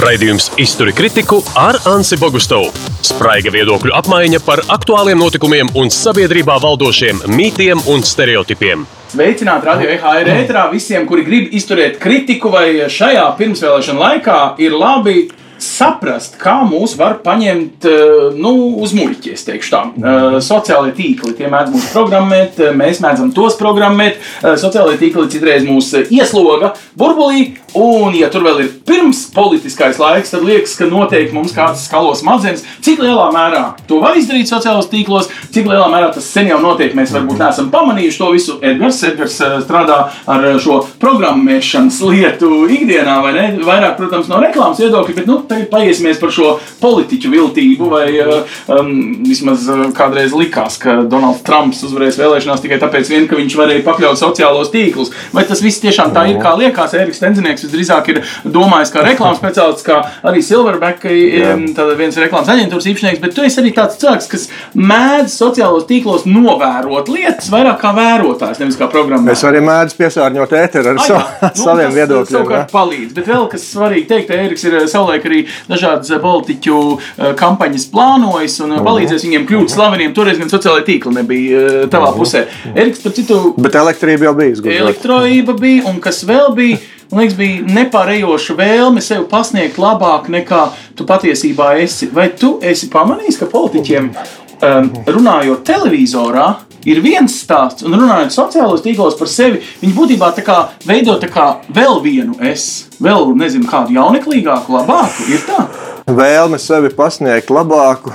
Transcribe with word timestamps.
Raidījums 0.00 0.46
Izturi 0.56 0.94
kritiku 0.96 1.42
ar 1.60 1.76
Ansi 1.90 2.16
Bogustovu. 2.16 2.70
Spraiga 3.04 3.50
viedokļu 3.52 3.92
apmaiņa 3.98 4.38
par 4.46 4.62
aktuāliem 4.72 5.18
notikumiem 5.20 5.68
un 5.76 5.92
sabiedrībā 5.92 6.56
valdošiem 6.62 7.20
mītiem 7.28 7.82
un 7.92 8.00
stereotipiem. 8.06 8.86
Sveicināt 9.12 9.66
radio 9.66 9.90
EHR 9.92 10.30
ēterā 10.38 10.62
visiem, 10.72 11.04
kuri 11.10 11.26
grib 11.26 11.52
izturēt 11.58 11.98
kritiku 12.00 12.52
vai 12.54 12.88
šajā 12.88 13.26
pirmsvēlēšana 13.42 14.04
laikā 14.06 14.38
ir 14.64 14.78
labi 14.78 15.26
saprast, 15.64 16.36
kā 16.40 16.60
mūs 16.68 16.96
var 16.98 17.18
paņemt 17.24 17.86
eh, 17.88 18.36
nu, 18.36 18.52
uz 18.82 18.94
muļķi. 18.96 19.36
Tā. 19.70 19.80
Uh, 19.94 20.36
sociālajie 20.42 20.94
tīkli 20.96 21.34
tie 21.38 21.48
mēdz 21.50 21.72
mūs 21.74 21.88
programmēt, 21.94 22.58
eh, 22.60 22.74
mēs 22.76 23.00
mēdzam 23.02 23.30
tos 23.34 23.56
programmēt. 23.60 24.18
Sociālajie 24.40 24.98
tīkli 25.00 25.26
citreiz 25.32 25.64
mūs 25.66 25.90
iesloga 26.10 26.72
burbulī, 26.98 27.56
un, 27.78 28.14
ja 28.16 28.30
tur 28.32 28.44
vēl 28.46 28.62
ir 28.64 28.70
pirms 28.86 29.22
politiskais 29.34 30.00
laiks, 30.00 30.32
tad 30.34 30.44
liekas, 30.46 30.74
ka 30.78 30.88
noteikti 30.90 31.36
mums 31.36 31.54
kāds 31.56 31.84
skalo 31.86 32.14
smadzenes. 32.18 32.64
Cik 32.84 33.02
lielā 33.04 33.28
mērā 33.34 33.62
to 33.88 34.00
var 34.02 34.18
izdarīt 34.18 34.50
sociālajos 34.50 34.90
tīklos, 34.92 35.30
cik 35.54 35.68
lielā 35.70 35.86
mērā 35.92 36.10
tas 36.14 36.28
sen 36.30 36.50
jau 36.50 36.60
notiek, 36.62 36.94
mēs 36.98 37.14
varbūt 37.14 37.40
neesam 37.42 37.70
pamanījuši 37.72 38.22
to 38.22 38.30
visu. 38.34 38.58
Edgars, 38.64 39.02
Edgars 39.06 39.38
strādā 39.64 40.00
ar 40.30 40.48
šo 40.62 40.80
programmēšanas 41.02 42.00
lietu 42.08 42.64
ikdienā, 42.70 43.20
vai 43.24 43.34
ne? 43.36 43.46
Vairāk, 43.66 43.96
protams, 44.00 44.30
no 44.30 44.40
reklāmas 44.42 44.80
viedokļa, 44.82 45.16
bet 45.20 45.30
nu, 45.30 45.40
paiesimies 45.70 46.20
par 46.20 46.32
šo 46.34 46.54
politiķu 46.80 47.32
viltību, 47.32 47.90
vai 47.90 48.06
uh, 48.22 48.56
um, 48.72 48.92
vismaz 49.26 49.66
uh, 49.70 49.86
kādreiz 49.96 50.34
likās, 50.36 50.78
ka 50.80 51.00
Donalds 51.10 51.44
Trumps 51.46 51.82
uzvarēs 51.86 52.18
vēlēšanās 52.20 52.64
tikai 52.64 52.80
tāpēc, 52.82 53.10
vien, 53.12 53.28
ka 53.30 53.38
viņš 53.38 53.56
varēja 53.60 53.84
pakļaut 53.86 54.20
sociālos 54.20 54.72
tīklus. 54.72 55.12
Vai 55.36 55.46
tas 55.48 55.62
viss 55.64 55.82
tiešām 55.82 56.14
tā 56.16 56.26
ir, 56.30 56.40
kā 56.42 56.54
liekas? 56.58 56.94
Eriks 56.98 57.22
Tenzinieks 57.22 57.66
visdrīzāk 57.66 58.12
ir 58.12 58.22
domājis 58.44 58.92
kā 58.94 59.04
reklāmas 59.06 59.40
speciālists, 59.40 59.86
kā 59.86 60.00
arī 60.26 60.42
Silverback, 60.44 61.06
um, 61.06 61.66
viens 61.98 62.18
reklāmas 62.20 62.50
aģentūras 62.54 62.88
īpašnieks, 62.90 63.22
bet 63.22 63.36
tu 63.36 63.44
esi 63.46 63.60
arī 63.62 63.74
tāds 63.76 63.98
cilvēks, 64.00 64.30
kas 64.30 64.46
mēdz 64.74 65.34
sociālos 65.34 65.86
tīklos 65.88 66.26
novērot 66.28 67.10
lietas 67.12 67.50
vairāk 67.52 67.80
kā 67.82 67.92
vērotājs, 67.96 68.60
nevis 68.62 68.78
kā 68.80 68.88
programmētājs. 68.92 69.40
Es 69.40 69.48
arī 69.48 69.62
mēdzu 69.64 69.98
piesārņot 70.00 70.54
ēteru 70.60 70.94
ar, 70.94 71.02
sa 71.06 71.20
nu, 71.20 71.50
saviem 71.58 71.94
viedokļiem. 71.96 72.26
Tas 72.28 72.36
savukārt 72.36 72.74
palīdz, 72.74 73.14
bet 73.16 73.30
vēl 73.30 73.48
kas 73.52 73.66
svarīgi 73.74 74.08
teikt, 74.10 74.34
Eriks 74.40 74.66
ir 74.68 74.76
savulaik 74.90 75.26
arī 75.28 75.39
dažādas 75.70 76.12
eh, 76.12 76.20
politiķu 76.22 76.78
eh, 76.98 77.32
kampaņas 77.40 77.88
plānojas 77.92 78.60
un 78.64 78.76
uh, 78.76 78.84
palīdzēs 78.86 79.26
viņiem 79.26 79.48
kļūt 79.48 79.74
slaveniem. 79.74 80.14
Toreiz 80.16 80.40
gan 80.40 80.52
sociālai 80.52 80.84
tīkli 80.86 81.16
nebija 81.16 81.66
tavā 81.92 82.12
pusē. 82.16 82.46
Eriks, 82.74 83.02
par 83.04 83.16
citu. 83.16 83.42
Bet 83.60 83.76
elektrība 83.80 84.30
jau 84.30 84.36
bija. 84.38 84.62
Elektrība 84.86 85.56
bija 85.58 85.86
un 85.90 86.00
kas 86.02 86.24
vēl 86.28 86.56
bija. 86.56 86.80
Man 87.10 87.24
liekas, 87.24 87.34
bija 87.40 87.62
nepārējoša 87.74 88.54
vēlme 88.54 89.00
sev 89.02 89.24
pasniegt 89.30 89.80
labāk 89.82 90.28
nekā 90.30 90.60
tu 90.94 91.02
patiesībā 91.08 91.72
esi. 91.82 92.06
Vai 92.14 92.28
tu 92.38 92.52
esi 92.62 92.86
pamanījis, 92.92 93.40
ka 93.40 93.48
politiķiem 93.50 94.12
um, 94.62 94.90
runājot 95.06 95.64
televizorā, 95.66 96.48
ir 96.88 97.00
viens 97.04 97.34
stāsts, 97.42 97.84
un 97.84 97.96
runājot 97.98 98.34
sociālajos 98.34 98.84
tīklos 98.84 99.18
par 99.18 99.30
sevi, 99.30 99.60
viņi 99.82 99.96
būtībā 99.96 100.30
tā 100.36 100.44
kā 100.46 100.58
veido 100.88 101.16
tā 101.20 101.28
kā 101.32 101.46
vēl 101.76 102.00
vienu 102.04 102.38
es, 102.50 102.86
vēl 103.02 103.34
nezinu, 103.36 103.68
kādu 103.70 103.96
jauneklīgāku, 103.98 104.76
labāku. 104.78 105.28
Ir 105.32 105.44
tā. 105.48 105.64
Vēlme 106.10 106.58
sevi 106.58 106.90
pasniegt 106.96 107.52
labāku 107.52 108.12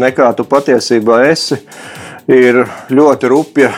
nekā 0.00 0.32
tu 0.36 0.44
patiesībā 0.48 1.22
esi, 1.30 1.60
ir 2.30 2.64
ļoti 2.90 3.30
rupja 3.30 3.70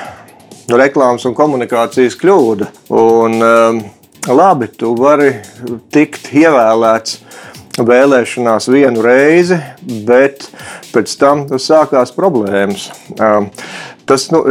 reklāmas 0.73 1.27
un 1.29 1.37
komunikācijas 1.37 2.17
kļūda. 2.21 2.69
Un, 2.97 3.39
um, 3.43 3.83
labi, 4.33 4.71
tu 4.79 4.95
vari 4.99 5.35
tikt 5.93 6.33
ievēlēts 6.33 7.21
vēlēšanās 7.79 8.69
vienu 8.73 9.05
reizi, 9.05 9.59
bet 10.07 10.49
pēc 10.93 11.15
tam 11.21 11.47
sākās 11.57 12.13
problēmas. 12.17 12.91
Tas, 14.07 14.27
nu, 14.35 14.43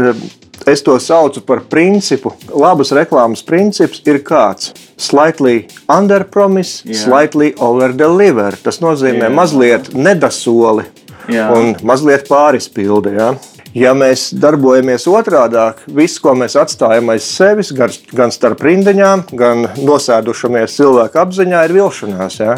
es 0.66 0.82
to 0.86 0.98
saucu 1.00 1.44
par 1.46 1.64
principu. 1.70 2.34
Labas 2.50 2.94
reklāmas 2.96 3.44
princips 3.46 4.02
ir 4.08 4.22
kāds. 4.26 4.72
Slightly 5.02 5.68
under 5.90 6.24
promise, 6.24 6.82
yeah. 6.86 6.98
slightly 6.98 7.54
over 7.58 7.94
deliver. 7.94 8.58
Tas 8.64 8.82
nozīmē 8.82 9.28
yeah. 9.28 9.34
mazliet 9.34 9.94
nedasoli 9.94 10.86
yeah. 11.30 11.54
un 11.54 11.76
mazliet 11.86 12.28
pārispildi. 12.30 13.16
Ja? 13.18 13.34
Ja 13.78 13.94
mēs 13.96 14.30
darbojamies 14.36 15.06
otrādi, 15.08 15.62
viss, 15.96 16.20
ko 16.20 16.34
mēs 16.36 16.58
atstājam 16.60 17.08
aiz 17.14 17.24
sevis, 17.24 17.72
gan, 17.72 18.34
starp 18.34 18.64
rindiņām, 18.68 19.24
gan 19.40 19.64
nosēdušamies 19.80 20.76
cilvēku 20.76 21.22
apziņā, 21.22 21.62
ir 21.68 21.76
vilšanās. 21.78 22.36
Ja? 22.42 22.58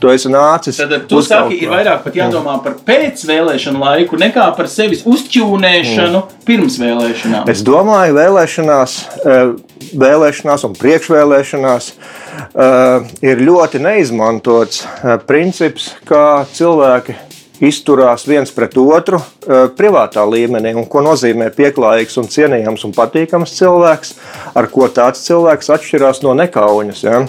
Tu 0.00 0.12
esi 0.14 0.32
nācis. 0.32 0.80
Tad 0.80 1.04
tu 1.10 1.20
saki, 1.24 1.58
ir 1.66 1.72
vairāk 1.72 2.08
jādomā 2.16 2.56
par 2.64 2.78
pēcvēlēšanu 2.86 3.82
laiku 3.82 4.20
nekā 4.20 4.46
par 4.56 4.70
sevis 4.72 5.04
uzķūnēšanu 5.08 6.22
mm. 6.22 6.40
pirms 6.48 6.80
vēlēšanām. 6.80 7.52
Es 7.52 7.60
domāju, 7.66 8.16
vēlēšanās, 8.16 8.96
eh, 9.20 9.44
vēlēšanās 10.00 10.64
un 10.70 10.78
priekšvēlēšanās 10.80 11.92
eh, 11.92 13.14
ir 13.28 13.44
ļoti 13.44 13.84
neizmantots 13.84 14.84
eh, 14.86 15.20
princips, 15.28 15.92
kā 16.08 16.46
cilvēki 16.56 17.20
izturās 17.62 18.26
viens 18.26 18.50
pret 18.54 18.76
otru 18.80 19.20
uh, 19.20 19.66
privātā 19.76 20.24
līmenī, 20.26 20.74
un 20.74 20.88
ko 20.90 21.04
nozīmē 21.04 21.50
pieklājīgs, 21.54 22.16
un 22.20 22.30
cienījams 22.32 22.86
un 22.88 22.94
patīkams 22.96 23.54
cilvēks, 23.58 24.14
ar 24.58 24.70
ko 24.72 24.88
tāds 24.90 25.22
cilvēks 25.28 25.70
atšķirās 25.76 26.22
no 26.26 26.34
nekauņas. 26.38 27.04
Ja? 27.06 27.22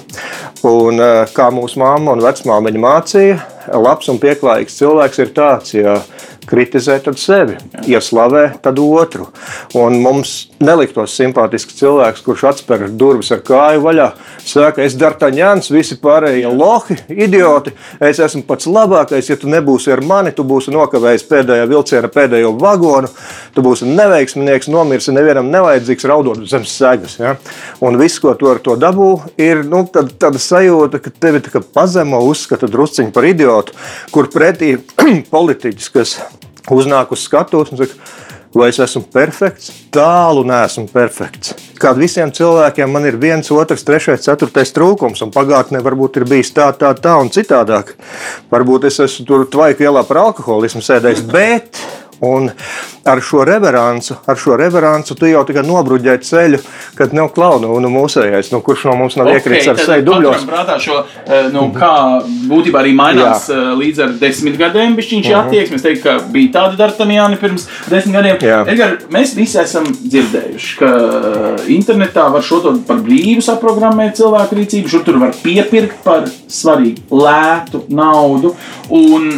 Un, 0.66 1.02
uh, 1.02 1.26
kā 1.36 1.52
mūsu 1.54 1.82
māma 1.82 2.16
un 2.16 2.24
vecmāmiņa 2.26 2.86
mācīja, 2.88 3.40
labs 3.86 4.10
un 4.14 4.22
pieklājīgs 4.22 4.80
cilvēks 4.82 5.22
ir 5.24 5.36
tāds, 5.36 5.76
ja 5.78 6.00
kritizē 6.50 6.98
tad 7.04 7.20
sevi, 7.20 7.58
ja 7.90 8.02
slavē, 8.04 8.48
tad 8.64 8.80
otru. 8.82 9.28
Un 9.78 9.98
mums 10.04 10.36
neliktos 10.64 11.16
simpātisks 11.18 11.78
cilvēks, 11.80 12.24
kurš 12.26 12.46
atver 12.52 12.88
durvis 12.90 13.32
ar 13.36 13.42
kāju 13.46 13.84
vaļā, 13.84 14.08
saka, 14.46 14.84
es 14.86 14.96
Dartaņāns, 15.00 15.72
visi 15.74 15.98
pārējie 16.02 16.52
lohi, 16.54 16.98
idioti, 17.28 17.74
es 18.04 18.22
esmu 18.24 18.46
pats 18.48 18.70
labākais, 18.70 19.30
ja 19.30 19.38
tu 19.40 19.50
nebūsi 19.52 19.94
ar 19.94 20.04
mani, 20.06 20.34
tu 20.36 20.46
būsi 20.48 20.74
nokavējis 20.76 21.28
pēdējā 21.30 21.68
vilciena 21.72 22.12
pēdējo 22.14 22.54
vagonu, 22.62 23.10
tu 23.56 23.66
būsi 23.66 23.90
neveiksminieks, 23.90 24.70
nomirsi, 24.72 25.14
nevienam 25.16 25.50
nevajadzīgs, 25.54 26.08
raudot 26.10 26.46
zem 26.50 26.66
segas. 26.70 27.18
Ja? 27.20 27.36
Un 27.86 28.00
viss, 28.02 28.22
ko 28.24 28.36
tu 28.40 28.50
ar 28.52 28.62
to 28.64 28.78
dabū, 28.80 29.12
ir 29.42 29.66
nu, 29.68 29.86
tad, 29.92 30.14
tāda 30.22 30.42
sajūta, 30.42 31.02
ka 31.04 31.14
tevi 31.14 31.44
tā 31.46 31.62
pazemo 31.62 32.22
uzskata 32.30 32.70
drusciņi 32.72 33.14
par 33.16 33.28
idiotu, 33.28 33.76
kur 34.14 34.30
pretī 34.34 34.76
politiķis, 35.36 35.92
kas 35.94 36.18
uznāk 36.72 37.12
uz 37.14 37.26
skatuves 37.26 37.74
un 37.74 37.82
saka, 37.82 37.98
vai 38.56 38.70
es 38.72 38.80
esmu 38.80 39.04
perfekts? 39.12 39.72
Tālu 39.94 40.46
nesmu 40.48 40.88
perfekts. 40.92 41.54
Kā 41.82 41.92
visiem 41.98 42.32
cilvēkiem, 42.36 42.92
man 42.92 43.08
ir 43.10 43.18
viens, 43.20 43.52
otrs, 43.52 43.84
trešais, 43.88 44.24
ceturtais 44.24 44.72
trūkums, 44.76 45.22
un 45.26 45.34
pagātnē 45.36 45.82
varbūt 45.84 46.22
ir 46.22 46.28
bijis 46.30 46.54
tā, 46.56 46.70
tā, 46.80 46.94
tā 46.96 47.18
un 47.20 47.32
citādāk. 47.36 47.94
Varbūt 48.54 48.88
es 48.90 49.02
esmu 49.04 49.28
tur 49.28 49.46
tvaiku 49.52 49.86
ielā 49.86 50.06
par 50.08 50.24
alkoholismu 50.24 50.84
sēdējis, 50.86 51.26
bet 51.34 51.84
Un 52.20 52.50
ar 53.06 53.22
šo 53.22 53.44
reveransu, 53.44 54.16
ar 54.26 54.38
šo 54.38 54.56
reveransu 54.58 55.16
tu 55.20 55.28
jau 55.28 55.44
nobruģē 55.46 56.16
ceļu, 56.24 56.60
kad 56.96 57.14
nav 57.14 57.30
klauna 57.36 57.68
un 57.70 57.86
mūsējais, 57.92 58.50
nu, 58.54 58.62
kurš 58.66 58.86
no 58.90 58.96
mums 59.02 59.18
nav 59.20 59.30
okay, 59.30 59.42
iekritis 59.42 59.68
ar 59.74 59.82
seju 59.82 60.06
dubļos. 60.08 60.46
Prātā 60.50 60.78
šo, 60.82 61.02
eh, 61.28 61.50
nu, 61.54 61.68
kā 61.76 61.92
būtībā 62.50 62.82
arī 62.82 62.96
mainās 62.98 63.50
Jā. 63.50 63.58
Eh, 63.58 63.74
līdz 63.82 64.02
ar 64.06 64.16
desmit 64.22 64.58
gadiem 64.58 64.96
bišķiņš 64.98 65.30
uh 65.30 65.36
-huh. 65.36 65.46
attieksmes. 65.46 65.82
Teikt, 65.86 66.04
ka 66.04 66.18
bija 66.32 66.52
tādi 66.56 66.80
Dartanjāni 66.80 67.40
pirms 67.42 67.68
desmit 67.90 68.16
gadiem. 68.16 68.38
Edgar, 68.68 68.98
mēs 69.12 69.36
visi 69.36 69.60
esam 69.60 69.86
dzirdējuši, 69.86 70.78
ka 70.80 70.92
internetā 71.68 72.32
var 72.32 72.42
šo 72.42 72.60
to 72.64 72.74
par 72.88 72.98
brīvu 72.98 73.42
saprogrammēt 73.42 74.16
cilvēku 74.16 74.56
rīcību, 74.56 74.90
šur 74.90 75.04
tur 75.04 75.20
var 75.20 75.36
piepirkt 75.44 76.02
par 76.04 76.26
svarīgu 76.48 77.02
lētu 77.12 77.84
naudu. 77.90 78.56
Un 78.90 79.30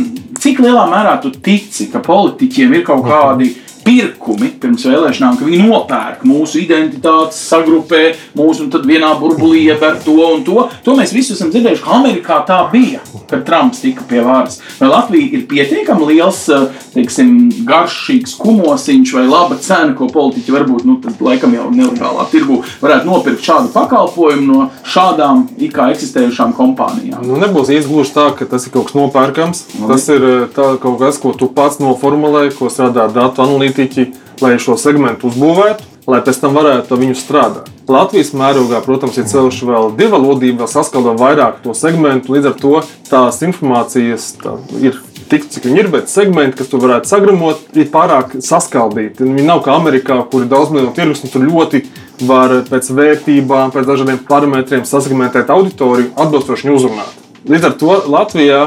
cik 0.42 0.62
lielā 0.63 0.86
mērā 0.92 1.18
tu 1.24 1.31
tici, 1.31 1.89
ka 1.92 2.01
politiķiem 2.04 2.75
ir 2.78 2.86
kaut 2.88 3.06
kādi 3.07 3.51
pirkumi 3.88 4.50
pirms 4.60 4.84
vēlēšanām, 4.88 5.38
ka 5.39 5.48
viņi 5.48 5.63
nopērk 5.63 6.24
mūsu 6.28 6.60
identitātes, 6.60 7.39
sagrupē 7.48 8.01
mūsu 8.36 8.66
un 8.66 8.72
tad 8.74 8.88
vienā 8.88 9.13
burbulī 9.19 9.63
iever 9.69 10.00
to 10.04 10.18
un 10.25 10.44
to. 10.48 10.66
To 10.84 10.95
mēs 10.98 11.13
visi 11.16 11.34
esam 11.36 11.54
dzirdējuši, 11.54 11.84
ka 11.86 11.95
Amerikā 11.95 12.39
tā 12.48 12.60
bija, 12.74 13.00
kad 13.30 13.45
Trumps 13.48 13.80
tika 13.84 14.04
pie 14.10 14.24
varas. 14.25 14.60
Vai 14.81 14.89
Latvija 14.92 15.38
ir 15.38 15.45
pietiekami 15.48 16.10
liels, 16.12 16.42
eh, 16.51 16.66
teiksim, 16.95 17.31
garšīgs 17.68 18.36
kumosiņš 18.42 19.13
vai 19.16 19.25
laba 19.28 19.60
cena, 19.63 19.95
ko 19.95 20.10
politiķi 20.12 20.56
varbūt, 20.57 20.84
nu, 20.88 20.98
tad 21.04 21.24
laikam 21.24 21.56
jau 21.56 21.69
nelegālā 21.72 22.28
tirgu 22.31 22.60
varētu 22.81 23.07
nopirkt 23.07 23.48
šādu 23.48 23.72
pakalpojumu 23.75 24.48
no 24.51 24.69
šādām 24.84 25.48
ikā 25.69 25.92
eksistējušām 25.95 26.54
kompānijām? 26.57 27.24
Nu, 27.24 27.39
nebūs 27.39 27.72
izgluži 27.72 28.16
tā, 28.18 28.28
ka 28.36 28.50
tas 28.50 28.68
ir 28.68 28.75
kaut 28.75 28.92
kas 28.92 29.00
nopērkams. 29.00 29.63
Nu, 29.80 29.88
tas 29.94 30.10
ir 30.12 30.28
eh, 30.28 30.45
tā, 30.51 30.74
kaut 30.84 31.00
kas, 31.00 31.22
ko 31.24 31.31
tu 31.38 31.48
pats 31.48 31.80
noformulē, 31.80 32.50
ko 32.57 32.72
strādā 32.74 33.07
datu 33.13 33.45
analītika 33.48 33.76
politiķi, 33.77 34.12
lai 34.41 34.57
šo 34.59 34.77
segmentu 34.77 35.29
uzbūvētu, 35.29 35.83
lai 36.07 36.21
pēc 36.24 36.39
tam 36.41 36.56
varētu 36.56 36.97
viņu 36.97 37.18
strādāt. 37.18 37.69
Latvijas 37.88 38.33
mērogā, 38.35 38.81
protams, 38.83 39.18
ir 39.18 39.27
ceļš 39.27 39.62
vēl 39.68 39.91
divvalodība, 39.97 40.63
vēl 40.63 40.71
saskalo 40.71 41.15
vairāk 41.18 41.62
to 41.63 41.74
segmentu. 41.75 42.33
Līdz 42.35 42.50
ar 42.51 42.57
to 42.59 42.74
tās 43.09 43.41
informācijas 43.44 44.33
tā, 44.41 44.57
ir 44.79 44.97
tik, 45.29 45.47
cik 45.51 45.68
viņi 45.68 45.83
ir, 45.83 45.91
bet 45.91 46.12
segmenti, 46.12 46.57
kas 46.59 46.71
tu 46.71 46.79
varētu 46.79 47.09
sagramot, 47.12 47.63
ir 47.75 47.89
pārāk 47.91 48.38
saskaldīti. 48.44 49.24
Viņi 49.24 49.47
nav 49.47 49.63
kā 49.65 49.75
Amerikā, 49.75 50.19
kur 50.31 50.44
ir 50.45 50.51
daudz 50.51 50.71
miljonu 50.74 50.95
tirgus, 50.95 51.24
un 51.24 51.33
tur 51.33 51.47
ļoti 51.47 51.83
var 52.27 52.56
pēc 52.68 52.91
vērtībām, 52.97 53.71
pēc 53.75 53.88
dažādiem 53.88 54.19
parametriem 54.27 54.88
sasegmentēt 54.88 55.51
auditoriju, 55.53 56.13
atbilstoši 56.15 56.71
uzrunāt. 56.75 57.24
Līdz 57.47 57.68
ar 57.69 57.75
to 57.79 57.97
Latvijā 58.12 58.62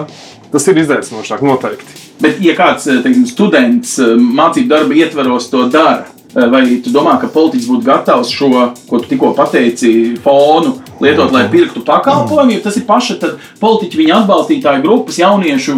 tas 0.52 0.68
ir 0.70 0.80
izaicinošāk 0.82 1.44
noteikti. 1.46 1.98
Bet, 2.20 2.40
ja 2.44 2.54
kāds 2.58 2.88
teiksim, 2.90 3.26
students 3.30 3.96
mācību 4.20 4.68
darba 4.70 4.96
ietvaros 4.98 5.48
to 5.52 5.64
dara, 5.72 6.10
vai 6.34 6.64
tu 6.84 6.92
domā, 6.94 7.16
ka 7.20 7.30
politiķis 7.32 7.70
būtu 7.70 7.86
gatavs 7.86 8.30
šo, 8.34 8.50
ko 8.90 9.00
tu 9.00 9.10
tikko 9.14 9.32
pateici, 9.38 10.16
fonu 10.24 10.76
lietot, 11.00 11.32
lai 11.34 11.46
pirktu 11.52 11.82
pakalpojumu, 11.86 12.56
jo 12.56 12.64
tas 12.64 12.76
ir 12.78 12.86
paša 12.88 13.16
politiķa, 13.60 13.98
viņa 14.00 14.18
atbalstītāju 14.20 14.84
grupas, 14.84 15.18
jauniešu 15.20 15.76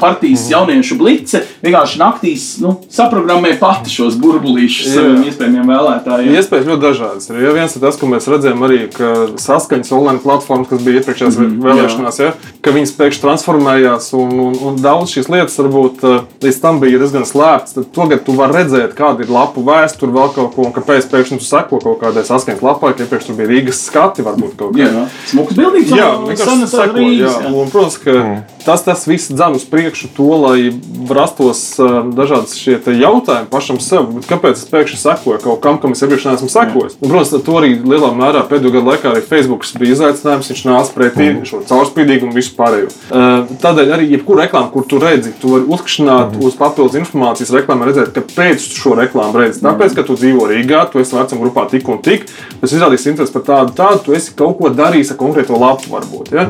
partijas, 0.00 0.48
jauniešu 0.50 0.98
blice. 1.00 1.42
Vienkārši 1.62 2.00
naktīs 2.00 2.46
nu, 2.62 2.74
saprogrammē 2.92 3.54
pati 3.60 3.92
šos 3.92 4.16
burbulīšus 4.20 4.92
saviem 4.96 5.26
iespējamiem 5.28 5.72
vēlētājiem. 5.72 6.36
Iespējas 6.38 6.68
ļoti 6.68 6.84
dažādas. 6.84 7.28
Ir 7.30 7.42
ja 7.46 7.54
viens 7.56 7.76
ir 7.76 7.84
tas, 7.84 7.98
ko 8.00 8.10
mēs 8.10 8.28
redzējām 8.30 8.66
arī, 8.66 8.80
ka 8.92 9.12
saskaņas 9.40 9.92
online 9.94 10.22
platformas, 10.24 10.70
kas 10.72 10.82
bija 10.82 11.02
iepriekšējās 11.02 11.38
mm, 11.38 11.58
vēlēšanās, 11.66 12.20
ja, 12.22 12.32
ka 12.64 12.74
viņas 12.74 12.94
pēkšņi 12.98 13.22
transformējās 13.22 14.10
un, 14.18 14.34
un, 14.48 14.58
un 14.68 14.80
daudz 14.82 15.14
šīs 15.14 15.30
lietas 15.32 15.58
varbūt 15.60 16.04
līdz 16.42 16.60
tam 16.62 16.80
bija 16.82 17.00
diezgan 17.02 17.26
slēptas. 17.28 17.76
Tad 17.78 17.92
tagad 17.94 18.24
tu 18.26 18.34
vari 18.36 18.58
redzēt, 18.60 18.96
kāda 18.98 19.24
ir 19.24 19.32
lapu 19.32 19.64
vēsture, 19.66 20.12
vēl 20.14 20.32
kaut 20.34 20.56
ko, 20.56 20.66
un 20.66 20.74
kāpēc 20.74 21.08
pēkšņi 21.12 21.38
tu 21.40 21.46
seko 21.46 21.80
kaut 21.82 22.00
kādai 22.02 22.24
saskaņas 22.26 22.64
lapai, 22.64 22.92
ka 22.96 23.06
iepriekš 23.06 23.30
tur 23.30 23.38
bija 23.38 23.50
Rīgas 23.52 23.82
skati. 23.86 24.24
Varbūt 24.26 24.41
varbūt 24.42 24.58
kaut 24.58 24.74
kādā. 24.76 25.04
Smuks 25.30 25.56
bildīgs. 25.56 25.92
Jā, 25.94 26.08
vienkārši 26.26 26.68
seko. 26.70 27.04
Jā. 27.16 27.32
Un, 27.50 27.70
protams, 27.72 27.98
ka 28.02 28.14
mm. 28.14 28.40
tas, 28.66 28.84
tas 28.86 29.04
viss 29.08 29.32
dzan 29.32 29.56
uz 29.58 29.64
priekšu 29.68 30.10
to, 30.16 30.28
lai 30.42 30.72
rastos 31.12 31.62
uh, 31.80 32.00
dažādas 32.16 32.56
šie 32.58 32.78
jautājumi 32.98 33.50
pašam 33.52 33.80
sev. 33.82 34.08
Bet 34.16 34.28
kāpēc 34.30 34.58
es 34.58 34.68
pēkšņi 34.70 35.00
sekoju 35.02 35.42
kaut 35.44 35.62
kam, 35.64 35.78
kam 35.82 35.96
es 35.96 36.02
iepriekš 36.04 36.28
neesmu 36.30 36.50
sekojis? 36.52 36.98
Un, 37.00 37.08
protams, 37.08 37.34
to 37.46 37.58
arī 37.60 37.74
lielā 37.78 38.12
mērā 38.18 38.44
pēdējo 38.50 38.74
gadu 38.78 38.92
laikā 38.92 39.12
arī 39.12 39.24
Facebook 39.26 39.66
bija 39.78 39.96
izaicinājums. 39.96 40.50
Viņš 40.52 40.64
nāca 40.68 40.96
pretī 40.96 41.28
mm. 41.30 41.44
šo 41.48 41.62
caurspīdīgumu 41.68 42.32
un 42.32 42.38
visu 42.38 42.54
pārējo. 42.58 42.90
Uh, 43.12 43.52
tādēļ 43.62 43.94
arī 43.96 44.10
jebkura 44.16 44.46
reklāma, 44.46 44.70
kur 44.74 44.86
tu 44.88 45.00
redzi, 45.02 45.34
tu 45.40 45.54
vari 45.54 45.68
uzkšanāt 45.72 46.36
mm. 46.36 46.46
uz 46.48 46.58
papildus 46.58 46.98
informācijas 47.00 47.52
reklāmā, 47.54 47.88
redzēt, 47.88 48.12
kāpēc 48.16 48.66
tu 48.72 48.80
šo 48.80 48.96
reklāmu 48.98 49.42
redzi. 49.42 49.62
Tāpēc, 49.64 49.96
ka 49.96 50.06
tu 50.06 50.16
dzīvo 50.18 50.48
Rīgā, 50.50 50.84
tu 50.92 51.00
esi 51.02 51.16
vecuma 51.16 51.46
grupā 51.46 51.66
tik 51.70 51.88
un 51.92 52.00
tik. 52.04 52.26
Tas 52.60 52.74
izrādīs 52.74 53.06
interesi 53.10 53.34
par 53.34 53.44
tādu, 53.46 53.74
tādu, 53.76 54.00
tu 54.06 54.16
esi 54.16 54.31
kaut 54.38 54.58
ko 54.60 54.70
darījis 54.72 55.14
ar 55.14 55.20
konkrēto 55.20 55.58
lapu. 55.60 55.90
Varbūt, 55.92 56.32
ja? 56.32 56.46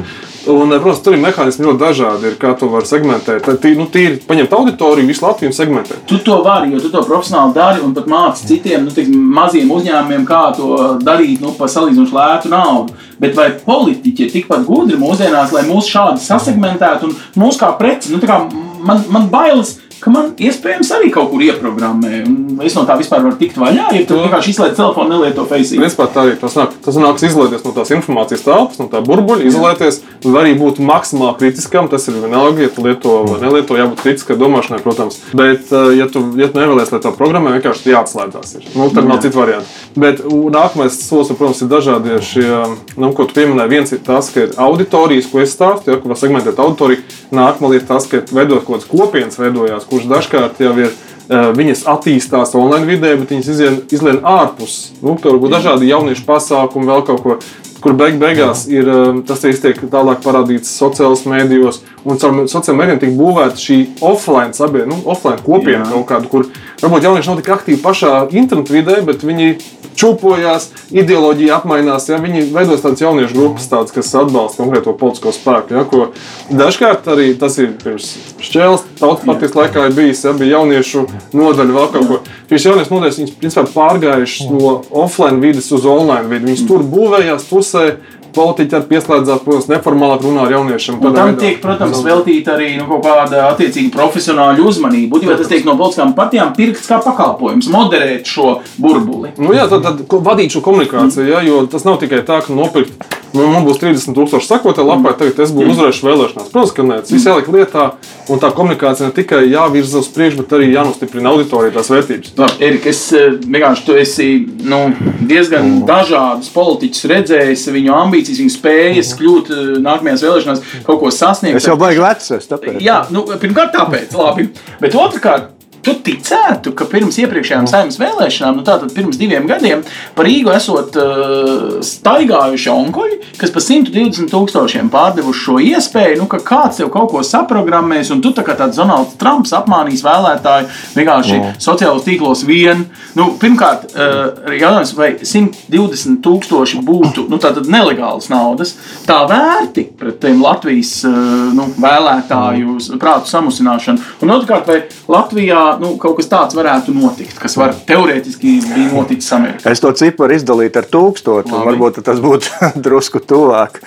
Un, 0.51 0.73
protams, 0.83 1.01
tur 1.05 1.15
ir 1.15 1.21
mehānismi 1.23 1.69
ļoti 1.69 1.79
dažādi, 1.79 2.27
ir, 2.31 2.37
kā 2.41 2.51
to 2.59 2.67
var 2.73 2.87
segmentēt. 2.89 3.45
Tad, 3.47 3.67
nu, 3.79 3.87
tīri 3.93 4.19
paņemt 4.27 4.57
auditoriju, 4.59 5.07
visu 5.07 5.23
Latviju 5.23 5.55
segmentēt. 5.55 6.03
Tu 6.11 6.19
to 6.27 6.41
vari, 6.43 6.73
jo 6.75 6.81
tu 6.83 6.91
to 6.91 7.03
profesionāli 7.07 7.55
dari 7.55 7.83
un 7.85 7.95
pat 7.95 8.09
māci 8.11 8.49
citiem 8.51 8.89
nu, 8.89 8.95
tiksim, 8.95 9.15
maziem 9.37 9.71
uzņēmumiem, 9.71 10.27
kā 10.27 10.43
to 10.57 10.97
darīt 11.05 11.45
nu, 11.45 11.55
par 11.59 11.71
salīdzinoši 11.71 12.17
lētu 12.17 12.51
naudu. 12.53 12.99
Bet 13.23 13.39
vai 13.39 13.53
politiķi 13.63 14.27
ir 14.27 14.35
tikpat 14.35 14.67
gudri 14.67 14.99
mūsdienās, 14.99 15.55
lai 15.55 15.63
mūs 15.69 15.91
šādi 15.93 16.25
sasegmentētu 16.25 17.07
un 17.07 17.17
mūs 17.39 17.61
kā 17.61 17.71
preci? 17.79 18.11
Nu, 18.11 18.19
kā 18.27 18.43
man, 18.83 19.07
man 19.15 19.31
bailes 19.31 19.77
ka 20.03 20.11
man 20.11 20.33
iespējams 20.43 20.91
arī 20.97 21.11
kaut 21.15 21.31
kur 21.31 21.43
ieprogrammē. 21.45 22.23
Es 22.67 22.75
no 22.77 22.83
tā 22.89 22.97
vispār 22.99 23.23
varu 23.23 23.39
tikt 23.39 23.59
vaļā, 23.61 23.89
ja 23.95 24.03
tu 24.09 24.19
vienkārši 24.19 24.53
izslēdz 24.53 24.79
telefonu, 24.79 25.15
nelieto 25.15 25.45
Facebook. 25.47 25.85
Principā 25.85 26.09
tā 26.11 26.25
arī 26.27 26.35
tas 26.41 26.57
nāk. 26.59 26.75
Tas 26.83 26.99
nāks 26.99 27.27
izolēties 27.29 27.63
no 27.67 27.75
tās 27.77 27.93
informācijas 27.95 28.45
telpas, 28.47 28.81
no 28.83 28.89
tā 28.91 29.03
burbuļa, 29.07 29.47
izolēties, 29.51 30.01
vai 30.27 30.45
arī 30.45 30.57
būt 30.59 30.81
maksimāli 30.83 31.39
kritiskam. 31.39 31.91
Tas 31.93 32.09
ir 32.11 32.19
vienalga, 32.19 32.67
ja 32.67 32.73
tu 32.73 32.87
lieto 32.87 33.15
vai 33.29 33.39
nelieto, 33.45 33.79
jābūt 33.79 34.03
kritiskai 34.03 34.39
domāšanai, 34.41 34.83
protams. 34.83 35.21
Bet, 35.39 35.71
eh, 35.71 35.93
ja 36.01 36.09
tu, 36.11 36.25
ja 36.41 36.51
tu 36.51 36.59
nevēlies, 36.59 36.93
lai 36.95 37.03
tā 37.05 37.15
programmā 37.15 37.55
vienkārši 37.57 37.95
jāatslēdzās, 37.95 38.57
ir. 38.59 38.69
Nu, 38.75 38.91
tad 38.95 39.07
nav 39.07 39.23
citu 39.23 39.39
variantu. 39.39 39.71
Bet 39.95 40.25
nākamais 40.27 40.99
solis, 40.99 41.31
protams, 41.37 41.63
ir 41.63 41.71
dažādie 41.71 42.19
šie, 42.27 42.51
nu, 42.97 43.13
ko 43.15 43.29
tu 43.29 43.39
pieminēji. 43.39 43.73
Viens 43.73 43.95
ir 43.95 44.03
tas, 44.05 44.31
ka 44.35 44.47
ir 44.47 44.57
auditorijas, 44.61 45.31
ko 45.31 45.43
es 45.45 45.55
stāstu, 45.55 45.95
ja, 45.95 46.01
ko 46.03 46.19
segmentēt 46.19 46.59
auditoriju. 46.63 47.05
Nākamā 47.33 47.73
lieta 47.73 47.85
ir 47.85 47.89
tas, 47.89 48.09
ka 48.11 48.23
veidot 48.33 48.65
kaut 48.67 48.83
kādas 48.83 48.91
kopienas 48.91 49.39
veidojās 49.41 49.87
kurš 49.93 50.11
dažkārt 50.11 50.63
jau 50.65 50.77
ir. 50.81 50.93
Viņas 51.33 51.85
attīstās 51.89 52.51
online 52.59 52.85
vidē, 52.85 53.13
bet 53.17 53.31
viņas 53.31 53.47
izlien, 53.49 53.77
izlien 53.95 54.19
ārpus. 54.27 54.91
Nu, 55.01 55.15
tur 55.23 55.39
būs 55.41 55.53
dažādi 55.55 55.89
jauniešu 55.89 56.27
pasākumi, 56.27 56.89
vēl 56.91 57.05
kaut 57.07 57.23
ko 57.25 57.37
kur 57.83 57.97
beig 57.99 58.19
beigās 58.21 58.65
ir 58.71 58.89
tas 59.27 59.43
tiek 59.43 59.79
tālāk 59.91 60.23
parādīts 60.25 60.71
sociālajos 60.79 61.25
mēdījos. 61.29 61.81
Un 62.07 62.19
caur 62.23 62.43
sociālajiem 62.51 62.81
mēdījiem 62.81 63.01
tiek 63.03 63.15
būvēta 63.19 63.63
šī 63.63 63.79
offline 64.13 64.57
sabiedrība, 64.57 64.93
nu, 64.93 65.01
offline 65.15 65.43
kopiena 65.43 65.87
kaut 65.91 66.07
kāda, 66.11 66.31
kur 66.31 66.47
varbūt 66.83 67.09
jaunieši 67.09 67.33
nav 67.33 67.41
tik 67.41 67.53
aktīvi 67.57 67.83
pašā 67.83 68.13
internetu 68.31 68.77
vidē, 68.77 69.01
bet 69.07 69.27
viņi 69.27 69.57
čūpojās, 69.99 70.69
ideoloģija 70.95 71.59
apmainās. 71.59 72.09
Ja, 72.11 72.21
viņi 72.23 72.47
veidos 72.55 72.83
tādas 72.85 73.03
jauniešu 73.05 73.37
grupas, 73.37 73.69
tādas, 73.71 73.95
kas 73.95 74.13
atbalsta 74.19 74.63
konkrēto 74.63 74.95
politisko 74.99 75.35
spēku. 75.37 75.77
Ja, 75.77 75.85
ko 75.89 76.09
dažkārt 76.53 77.09
arī 77.13 77.33
tas 77.39 77.59
ir 77.63 77.75
pirms 77.83 78.13
šķēles, 78.43 78.87
tautas 79.01 79.27
partijas 79.29 79.57
laikā 79.59 79.89
ir 79.89 79.97
bijis, 79.99 80.25
ja 80.27 80.35
bija 80.37 80.59
jauniešu 80.59 81.07
nodaļa 81.37 81.79
vēl 81.79 81.93
kaut 81.97 82.09
ko. 82.11 82.21
Šīs 82.53 82.69
jauniešu 82.71 82.95
nodaļas, 82.97 83.21
viņas 83.23 83.37
principā 83.43 83.67
pārgājušas 83.77 84.51
no 84.53 84.75
offline 85.05 85.43
vidas 85.43 85.71
uz 85.75 85.87
online 85.89 86.29
vidi. 86.31 86.51
Viņas 86.51 86.67
tur 86.69 86.85
būvējās, 86.93 87.49
pusē 87.51 87.87
politiķi 88.35 88.79
arī 88.79 88.89
pieslēdzās, 88.91 89.43
protams, 89.47 89.69
neformālāk 89.71 90.27
runā 90.27 90.47
ar 90.47 90.55
jauniešiem. 90.57 90.99
Un 91.01 91.17
tam 91.17 91.35
tiek, 91.41 91.59
protams, 91.63 92.03
veltīta 92.07 92.57
arī 92.57 92.75
nu, 92.79 92.87
kaut 92.91 93.07
kāda 93.07 93.47
attiecīga 93.53 93.95
profesionāla 93.97 94.59
uzmanība. 94.67 95.17
Būtībā 95.17 95.39
tas 95.41 95.51
tiek 95.51 95.67
no 95.69 95.77
politiskām 95.81 96.15
partijām 96.19 96.55
pirkts 96.57 96.89
kā 96.91 97.01
pakalpojums, 97.05 97.71
moderēt 97.73 98.29
šo 98.29 98.59
burbuli. 98.83 99.35
Nu, 99.41 99.55
jā, 99.57 99.69
tad, 99.71 99.89
tad 99.89 100.23
vadīt 100.29 100.57
šo 100.57 100.65
komunikāciju, 100.65 101.29
ja, 101.33 101.43
jo 101.47 101.65
tas 101.71 101.87
nav 101.89 102.01
tikai 102.03 102.25
tā, 102.27 102.43
ka 102.45 102.57
nopirkt 102.57 103.22
Nu, 103.33 103.47
man 103.49 103.65
būs 103.65 103.81
30,000 103.81 104.45
sekotāju 104.45 104.85
lapā, 104.89 105.15
tagad 105.17 105.39
es 105.41 105.53
būšu 105.57 105.73
uzvarējuši 105.73 106.05
vēlēšanās. 106.05 106.51
Protams, 106.53 106.73
ka 106.77 106.85
nē, 106.85 106.99
tas 107.01 107.13
viss 107.15 107.29
jāliek 107.29 107.49
lietā, 107.55 107.85
un 108.29 108.43
tā 108.43 108.51
komunikācija 108.53 109.09
ne 109.09 109.17
tikai 109.17 109.41
jāvirza 109.47 110.03
uz 110.03 110.11
priekšu, 110.13 110.43
bet 110.43 110.53
arī 110.59 110.69
jānostiprina 110.75 111.33
auditorija 111.33 111.73
tās 111.79 111.89
vērtības. 111.95 112.35
No, 112.37 112.51
Erika, 112.61 112.93
es 112.93 113.01
eh, 113.17 113.39
vienkārši 113.41 113.87
tu 113.87 113.97
esi 113.97 114.29
nu, 114.69 114.83
diezgan 115.31 115.65
mm. 115.65 115.87
dažādus 115.89 116.53
politiķus 116.53 117.09
redzējis, 117.15 117.65
viņu 117.73 117.97
ambīcijas, 118.03 118.43
viņu 118.45 118.57
spējas 118.59 119.15
mm. 119.15 119.23
kļūt 119.23 119.51
eh, 119.57 119.65
nākamajās 119.89 120.27
vēlēšanās, 120.29 120.63
kaut 120.91 121.01
ko 121.01 121.15
sasniegt. 121.17 121.57
Es 121.63 121.71
jau 121.73 121.79
baigi 121.81 122.05
vecs, 122.05 122.37
tāpēc. 122.53 122.79
Jā, 122.85 123.01
nu, 123.17 123.25
pirmkārt 123.33 123.73
tāpēc, 123.79 124.13
labi. 124.21 124.51
Bet 124.83 124.99
otrkārt, 124.99 125.49
Tu 125.83 125.93
ticētu, 126.07 126.71
ka 126.79 126.87
pirms 126.87 127.17
iepriekšējām 127.19 127.67
saimnes 127.67 127.99
vēlēšanām, 127.99 128.61
nu 128.61 128.63
tātad 128.67 128.93
pirms 128.95 129.19
diviem 129.19 129.49
gadiem, 129.51 129.81
par 130.15 130.29
Rīgu 130.29 130.53
esot 130.55 130.95
uh, 131.01 131.81
staigājuši 131.83 132.71
onkuļi, 132.71 133.17
kas 133.41 133.51
par 133.51 133.65
120 133.67 134.31
tūkstošiem 134.31 134.93
pārdevuši 134.93 135.43
šo 135.43 135.57
iespēju, 135.67 136.21
nu, 136.21 136.29
ka 136.31 136.39
kāds 136.47 136.79
tev 136.79 136.93
kaut 136.95 137.11
ko 137.11 137.23
saprogrammēs, 137.27 138.13
un 138.15 138.23
tu 138.23 138.31
tā 138.37 138.45
kā 138.47 138.55
tāds 138.59 138.79
Donalds 138.79 139.17
Trumps 139.19 139.55
apmānīs 139.59 140.05
vēlētāju 140.07 140.69
vienkārši 140.95 141.41
wow. 141.41 141.51
sociālos 141.67 142.07
tīklos 142.07 142.45
vien. 142.47 142.87
Nu, 143.19 143.33
pirmkārt, 143.43 143.91
uh, 143.91 144.55
jautājums, 144.55 144.95
vai 144.99 145.11
120 145.19 146.23
tūkstoši 146.23 146.85
būtu 146.87 147.27
nu, 147.33 147.43
nelegālas 147.73 148.31
naudas, 148.31 148.77
tā 149.09 149.19
vērti 149.27 149.89
pret 149.99 150.23
tiem 150.23 150.47
Latvijas 150.47 150.95
uh, 151.11 151.19
nu, 151.59 151.67
vēlētāju 151.83 152.79
prātu 153.03 153.35
samusināšanu. 153.35 154.11
Un 154.23 154.37
otrkārt, 154.39 154.71
vai 154.71 154.81
Latvijā 155.11 155.72
nu, 155.81 155.95
kaut 156.01 156.19
kas 156.19 156.29
tāds 156.31 156.57
varētu 156.59 156.95
notikt, 156.97 157.37
kas 157.41 157.57
var 157.61 157.75
teorētiski 157.89 158.57
bija 158.67 158.89
noticis 158.93 159.33
Amerikā. 159.37 159.71
Es 159.73 159.83
to 159.83 159.93
ciparu 159.97 160.37
izdalītu 160.37 160.83
ar 160.83 160.91
tūkstošu, 160.93 161.53
un 161.53 161.69
varbūt 161.71 162.03
tas 162.07 162.21
būtu 162.23 162.69
drusku 162.85 163.23
tuvāk. 163.25 163.81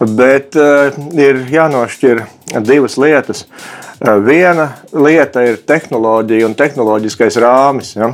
Bet 0.00 0.56
uh, 0.58 0.94
ir 1.18 1.44
jānošķir 1.52 2.24
divas 2.66 2.98
lietas. 3.00 3.44
Uh, 3.98 4.18
viena 4.24 4.68
lieta 4.94 5.42
ir 5.46 5.58
tehnoloģija 5.66 6.46
un 6.46 6.54
tehnoloģiskais 6.58 7.38
rāmis. 7.42 7.94
Ja? 7.98 8.12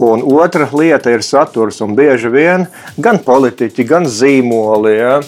Un 0.00 0.22
otra 0.24 0.64
lieta 0.72 1.12
ir 1.12 1.20
saturs. 1.20 1.82
Un 1.84 1.92
bieži 1.96 2.30
vien 2.32 2.64
gan 2.96 3.18
politiķi, 3.20 3.84
gan 3.84 4.06
zīmoli 4.08 4.94
ja, 4.96 5.18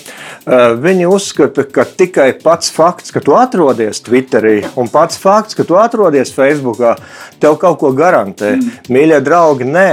viņi 0.80 1.08
uzskata, 1.12 1.66
ka 1.68 1.84
tikai 1.84 2.30
pats 2.40 2.72
fakts, 2.72 3.12
ka 3.12 3.20
tu 3.20 3.36
atrodies 3.36 4.00
Twitterī 4.06 4.62
un 4.80 4.88
pats 4.92 5.20
fakts, 5.20 5.58
ka 5.58 5.66
tu 5.68 5.76
atrodies 5.76 6.32
Facebookā, 6.32 6.94
tev 7.42 7.58
kaut 7.60 7.82
ko 7.82 7.92
garantē. 7.96 8.54
Mm. 8.56 8.72
Mīļie 8.96 9.20
draugi, 9.24 9.68
nē, 9.68 9.90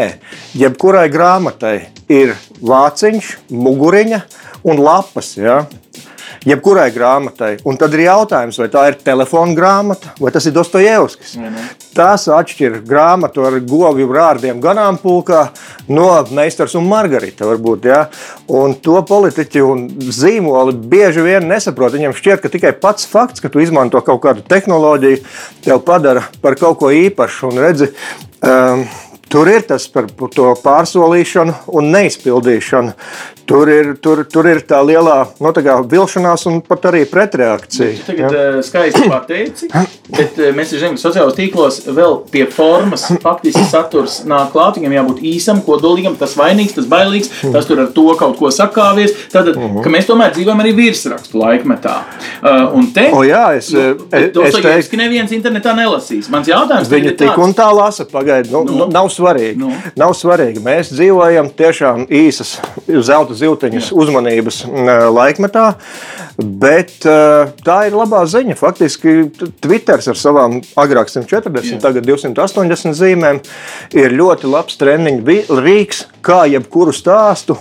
jebkurai 0.57 1.09
grāmatai 1.11 1.75
ir 2.07 2.37
vāciņš, 2.63 3.35
muguriņa 3.51 4.23
un 4.63 4.79
lapas. 4.83 5.35
Ja. 5.39 5.65
Jebkurai 6.45 6.89
grāmatai. 6.95 7.55
Un 7.67 7.77
tad 7.79 7.93
ir 7.97 8.05
jautājums, 8.07 8.59
vai 8.61 8.69
tā 8.71 8.85
ir 8.89 8.99
telefona 9.03 9.55
grāmata 9.57 10.13
vai 10.19 10.31
tas 10.31 10.45
ir 10.45 10.55
Dostojevskis. 10.55 11.35
Tas 11.95 12.27
atšķir 12.31 12.79
grāmatu 12.87 13.45
ar 13.47 13.59
govju 13.65 14.07
rārdiem 14.13 14.61
ganāmpulkā 14.63 15.47
no 15.91 16.09
Meistars 16.35 16.75
un 16.79 16.87
Margarita. 16.89 17.47
Varbūt, 17.49 17.89
ja? 17.89 18.05
un 18.49 18.75
to 18.83 18.99
politiķi 19.07 19.63
un 19.65 19.85
zīmoli 20.13 20.75
bieži 20.91 21.25
vien 21.25 21.47
nesaprot. 21.49 21.95
Viņam 21.95 22.15
šķiet, 22.17 22.43
ka 22.43 22.53
tikai 22.53 22.73
pats 22.81 23.07
fakts, 23.09 23.43
ka 23.43 23.51
tu 23.51 23.63
izmanto 23.63 24.01
kaut 24.05 24.21
kādu 24.25 24.45
tehnoloģiju, 24.49 25.21
tev 25.65 25.83
padara 25.87 26.25
par 26.43 26.57
kaut 26.59 26.79
ko 26.81 26.93
īpašu. 26.93 27.49
Un 27.49 27.63
redzi, 27.63 27.91
um, 28.45 28.85
Tur 29.29 29.49
ir 29.51 29.61
tas 29.69 29.85
par 29.93 30.07
to 30.33 30.53
pārsolīšanu 30.63 31.53
un 31.77 31.91
neizpildīšanu. 31.93 32.95
Tur 33.49 33.69
ir, 33.73 33.87
tur, 33.97 34.19
tur 34.29 34.45
ir 34.45 34.59
tā 34.69 34.77
lielā 34.85 35.15
no, 35.41 35.49
nu, 35.49 35.51
tā 35.55 35.73
vilšanās 35.89 36.43
un 36.51 36.59
pat 36.61 36.83
arī 36.91 36.99
pretreakcija. 37.09 37.95
Tu 37.97 38.03
tagad 38.05 38.35
ja? 38.35 38.41
Eh, 38.41 38.57
skaisti 38.65 39.07
pateici, 39.09 39.69
bet 40.13 40.37
eh, 40.37 40.51
mēs 40.53 40.75
zinām, 40.75 40.93
ka 40.93 41.01
sociālajos 41.01 41.37
tīklos 41.37 41.79
vēl 41.87 42.19
pie 42.29 42.43
formas 42.53 43.07
faktiski 43.23 43.63
saturs 43.65 44.19
nāk 44.29 44.51
klāt. 44.53 44.77
Viņam 44.77 44.93
jābūt 44.99 45.23
īsam, 45.31 45.63
kodolīgam, 45.65 46.17
tas 46.19 46.35
vainīgs, 46.37 46.75
tas 46.77 46.85
bailīgs, 46.89 47.31
tas 47.49 47.65
tur 47.65 47.81
ar 47.81 47.89
to 47.95 48.05
kaut 48.19 48.37
ko 48.37 48.51
sakāvies. 48.53 49.15
Tad, 49.33 49.49
mhm. 49.55 49.81
mēs 49.97 50.05
tomēr 50.09 50.35
dzīvojam 50.37 50.61
arī 50.61 50.75
virsrakstu 50.77 51.41
laikmetā. 51.41 51.95
Uh, 52.39 52.77
un 52.77 52.91
te, 52.93 53.07
o, 53.17 53.23
jā, 53.25 53.47
es, 53.57 53.71
nu, 53.73 53.97
es, 54.13 54.29
es 54.29 54.59
teiktu, 54.61 54.93
ka 54.93 55.01
neviens 55.01 55.33
internetā 55.33 55.73
nelasīs. 55.77 56.29
Mans 56.29 56.49
jautājums 56.49 56.93
Viņa 56.93 57.17
tik 57.17 57.41
un 57.41 57.57
tā 57.57 57.71
lasa, 57.73 58.05
pagaidi, 58.09 58.53
nu, 58.53 58.61
nu, 58.69 58.85
nav 58.93 59.09
svarīgi. 59.19 59.59
Nu. 59.59 59.71
Nav 59.99 60.15
svarīgi. 60.17 60.63
Mēs 60.65 60.93
dzīvojam 60.95 61.51
tiešām 61.59 62.07
īsas 62.07 62.57
zelta 62.87 63.37
zilteņas 63.37 63.91
uzmanības 63.95 64.63
laikmetā. 65.13 65.69
Bet 66.39 67.03
tā 67.03 67.79
ir 67.89 67.97
labā 67.99 68.23
ziņa. 68.29 68.55
Faktiski 68.59 69.15
Twitter 69.59 69.99
ar 69.99 70.19
savām 70.19 70.59
agrāk 70.79 71.11
140, 71.11 71.75
Jā. 71.75 71.81
tagad 71.83 72.07
280 72.07 72.95
zīmēm 72.95 73.41
ir 73.99 74.15
ļoti 74.15 74.49
labs 74.51 74.79
treniņu 74.79 75.59
rīks, 75.59 76.05
kā 76.25 76.45
jebkuru 76.49 76.95
stāstu 76.95 77.59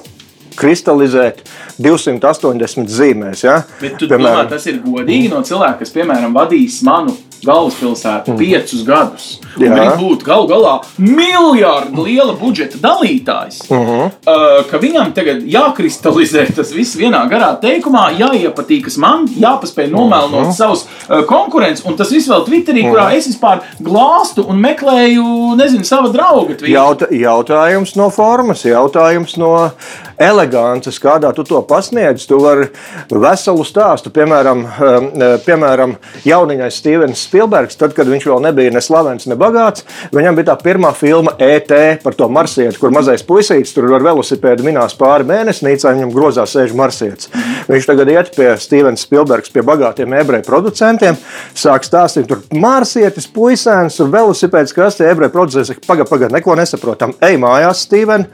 kristalizēt 0.59 1.45
280 1.79 2.91
zīmēs. 2.91 3.47
Ja? 3.47 3.63
Bet 3.81 3.99
tu 4.01 4.11
piemēram, 4.11 4.45
domā, 4.45 4.51
tas 4.51 4.67
ir 4.71 4.83
godīgi 4.85 5.33
no 5.33 5.45
cilvēka, 5.47 5.81
kas, 5.85 5.95
piemēram, 5.95 6.37
vadīs 6.37 6.83
manu 6.87 7.17
galvaspilsētu 7.45 8.33
mm. 8.33 8.39
piecus 8.41 8.83
gadus. 8.87 9.27
Viņš 9.59 9.99
būtu 10.01 10.27
galu 10.27 10.49
galā 10.51 10.75
miljardu 10.99 12.05
liela 12.07 12.35
budžeta 12.39 12.81
dalītājs. 12.83 13.61
Mm 13.69 13.85
-hmm. 13.87 14.11
uh, 14.11 14.71
ka 14.71 14.81
viņam 14.83 15.13
tagad 15.15 15.45
jākristalizē 15.47 16.47
tas 16.55 16.73
viss 16.75 16.99
vienā 16.99 17.23
garā 17.31 17.53
teikumā, 17.61 18.09
jāiepatīkas 18.19 18.99
man, 18.99 19.29
jāpaspēj 19.39 19.91
nomēlnot 19.91 20.41
mm 20.41 20.51
-hmm. 20.51 20.57
savus 20.57 20.87
uh, 20.87 21.25
konkurentus. 21.27 21.85
Un 21.85 21.97
tas 21.97 22.11
viss 22.13 22.29
vēl 22.29 22.45
Twitterī, 22.47 22.83
mm 22.83 22.89
-hmm. 22.89 22.95
kurā 22.95 23.17
es 23.17 23.29
vispār 23.29 23.61
glāstu 23.81 24.47
un 24.49 24.61
meklēju, 24.61 25.57
nezinu, 25.57 25.85
savu 25.85 26.13
draugu. 26.13 26.57
Jaut, 26.67 27.03
jautājums 27.11 27.97
no 27.97 28.11
formas, 28.11 28.65
jautājums 28.65 29.37
no 29.37 29.71
elegances, 30.19 30.99
kādā 31.03 31.31
tu 31.35 31.45
to 31.47 31.61
pasniedz. 31.67 32.27
Tu 32.29 32.39
vari 32.41 32.69
veselu 33.11 33.65
stāstu, 33.67 34.13
piemēram, 34.15 34.65
um, 34.67 35.09
piemēram 35.45 35.95
jauniņais 36.27 36.79
Stevens 36.81 37.25
Spilbergs, 37.29 37.79
tad, 37.79 37.95
kad 37.97 38.11
viņš 38.11 38.29
vēl 38.31 38.43
nebija 38.49 38.75
ne 38.75 38.83
slavens, 38.85 39.29
ne 39.31 39.39
bagāts, 39.39 39.87
viņam 40.15 40.39
bija 40.39 40.51
tā 40.51 40.59
pirmā 40.63 40.93
filma 40.97 41.35
ET 41.43 41.73
par 42.03 42.17
to 42.19 42.29
marsieti, 42.33 42.79
kur 42.81 42.93
mazais 42.95 43.25
puisītis 43.27 43.75
tur 43.77 43.89
ar 43.95 44.05
velosipēdu 44.05 44.67
minās 44.67 44.97
pāri 44.99 45.27
mēnesnīcā, 45.29 45.95
viņam 45.97 46.15
grozā 46.15 46.47
sēž 46.49 46.75
marsietis. 46.79 47.31
Viņš 47.69 47.91
tagad 47.91 48.13
iet 48.13 48.33
pie 48.37 48.51
Stevens 48.61 49.05
Spilbergs, 49.07 49.53
pie 49.55 49.65
bagātiem 49.67 50.15
ebreju 50.19 50.47
producentiem, 50.47 51.19
sāk 51.59 51.87
stāstīt, 51.87 52.29
tur 52.31 52.43
marsietis, 52.55 53.29
puisēns, 53.35 54.01
velosipēds, 54.01 54.75
kas 54.77 54.99
tie 54.99 55.11
ebreju 55.13 55.35
producenti 55.35 55.75
saka, 55.75 55.87
pagaidi, 55.87 56.11
pagaidi, 56.11 56.39
neko 56.39 56.59
nesaprotam. 56.59 57.15
Ej 57.29 57.39
mājās, 57.43 57.87
Steven! 57.87 58.27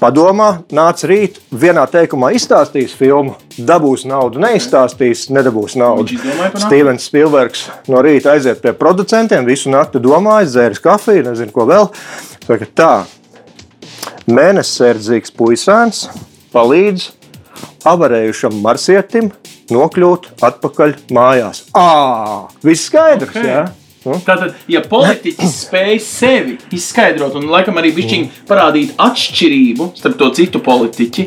Padomā, 0.00 0.62
nāc 0.72 1.02
rīt, 1.04 1.36
vienā 1.52 1.82
teikumā 1.92 2.30
izstāstīs 2.32 2.94
filmu, 2.96 3.34
dabūs 3.68 4.06
naudu, 4.08 4.40
neizstāstīs, 4.40 5.26
nedabūs 5.28 5.76
naudu. 5.76 6.16
Stevens 6.56 7.04
Spilbergs 7.10 7.66
no 7.90 8.00
rīta 8.04 8.32
aiziet 8.32 8.62
pie 8.64 8.72
producentiem, 8.76 9.44
visu 9.44 9.68
nakti 9.72 10.00
domājis, 10.00 10.54
dzēris 10.54 10.80
kafiju, 10.86 11.26
nezinu, 11.28 11.52
ko 11.52 11.68
vēl. 11.68 11.90
Saka, 12.46 12.70
tā, 12.80 12.94
mēnesērdzīgs 14.30 15.36
puisēns 15.36 16.06
palīdz 16.54 17.10
avarējušam 17.90 18.56
marsietim 18.64 19.28
nokļūt 19.70 20.30
atpakaļ 20.48 20.96
mājās. 21.12 21.66
Ā, 21.76 22.48
viss 22.64 22.88
skaidrs, 22.88 23.36
okay. 23.36 23.52
Ja? 23.52 23.62
Tātad, 24.00 24.54
ja 24.70 24.80
politiķis 24.80 25.56
spēj 25.66 25.98
sevi 26.00 26.56
izskaidrot 26.72 27.34
un 27.36 27.50
laikam 27.52 27.76
arī 27.80 27.92
bišķiņ 27.98 28.26
parādīt 28.48 28.94
atšķirību 28.96 29.90
starp 29.98 30.16
to 30.22 30.30
citu 30.38 30.62
politiķi, 30.64 31.26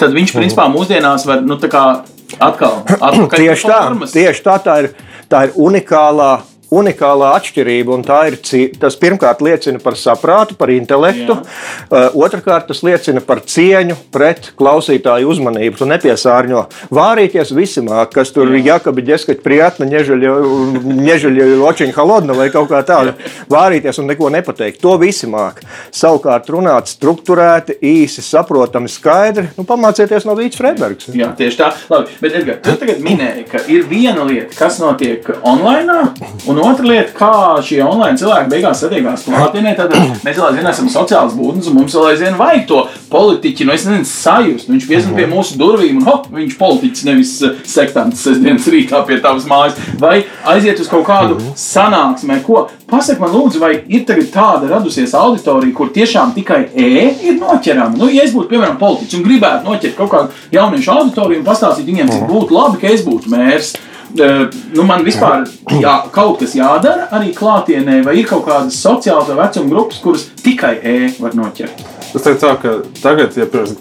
tad 0.00 0.12
viņš 0.16 0.34
principā 0.36 0.66
mūsdienās 0.72 1.24
var 1.28 1.40
nu, 1.46 1.56
atkal 1.56 2.82
atpakaļ 2.84 3.40
tieši 3.40 3.70
tā, 3.72 3.80
tieši 4.12 4.44
tā, 4.44 4.58
tā 4.64 4.76
ir, 4.84 4.90
tā 5.32 5.46
ir 5.48 5.56
unikālā 5.56 6.32
unikālā 6.74 7.34
atšķirība. 7.38 7.98
Tā 8.06 8.20
ir, 8.30 8.38
tas 8.80 8.96
pirmkārt 9.00 9.42
liecina 9.44 9.80
par 9.82 9.98
saprātu, 9.98 10.56
par 10.58 10.72
intelektu. 10.72 11.36
Jā. 11.36 11.42
Uh, 11.90 12.20
otrakārt, 12.26 12.68
tas 12.70 12.82
liecina 12.86 13.22
par 13.24 13.42
cieņu 13.46 13.96
pret 14.14 14.52
klausītāju 14.58 15.30
uzmanību. 15.34 15.80
Tu 15.80 15.88
nepiesārņo. 15.90 16.64
Vārīties 16.94 17.52
visi 17.56 17.82
māk, 17.86 18.12
kas 18.14 18.32
tur 18.34 18.50
ir 18.54 18.62
jakabi 18.66 19.04
ģeskaļi 19.10 19.42
prietni, 19.44 19.88
nežaļi 19.90 21.48
očiņa 21.66 21.96
halodna 21.96 22.36
vai 22.38 22.50
kaut 22.54 22.70
kā 22.70 22.82
tāda. 22.86 23.16
Vārīties 23.50 24.00
un 24.02 24.10
neko 24.10 24.30
nepateikt. 24.32 24.80
To 24.84 24.96
visi 25.00 25.28
māk. 25.30 25.60
Savukārt 25.94 26.48
runāt 26.52 26.90
struktūrēti, 26.90 27.78
īsi, 27.82 28.22
saprotami, 28.24 28.90
skaidri. 28.90 29.50
Nu, 29.58 29.66
pamācieties 29.68 30.26
no 30.28 30.36
Vīts 30.38 30.60
Fredbergs. 30.60 31.10
Jā, 31.16 31.32
tieši 31.38 31.60
tā. 31.60 31.72
Labi, 31.90 32.14
bet 32.22 32.38
Edgar, 32.40 32.60
tu 32.64 32.76
tagad 32.80 33.02
minēji, 33.04 33.46
ka 33.50 33.62
ir 33.72 33.86
viena 33.90 34.24
lieta, 34.28 34.54
kas 34.56 34.78
notiek 34.82 35.26
online, 35.42 35.98
un 36.46 36.59
Un 36.60 36.74
otra 36.74 36.84
lieta, 36.84 37.12
kā 37.16 37.32
šie 37.64 37.78
online 37.84 38.18
cilvēki 38.20 38.50
beigās 38.52 38.82
satiekās 38.82 39.22
klātienē, 39.24 39.72
tad 39.78 39.94
mēs 39.96 40.36
vēl 40.36 40.46
aizvien 40.50 40.68
esam 40.68 40.90
sociāls 40.92 41.36
būtnes, 41.38 41.70
un 41.70 41.78
mums 41.78 41.94
vēl 41.96 42.10
aizvien 42.10 42.36
vajag 42.36 42.66
to 42.68 42.82
politiķu, 43.12 43.66
nu 43.66 43.74
es 43.74 43.86
nezinu, 43.88 44.08
sajust. 44.08 44.68
Viņš 44.68 44.88
piespriež 44.90 45.16
pie 45.16 45.28
mūsu 45.30 45.56
durvīm, 45.60 46.02
un 46.02 46.08
hop, 46.08 46.28
viņš 46.34 46.58
politiķis 46.60 47.06
nevis 47.08 47.32
eh, 47.46 47.56
sektants 47.64 48.20
sestdienas 48.26 48.68
rītā 48.72 49.00
pie 49.08 49.20
tavas 49.24 49.48
mājas, 49.48 49.78
vai 50.00 50.20
aiziet 50.52 50.82
uz 50.82 50.90
kaut 50.92 51.06
kādu 51.08 51.40
sanāksmē, 51.58 52.42
ko. 52.44 52.66
Pasaka 52.90 53.22
man, 53.22 53.30
lūdzu, 53.36 53.60
vai 53.62 53.74
ir 53.86 54.02
tāda 54.34 54.66
radusies 54.66 55.12
auditorija, 55.14 55.76
kur 55.76 55.92
tiešām 55.94 56.32
tikai 56.34 56.64
E 56.74 56.88
ir 57.22 57.36
noķerama? 57.38 57.94
Nu, 57.94 58.08
ja 58.10 58.24
es 58.26 58.34
būtu, 58.34 58.50
piemēram, 58.50 58.80
politiķis 58.80 59.20
un 59.20 59.22
gribētu 59.28 59.68
noķert 59.68 59.94
kaut 59.98 60.10
kādu 60.10 60.56
jauniešu 60.56 60.90
auditoriju 60.96 61.38
un 61.38 61.46
pastāstīt 61.46 61.86
viņiem, 61.86 62.10
cik 62.10 62.26
būtu 62.26 62.56
labi, 62.56 62.80
ka 62.82 62.90
es 62.90 63.06
būtu 63.06 63.30
mērs 63.30 63.76
nu, 64.16 64.84
man 64.86 65.04
vispār 65.06 65.44
jā, 65.80 65.94
kaut 66.14 66.40
kas 66.40 66.54
jādara 66.58 67.08
arī 67.14 67.32
klātienē, 67.36 68.00
vai 68.06 68.16
ir 68.20 68.28
kaut 68.30 68.44
kādas 68.48 68.78
sociālas 68.80 69.30
vecuma 69.30 69.70
grupas, 69.70 70.00
kuras 70.02 70.26
tikai 70.42 70.74
E 70.82 70.96
var 71.20 71.36
noķert? 71.38 71.84
Es 72.10 72.24
teiktu, 72.24 72.40
tā, 72.42 72.54
ka 72.58 72.74
tagad, 73.02 73.36
ja 73.38 73.46
pirms, 73.50 73.76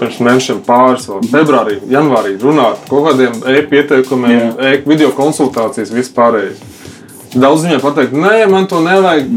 pirms 0.00 0.18
mēnešiem 0.26 0.60
pāris, 0.66 1.08
vai 1.08 1.22
februārī, 1.32 1.78
janvārī 1.92 2.36
runāt 2.42 2.82
par 2.84 2.92
kaut 2.92 3.08
kādiem 3.10 3.38
e-pieteikumiem, 3.56 4.58
e-video 4.74 5.12
konsultācijas, 5.16 5.94
vispārējais. 5.94 6.60
Daudz 7.36 7.64
viņiem 7.66 7.82
pateikt, 7.84 8.16
nē, 8.16 8.46
man 8.52 8.68
to 8.68 8.80
nevajag. 8.84 9.32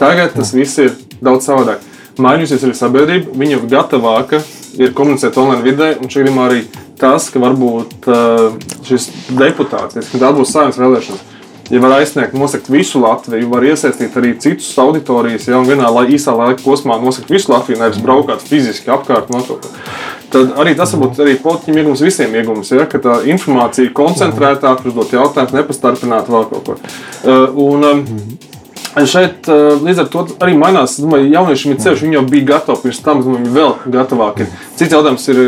Tagad 0.00 0.32
tas 0.36 0.54
viss 0.56 0.80
ir 0.80 0.94
daudz 1.20 1.48
savādāk. 1.48 1.84
Mainījusies 2.20 2.64
arī 2.66 2.76
sabiedrība, 2.76 3.34
viņa 3.36 3.56
ir 3.56 3.68
gatavāka 3.68 4.40
ir 4.80 4.94
komunicēt 4.96 5.36
online 5.40 5.64
vidē, 5.64 5.90
un 6.00 6.10
šī 6.12 6.24
ir 6.24 6.40
arī 6.40 6.62
tas, 7.00 7.28
ka 7.32 7.42
varbūt 7.42 8.08
uh, 8.10 8.56
šis 8.86 9.10
deputāts, 9.32 9.98
kad 10.12 10.24
atbūs 10.30 10.52
saimnes 10.54 10.78
vēlēšanas, 10.80 11.26
ja 11.70 11.80
var 11.82 11.94
aizsniegt, 12.00 12.34
nosakt 12.34 12.68
visu 12.70 13.00
Latviju, 13.02 13.48
var 13.52 13.64
iesaistīt 13.66 14.16
arī 14.18 14.34
citus 14.42 14.70
auditorijas, 14.80 15.46
ja 15.48 15.60
vienā 15.64 15.90
lai, 15.94 16.08
īsā 16.16 16.34
laika 16.36 16.64
posmā 16.64 16.98
nosakt 17.02 17.30
visu 17.30 17.52
Latviju, 17.52 17.78
nevis 17.80 18.02
braukāt 18.02 18.42
fiziski 18.44 18.90
apkārt. 18.90 19.30
Tad 20.30 20.54
arī 20.62 20.76
tas 20.78 20.92
var 20.94 21.04
būt 21.06 21.22
arī 21.24 21.36
politiķiem 21.42 21.80
iegums, 21.80 22.04
visiem 22.06 22.34
iegums, 22.38 22.70
ja, 22.74 22.86
ka 22.90 23.00
tā 23.02 23.16
informācija 23.30 23.88
ir 23.88 23.94
koncentrētāka, 23.96 24.86
uzdot 24.90 25.14
jautājumus, 25.14 25.56
nepastarpināt 25.56 26.30
vēl 26.30 26.46
kaut 26.52 26.70
ko. 26.70 26.78
Uh, 27.24 27.60
un, 27.70 27.90
um, 27.90 28.06
Šeit 28.90 29.46
līdz 29.46 30.00
ar 30.02 30.08
to 30.10 30.24
arī 30.42 30.56
mainās. 30.58 30.96
Domāju, 30.98 31.28
jauniešiem 31.30 31.76
ir 31.76 31.82
ceļš, 31.84 32.00
viņi 32.02 32.16
jau 32.16 32.24
bija 32.26 32.48
gatavi 32.48 32.82
pirms 32.82 32.98
tam, 33.04 33.20
viņi 33.22 33.52
vēl 33.54 33.76
gatavāki. 33.94 34.48
Cits 34.80 34.96
jautājums 34.96 35.28
ir 35.30 35.38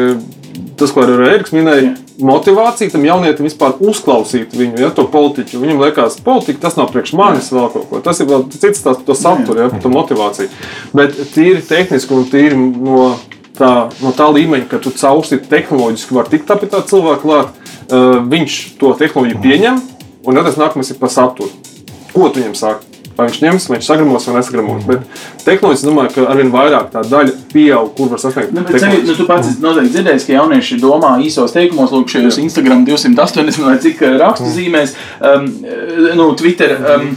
tas, 0.82 0.92
ko 0.94 1.04
arī 1.04 1.28
Eriks 1.30 1.54
minēja, 1.54 1.94
motivācija 2.22 2.92
tam 2.92 3.06
jaunietim 3.06 3.46
vispār 3.46 3.78
uzklausīt 3.82 4.54
viņu, 4.56 4.80
ja 4.82 4.90
to 4.94 5.06
politiķu. 5.10 5.60
Viņam 5.62 5.82
liekas, 5.86 6.18
politika 6.24 6.66
tas 6.66 6.78
nav 6.78 6.90
priekš 6.92 7.14
manis 7.18 7.52
vēl 7.54 7.70
kaut 7.72 7.88
ko. 7.90 8.02
Tas 8.04 8.20
ir 8.20 8.28
vēl 8.30 8.46
cits 8.52 8.84
tās 8.84 8.98
par 8.98 9.06
to 9.06 9.16
saturu, 9.18 9.64
ja, 9.64 9.70
par 9.72 9.82
to 9.84 9.92
motivāciju. 9.92 10.50
Bet 10.96 11.16
tīri 11.34 11.62
tehniski 11.66 12.16
un 12.18 12.28
tīri 12.30 12.58
no 12.58 13.12
tā, 13.58 13.72
no 14.02 14.12
tā 14.16 14.28
līmeņa, 14.34 14.68
ka 14.70 14.82
tu 14.82 14.92
caursti 14.96 15.40
tehnoloģiski 15.48 16.16
var 16.18 16.30
tikt 16.32 16.52
pie 16.60 16.70
tā 16.72 16.84
cilvēka 16.88 17.24
klāt. 17.24 17.58
uh, 17.92 18.20
viņš 18.28 18.60
to 18.80 18.94
tehnoloģiju 18.98 19.42
pieņem, 19.42 19.82
un 20.26 20.38
tad 20.38 20.48
tas 20.50 20.60
nākamais 20.60 20.92
ir 20.92 21.00
par 21.00 21.12
saturu. 21.12 21.50
Ko 22.12 22.28
tu 22.28 22.42
viņam 22.42 22.56
saki? 22.58 22.91
Vai 23.22 23.28
viņš 23.30 23.38
ņems, 23.38 23.66
vai 23.70 23.76
viņš 23.78 23.88
sagramos 23.88 24.24
vai 24.26 24.34
nesagramos. 24.34 24.86
Bet 24.88 25.02
tehnoloģiski 25.44 25.86
domāju, 25.86 26.10
ka 26.16 26.24
arvien 26.32 26.48
vairāk 26.50 26.88
tā 26.90 27.04
daļa 27.06 27.34
pieaug, 27.52 27.92
kur 27.94 28.10
var 28.10 28.22
sasniegt. 28.22 28.50
Nu, 28.56 28.64
bet, 28.66 28.86
nu, 29.06 29.14
tu 29.14 29.26
pats 29.28 29.52
noteikti 29.62 29.94
dzirdējis, 29.94 30.26
ka 30.26 30.34
jaunieši 30.34 30.78
domā 30.82 31.12
īsos 31.22 31.54
teikumos, 31.54 31.94
lūk, 31.94 32.10
šajos 32.10 32.40
Instagram 32.42 32.82
280 32.88 33.68
vai 33.68 33.76
cik 33.84 34.02
eh, 34.02 34.16
rakstu 34.22 34.50
zīmēs, 34.56 34.96
um, 35.20 35.46
eh, 35.62 36.10
nu, 36.18 36.32
Twitter. 36.38 36.74
Um, 36.82 37.12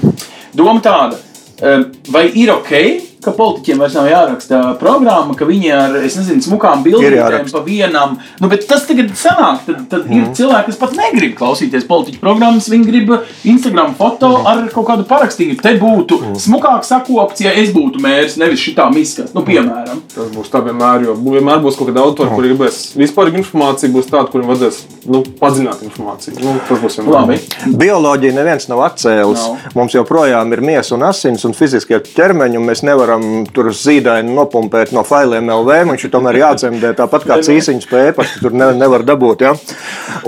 doma 0.53 0.77
tāda, 0.85 1.17
um, 1.57 1.87
vai 2.13 2.27
ir 2.37 2.53
ok, 2.53 2.75
ka 3.25 3.33
politiķiem 3.35 3.81
vairs 3.81 3.95
nav 3.97 4.09
jāraksta 4.09 4.61
programma, 4.81 5.35
ka 5.37 5.47
viņi 5.49 5.71
ar, 5.75 5.97
es 6.05 6.17
nezinu, 6.19 6.43
smukām 6.45 6.83
bildīm 6.85 7.49
pa 7.51 7.61
vienam, 7.65 8.17
nu, 8.41 8.49
bet 8.51 8.65
tas 8.69 8.85
tagad 8.87 9.11
sanāk, 9.17 9.63
tad, 9.67 9.83
tad 9.91 10.05
mm. 10.07 10.17
ir 10.17 10.31
cilvēki, 10.37 10.71
kas 10.71 10.79
pat 10.81 10.95
negrib 10.97 11.35
klausīties 11.39 11.87
politiķu 11.89 12.21
programmas, 12.23 12.69
viņi 12.71 12.87
grib 12.89 13.13
Instagram 13.47 13.95
foto 13.97 14.31
mm. 14.39 14.49
ar 14.51 14.63
kaut 14.73 14.89
kādu 14.89 15.07
parakstījumu. 15.09 15.59
Te 15.61 15.75
būtu 15.81 16.19
mm. 16.21 16.39
smukāk 16.45 16.85
sakopts, 16.87 17.43
ja 17.45 17.53
es 17.55 17.71
būtu 17.75 18.01
mērs, 18.03 18.37
nevis 18.41 18.63
šitā 18.63 18.87
miskas, 18.93 19.33
nu, 19.35 19.45
piemēram. 19.47 20.01
Tas 20.13 20.31
būs 20.33 20.51
tā 20.53 20.61
vienmēr, 20.65 21.07
jo 21.07 21.15
vienmēr 21.19 21.61
būs 21.63 21.79
kaut 21.79 21.91
kāda 21.91 22.03
autora, 22.03 22.31
mm. 22.31 22.39
kuri 22.39 22.51
gribēs 22.53 22.81
vispārīgu 22.99 23.41
informāciju, 23.41 23.93
būs 23.95 24.09
tāda, 24.11 24.27
kuriem 24.33 24.51
vajadzēs, 24.51 24.81
nu, 25.11 25.21
padzināt 25.39 25.85
informāciju. 25.85 26.37
Nu, 26.43 26.57
tas 26.67 26.81
būs 26.83 26.99
vienmēr. 26.99 27.15
Labi. 27.15 27.39
Bioloģija 27.79 28.35
neviens 28.35 28.67
nav 28.71 28.83
atcēlis. 28.89 29.45
No. 29.45 29.73
Mums 29.79 29.95
joprojām 29.95 30.51
ir 30.55 30.63
miesa 30.65 30.95
un 30.97 31.05
asins 31.07 31.45
un 31.47 31.55
fiziskie 31.55 32.01
ķermeņi, 32.15 32.59
un 32.59 32.67
mēs 32.67 32.83
nevaram 32.87 33.14
varam 33.15 33.45
tur 33.53 33.69
zīdaini 33.73 34.33
nopumpēt 34.35 34.91
no 34.95 35.03
failiem 35.05 35.49
LV. 35.49 35.77
Viņš 35.89 36.05
ir 36.05 36.11
tomēr 36.13 36.39
jādzemdē 36.41 36.93
tāpat 36.97 37.25
kā 37.27 37.39
cīsiņš 37.43 37.87
pēc 37.89 38.09
e-pasta, 38.11 38.41
tur 38.43 38.55
ne, 38.55 38.71
nevar 38.77 39.05
dabūt. 39.05 39.45
Ja? 39.45 39.53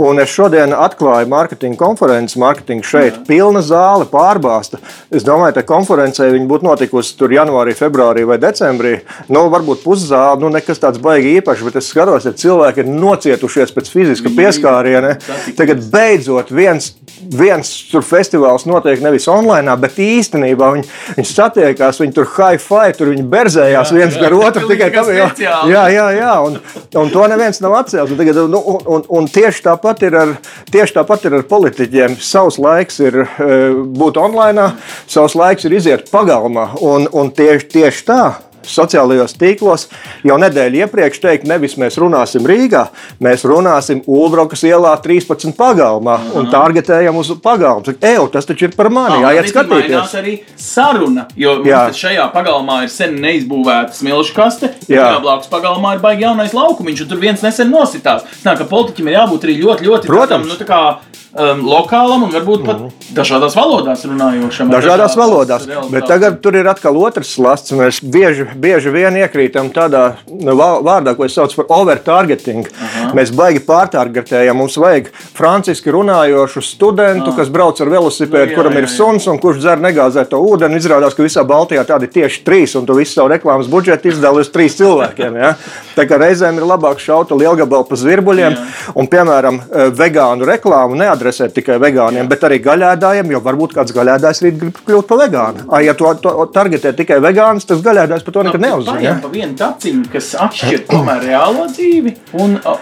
Un 0.02 0.20
es 0.22 0.32
šodien 0.32 0.74
atklāju 0.76 1.30
mārketinga 1.32 1.78
konferenci, 1.80 2.40
mārketinga 2.42 2.88
šeit, 2.88 3.20
pilna 3.28 3.62
zāle 3.66 4.08
pārbāzta. 4.10 4.80
Es 5.12 5.26
domāju, 5.28 5.58
ka 5.58 5.66
konferencē 5.68 6.30
viņi 6.34 6.50
būtu 6.50 6.68
notikusi 6.68 7.16
tur 7.20 7.34
janvārī, 7.34 7.76
februārī 7.78 8.26
vai 8.28 8.40
decembrī. 8.42 8.98
Nu, 9.32 9.48
varbūt 9.54 9.84
puszāle, 9.86 10.40
nu 10.42 10.52
nekas 10.54 10.82
tāds 10.84 11.02
baigi 11.04 11.38
īpašs, 11.40 11.66
bet 11.68 11.80
es 11.82 11.92
skatos, 11.92 12.28
ka 12.28 12.36
cilvēki 12.38 12.84
ir 12.84 12.92
nocietušies 12.92 13.74
pēc 13.76 13.92
fiziska 13.94 14.34
pieskāriena. 14.38 15.16
Tagad 15.58 15.84
beidzot 15.92 16.52
viens, 16.54 16.94
viens 17.34 17.74
tur 17.92 18.06
festivāls 18.06 18.68
notiek 18.70 19.02
nevis 19.04 19.28
online, 19.32 19.76
bet 19.82 20.00
īstenībā 20.02 20.72
viņi, 20.76 20.90
viņi 21.18 21.32
satiekās, 21.32 22.02
viņi 22.04 22.16
tur 22.16 22.30
high 22.38 22.58
five 22.62 22.77
vai 22.78 22.88
tur 22.96 23.12
viņi 23.12 23.26
berzējās 23.32 23.92
jā, 23.92 23.98
viens 23.98 24.18
jā. 24.18 24.24
gar 24.24 24.38
otru. 24.38 24.66
Tikai 24.70 24.90
tam 24.94 25.12
jā, 25.14 25.28
jā, 25.74 25.84
jā, 25.94 26.08
jā 26.18 26.34
un, 26.46 26.58
un 27.04 27.14
to 27.14 27.28
neviens 27.32 27.62
nav 27.64 27.78
atcēlis. 27.82 28.14
Un, 28.14 28.22
tagad, 28.22 28.42
nu, 28.54 28.62
un, 28.74 28.82
un, 28.98 29.06
un 29.20 29.30
tieši 29.34 29.66
tāpat 29.68 30.06
ar, 30.12 30.36
tieši 30.74 30.98
tāpat 31.00 31.28
ir 31.30 31.40
ar 31.40 31.48
politiķiem. 31.50 32.18
Savs 32.24 32.60
laiks 32.62 33.02
ir 33.04 33.24
eh, 33.26 33.78
būt 33.98 34.20
online, 34.22 34.72
savs 35.10 35.38
laiks 35.38 35.68
ir 35.68 35.78
iziet 35.80 36.12
pagalmā. 36.14 36.72
Un, 36.86 37.10
un 37.12 37.34
tieši, 37.36 37.72
tieši 37.78 38.06
tā 38.08 38.22
sociālajos 38.68 39.36
tīklos 39.38 39.88
jau 40.26 40.38
nedēļu 40.42 40.84
iepriekš 40.84 41.22
teikt, 41.24 41.48
nevis 41.50 41.78
mēs 41.80 41.98
runāsim 42.02 42.48
Rīgā, 42.48 42.88
mēs 43.24 43.46
runāsim 43.48 44.02
Ulbrokas 44.08 44.64
ielā 44.68 44.94
13 45.04 45.56
pagalmā 45.58 46.18
un 46.34 46.46
mhm. 46.46 46.52
targetējam 46.54 47.20
uz 47.20 47.32
pagalmu. 47.44 47.96
Eju, 47.98 48.28
tas 48.34 48.48
taču 48.48 48.68
ir 48.68 48.76
par 48.78 48.92
mani, 48.94 49.22
jāiet 49.26 49.52
skatīties. 49.52 50.16
arī 50.20 50.36
saruna, 50.60 51.28
jo 51.38 51.58
šajā 51.98 52.30
pagalmā 52.36 52.84
ir 52.86 52.94
sen 52.94 53.18
neizbūvēta 53.24 53.96
smilšu 53.98 54.36
kaste, 54.38 54.72
jā, 54.92 55.10
blakus 55.24 55.52
pagalmā 55.52 55.98
ir 55.98 56.04
baigi 56.04 56.28
jaunais 56.28 56.56
laukumiņš, 56.58 57.04
un 57.06 57.12
tur 57.12 57.22
viens 57.22 57.44
nesen 57.46 57.72
nositās. 57.74 58.26
Nā, 58.46 58.58
ka 58.58 58.68
politiķim 58.70 59.10
ir 59.10 59.20
jābūt 59.20 59.48
arī 59.48 59.60
ļoti, 59.62 59.88
ļoti 59.88 60.12
Protams. 60.12 60.30
tādam, 60.30 60.50
nu, 60.52 60.60
tā 60.60 61.18
um, 61.38 61.62
lokālam 61.68 62.26
un 62.28 62.34
varbūt 62.34 62.64
pat 62.66 62.82
mm. 62.82 63.12
dažādās 63.18 63.56
valodās 63.58 64.04
runājošam. 64.08 64.72
Dažādās 64.74 65.16
valodās, 65.18 65.68
realitāti. 65.70 65.94
bet 65.94 66.08
tagad 66.10 66.40
tur 66.44 66.58
ir 66.58 66.68
atkal 66.70 66.98
otrs 67.00 67.34
slasts. 67.38 67.76
Mēs 67.78 68.00
bieži, 68.02 68.48
bieži 68.58 68.92
vien 68.94 69.18
iekrītam 69.22 69.70
tādā 69.76 70.04
nu, 70.28 70.56
vārdā, 70.58 71.14
ko 71.18 71.28
es 71.28 71.36
saucu 71.38 71.62
par 71.62 71.72
overtargeting. 71.78 72.68
Aha. 72.68 73.12
Mēs 73.18 73.32
baigi 73.38 73.62
pārtargetējam. 73.68 74.58
Mums 74.58 74.78
vajag 74.82 75.12
franciski 75.38 75.94
runājošu 75.94 76.64
studentu, 76.66 77.32
Aha. 77.32 77.38
kas 77.40 77.52
brauc 77.54 77.82
ar 77.84 77.94
velosipēdu, 77.94 78.52
nu, 78.52 78.58
kuram 78.58 78.78
ir 78.82 78.90
suns 78.92 79.30
un 79.32 79.40
kurš 79.42 79.62
dzer 79.64 79.84
negāzēto 79.84 80.42
ūdeni. 80.42 80.82
Izrādās, 80.82 81.16
ka 81.18 81.26
visā 81.26 81.46
Baltijā 81.48 81.86
tādi 81.88 82.10
tieši 82.18 82.44
trīs, 82.48 82.76
un 82.80 82.88
tu 82.90 82.98
visu 82.98 83.16
savu 83.18 83.32
reklāmas 83.34 83.70
budžetu 83.72 84.12
izdali 84.12 84.44
uz 84.44 84.52
trīs 84.54 84.78
cilvēkiem. 84.80 85.40
Ja? 85.42 85.54
Tā 85.98 86.06
kā 86.10 86.20
reizēm 86.22 86.60
ir 86.60 86.68
labāk 86.68 87.02
šauta 87.02 87.38
lielgabalu 87.38 87.88
pa 87.90 87.98
zvirbuļiem, 87.98 88.58
Jā. 88.58 88.94
un, 88.98 89.10
piemēram, 89.10 89.62
eh, 89.64 89.90
vegānu 89.98 90.46
reklāmu 90.48 90.98
neadresēt 91.00 91.27
adresēt 91.28 91.56
tikai 91.58 91.78
vegāniem, 91.82 92.24
Jā. 92.24 92.30
bet 92.32 92.46
arī 92.48 92.60
gaļēdājiem, 92.64 93.32
jo 93.34 93.42
varbūt 93.44 93.76
kāds 93.76 93.94
gaļēdājs 93.96 94.42
rīt 94.46 94.60
grib 94.62 94.80
kļūt 94.88 95.08
par 95.10 95.20
vegānu. 95.22 95.66
A, 95.68 95.82
ja 95.84 95.96
to, 95.98 96.12
to 96.24 96.34
targetē 96.56 96.94
tikai 96.98 97.20
vegāns, 97.24 97.68
tas 97.68 97.84
gaļēdājs 97.86 98.26
par 98.26 98.38
to 98.38 98.46
nekad 98.48 98.64
no, 98.64 98.70
neuzzina. 98.72 99.04
Ja? 99.04 99.16
Pa 99.24 99.32
vienu 99.34 99.58
taciņu, 99.60 100.06
kas 100.14 100.32
atšķir 100.48 100.86
tomēr 100.90 101.28
reālo 101.28 101.68
dzīvi 101.72 102.16
un 102.40 102.58
uh, 102.62 102.80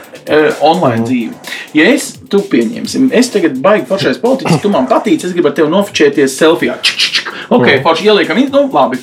online 0.61 1.01
mm. 1.01 1.09
dzīvi. 1.09 1.57
Ja 1.79 1.89
es, 1.95 2.11
tu 2.31 2.43
pieņemsim, 2.51 3.09
es 3.15 3.33
tagad 3.33 3.57
baigi 3.63 3.89
foršais 3.89 4.21
politiķis, 4.21 4.61
tu 4.63 4.71
man 4.73 4.89
patīc, 4.91 5.25
es 5.25 5.35
gribu 5.35 5.51
ar 5.51 5.57
tevi 5.57 5.73
nofočēties 5.73 6.39
selfijā. 6.39 6.77
Ok, 7.49 7.67
mm. 7.67 7.83
forši 7.85 8.09
ieliekam, 8.11 8.41
nu 8.53 8.67
labi. 8.73 9.01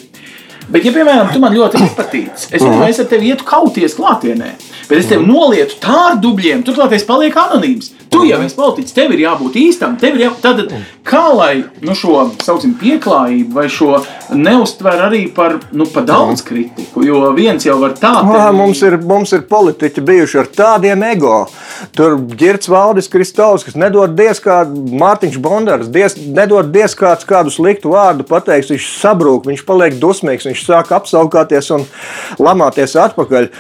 Bet, 0.73 0.87
ja, 0.87 0.93
piemēram, 0.95 1.29
tu 1.33 1.41
man 1.43 1.53
ļoti 1.53 1.83
patīc, 1.99 2.47
es, 2.49 2.63
mm. 2.63 2.85
es 2.89 3.01
ar 3.03 3.09
tevi 3.11 3.29
ietu 3.33 3.45
kauties 3.49 3.97
klātienē, 3.99 4.55
bet 4.89 4.95
es 4.97 5.11
tevi 5.11 5.27
nolietu 5.29 5.77
tā 5.83 5.99
ar 6.13 6.21
dubļiem, 6.23 6.63
turklāt 6.65 6.95
es 6.97 7.05
palieku 7.09 7.43
anonīms. 7.43 7.93
Tu 8.13 8.27
jau 8.29 8.39
esi 8.45 8.57
politiķis, 8.59 8.95
tev 8.97 9.13
ir 9.15 9.23
jābūt 9.25 9.55
īstam. 9.57 9.95
Ir 10.05 10.19
jā... 10.21 10.29
Tad, 10.45 10.67
kā 11.09 11.23
lai 11.33 11.63
nu, 11.81 11.95
šo 11.97 12.27
saucam, 12.45 12.75
pieklājību 12.81 13.57
vai 13.57 13.65
šo 13.73 14.03
neustver 14.39 15.03
arī 15.07 15.23
par, 15.35 15.59
nu, 15.77 15.87
par 15.91 16.07
daudz 16.09 16.45
kritiku? 16.47 17.05
Jo 17.07 17.33
viens 17.37 17.65
jau 17.67 17.79
var 17.83 17.97
tā 17.99 18.15
teikt. 18.23 18.57
Mums, 18.57 18.83
ir, 18.87 18.97
mums 19.07 19.35
ir 19.37 19.45
politiķi 19.51 20.05
bijuši 20.09 20.41
ar 20.43 20.51
tādiem 20.57 21.05
ego. 21.11 21.43
Tur 21.97 22.17
Girts 22.39 22.71
Valdis 22.71 23.11
Kristovs, 23.13 23.67
kas 23.67 23.77
nedod 23.79 24.15
diez 24.17 24.41
kā 24.43 24.63
Mārtiņš 24.71 25.39
Bondars, 25.43 25.91
diez, 25.93 26.17
nedod 26.17 26.71
diez 26.75 26.95
kāds 26.99 27.27
kādu 27.29 27.53
sliktu 27.53 27.93
vārdu 27.93 28.27
pateiks, 28.29 28.71
viņš 28.73 28.89
sabrūk, 29.03 29.49
viņš 29.51 29.65
paliek 29.69 29.99
dusmīgs, 30.01 30.47
viņš 30.49 30.65
sāk 30.69 30.95
apsaukāties 30.97 31.73
un 31.75 31.87
lamāties 32.41 32.97
atpakaļ. 33.03 33.51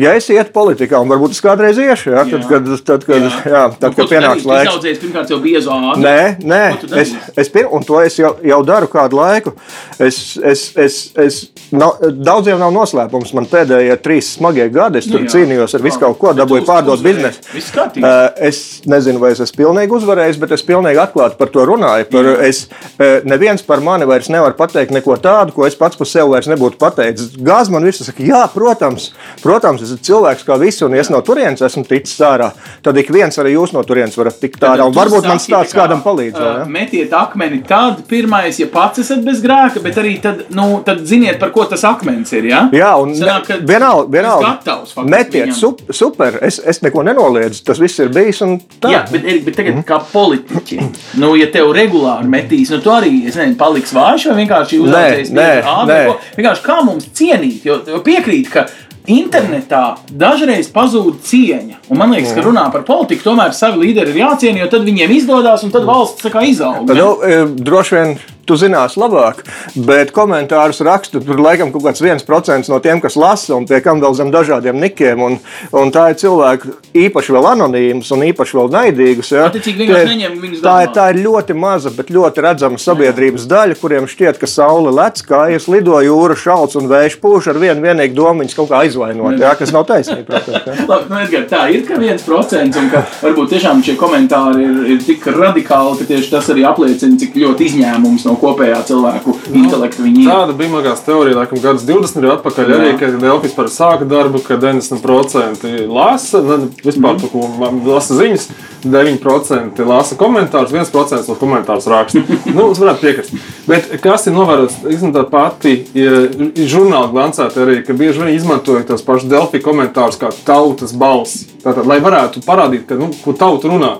Ja 0.00 0.14
es 0.18 0.28
ietu 0.32 0.50
politikā, 0.54 0.98
un 1.00 1.12
varbūt 1.12 1.36
es 1.36 1.42
kādreiz 1.44 1.78
iešu, 1.80 2.14
ja, 2.16 2.26
tad, 2.28 2.48
kad, 2.50 2.70
tad, 2.84 3.06
kad, 3.06 3.28
jā. 3.46 3.54
Jā, 3.54 3.64
tad, 3.78 3.92
nu, 3.92 3.96
kad 3.98 4.10
pienāks 4.10 4.46
laiks. 4.48 4.66
Jūs 4.66 4.72
izaudzējat 4.72 5.02
pirmkārt 5.04 5.32
jau 5.32 5.38
biezu 5.42 5.72
ādu. 5.74 6.02
Nē, 6.02 6.20
nē 6.42 6.62
es, 7.00 7.12
es 7.40 7.50
pir, 7.52 7.68
un 7.72 7.84
to 7.86 8.00
es 8.02 8.18
jau, 8.18 8.32
jau 8.44 8.60
daru 8.66 8.88
kādu 8.90 9.20
laiku. 9.20 9.54
Es, 9.98 10.36
es, 10.42 10.76
es, 10.76 11.12
es, 11.20 11.40
nav, 11.70 12.00
daudziem 12.02 12.58
nav 12.58 12.72
noslēpums. 12.74 13.32
Man 13.36 13.46
pēdējie 13.50 13.96
trīs 14.02 14.32
smagie 14.38 14.66
gadi, 14.74 15.00
es 15.00 15.08
tur 15.08 15.22
nu, 15.22 15.28
jā, 15.28 15.34
cīnījos 15.36 15.76
ar 15.76 15.84
visu 15.84 16.00
kaut 16.02 16.18
ko, 16.20 16.32
dabūju 16.36 16.64
pārdot 16.66 17.02
biznesu. 17.04 17.42
Uh, 17.54 18.26
es 18.48 18.60
nezinu, 18.90 19.20
vai 19.22 19.34
es 19.34 19.42
esmu 19.44 19.60
pilnīgi 19.60 19.94
uzvarējis, 19.98 20.40
bet 20.42 20.54
es 20.56 20.64
pilnīgi 20.66 21.00
atklāti 21.02 21.38
par 21.38 21.52
to 21.54 21.66
runāju. 21.70 22.08
Par, 22.10 22.30
es, 22.46 22.64
uh, 22.96 23.20
neviens 23.28 23.62
par 23.66 23.82
mani 23.84 24.08
vairs 24.08 24.30
nevar 24.32 24.56
pateikt 24.58 24.94
neko 24.94 25.16
tādu, 25.22 25.54
ko 25.54 25.68
es 25.68 25.78
pats 25.78 25.98
par 26.00 26.10
sevi 26.10 26.34
vairs 26.34 26.50
nebūtu 26.50 26.80
pateicis. 26.80 27.34
Gāz 27.44 27.70
man 27.72 27.86
visu 27.86 28.06
saka, 28.06 28.24
jā, 28.26 28.42
protams, 28.54 29.12
protams, 29.42 29.84
es 29.84 29.94
esmu 29.94 30.08
cilvēks 30.10 30.46
kā 30.48 30.58
visi, 30.60 30.82
un 30.86 30.98
es 30.98 31.12
no 31.12 31.22
turienes 31.26 31.62
esmu 31.64 31.84
ticis 31.88 32.18
ārā. 32.24 32.50
Tad 32.84 32.98
ik 33.00 33.12
viens 33.14 33.38
arī 33.40 33.54
jūs 33.54 33.74
no 33.76 33.84
turienes 33.86 34.18
varat 34.18 34.40
tikt 34.42 34.66
ārā. 34.66 34.88
Varbūt 34.94 35.28
man 35.28 35.42
stāsts 35.42 35.76
kādam 35.76 36.02
palīdz. 36.04 36.40
Uh, 36.40 36.64
metiet 36.70 37.14
akmeni 37.14 37.62
tad, 37.68 38.02
pirmais, 38.10 38.58
ja 38.60 38.68
pats 38.72 39.04
esat 39.04 39.22
bez 39.26 39.42
grēka, 39.44 39.83
bet 39.84 39.98
arī 40.00 40.14
tad, 40.22 40.44
nu, 40.54 40.80
tad 40.86 41.02
ziniet, 41.08 41.38
par 41.40 41.52
ko 41.54 41.66
tas 41.70 41.84
akmens 41.88 42.32
ir. 42.36 42.48
Ja? 42.50 42.64
Jā, 42.74 42.92
un 43.00 43.14
Sanāk, 43.18 43.50
vienalga, 43.68 44.08
vienalga. 44.12 44.54
Gatavs, 44.54 44.94
faktiski, 44.96 45.12
metiet, 45.14 45.52
viņam. 45.52 45.92
super, 45.94 46.38
es, 46.44 46.60
es 46.64 46.80
neko 46.84 47.04
nenoliedzu, 47.06 47.62
tas 47.68 47.80
viss 47.82 48.02
ir 48.02 48.12
bijis. 48.14 48.42
Jā, 48.84 49.04
bet, 49.10 49.28
bet 49.46 49.58
tagad 49.58 49.76
mm. 49.76 49.84
kā 49.88 50.00
politiķi, 50.12 50.80
nu, 51.22 51.34
ja 51.38 51.50
tev 51.54 51.72
regulāri 51.76 52.30
metīs, 52.30 52.72
nu, 52.74 52.80
tu 52.84 52.92
arī, 52.94 53.12
nezinu, 53.28 53.58
paliks 53.60 53.94
vājš 53.94 54.30
vai 54.30 54.40
vienkārši 54.42 54.80
uzaucies. 54.84 55.34
Nē, 55.34 55.50
nē. 55.90 56.00
Vienkārši 56.38 56.66
kā 56.66 56.80
mums 56.86 57.06
cienīt, 57.14 57.68
jo 57.68 58.02
piekrīt, 58.04 58.50
ka 58.52 58.66
internetā 59.10 59.98
dažreiz 60.08 60.70
pazūd 60.72 61.20
cieņa. 61.26 61.82
Un 61.92 62.00
man 62.00 62.14
liekas, 62.14 62.32
ka 62.36 62.44
runā 62.44 62.64
par 62.72 62.86
politiku, 62.88 63.26
tomēr 63.26 63.52
savi 63.56 63.82
līderi 63.82 64.14
ir 64.14 64.22
jāciena, 64.22 64.62
jo 64.62 64.70
tad 64.72 64.86
viņiem 64.86 65.12
izdodas 65.18 65.64
un 65.66 65.72
tad 65.74 65.84
valsts 65.88 66.24
izaug. 66.48 66.88
Nu, 66.88 67.10
e, 67.20 67.42
droši 67.44 67.98
vien 67.98 68.14
tu 68.46 68.58
zināsi 68.60 69.00
labāk, 69.00 69.42
bet 69.86 70.12
komentārus 70.14 70.82
rakstu 70.84 71.22
tur 71.24 71.40
laikam 71.42 71.72
kaut 71.74 71.86
kāds 71.88 72.02
viens 72.04 72.26
procents 72.26 72.70
no 72.72 72.80
tiem, 72.84 73.00
kas 73.02 73.16
lasa, 73.20 73.54
un 73.56 73.68
pie 73.68 73.80
kam 73.84 74.02
vēl 74.02 74.16
zem 74.18 74.32
dažādiem 74.34 74.78
nikiem. 74.80 75.22
Un, 75.24 75.38
un 75.74 75.92
tā 75.94 76.10
ir 76.12 76.18
cilvēki 76.20 76.72
īpaši 77.04 77.34
vēl 77.34 77.50
anonīms 77.54 78.10
un 78.14 78.26
īpaši 78.28 78.58
vēl 78.58 78.72
naidīgus. 78.74 79.32
Ja. 79.34 79.48
Viņus 79.54 80.62
tā, 80.64 80.76
ir, 80.84 80.92
tā 80.94 81.08
ir 81.12 81.22
ļoti 81.24 81.56
maza, 81.58 81.92
bet 81.94 82.12
ļoti 82.14 82.44
redzama 82.44 82.80
sabiedrības 82.80 83.48
daļa, 83.50 83.78
kuriem 83.80 84.08
šķiet, 84.10 84.40
ka 84.40 84.50
saule 84.50 84.92
lec, 84.94 85.22
kājas 85.26 85.68
lido 85.72 85.98
jūra 86.04 86.36
šalts 86.38 86.78
un 86.80 86.88
vējš 86.90 87.18
pūš 87.22 87.50
ar 87.52 87.60
vienu 87.62 87.84
vienīgu 87.84 88.16
domu 88.18 88.44
viņus 88.44 88.58
kaut 88.58 88.70
kā 88.70 88.82
aizvainot, 88.84 89.38
ja, 89.40 89.54
kas 89.58 89.72
nav 89.74 89.86
taisnība. 89.88 90.24
Protams, 90.34 90.66
ja. 90.66 90.86
Labi, 90.88 91.10
nu, 91.10 91.20
Edgar, 91.22 91.46
tā 91.50 91.62
ir, 91.74 91.84
ka 91.88 91.98
viens 92.00 92.24
procents, 92.26 92.78
un 92.80 92.90
ka 92.92 93.04
varbūt 93.22 93.54
tiešām 93.54 93.82
šie 93.84 93.96
komentāri 94.00 94.64
ir, 94.66 94.80
ir 94.94 95.02
tik 95.04 95.26
radikāli, 95.30 95.98
ka 96.00 96.08
tieši 96.10 96.32
tas 96.32 96.50
arī 96.54 96.66
apliecina, 96.68 97.18
cik 97.20 97.38
ļoti 97.40 97.68
izņēmums 97.70 98.26
no 98.28 98.33
kopējā 98.40 98.80
cilvēku 98.88 99.34
intelekta 99.52 100.02
viņi. 100.04 100.26
Tāda 100.28 100.54
bija 100.56 100.72
magās 100.72 101.02
teorija, 101.06 101.38
laikam, 101.40 101.60
gadus 101.62 101.86
20 101.88 102.20
gadu 102.20 102.32
atpakaļ. 102.34 102.70
Jā. 102.70 102.78
Arī, 102.78 102.92
kad 103.00 103.16
Delfis 103.22 103.56
par 103.56 103.70
sāka 103.72 104.08
darbu, 104.08 104.42
ka 104.44 104.58
90% 104.60 105.72
lasa, 105.90 106.42
ne, 106.44 106.58
vispār 106.84 107.18
to, 107.20 107.30
ko 107.32 107.48
ma- 107.60 107.72
lasa 107.88 108.18
ziņas, 108.18 108.48
9% 108.84 109.86
lasa 109.88 110.18
komentārus, 110.20 110.74
1% 110.74 111.30
no 111.30 111.38
komentārus 111.40 111.88
raksta. 111.90 112.24
nu, 112.56 112.68
es 112.70 112.82
varētu 112.82 113.04
piekrist. 113.04 113.38
Bet 113.68 113.88
kas 114.04 114.28
ir 114.28 114.36
novērots, 114.36 114.82
tā 115.14 115.24
pati 115.30 115.76
ja, 115.96 116.26
žurnāla 116.74 117.12
glancēta 117.12 117.64
arī, 117.64 117.80
ka 117.86 117.96
bieži 117.96 118.22
vien 118.22 118.34
izmantoja 118.34 118.84
tos 118.88 119.04
pašus 119.06 119.30
Delfi 119.30 119.62
komentārus 119.64 120.20
kā 120.20 120.32
tautas 120.46 120.94
balsi. 120.96 121.48
Tātad, 121.64 121.86
lai 121.88 122.00
varētu 122.04 122.44
parādīt, 122.44 122.86
ka, 122.88 122.98
nu, 123.00 123.10
ko 123.24 123.36
tauta 123.36 123.70
runā. 123.72 123.96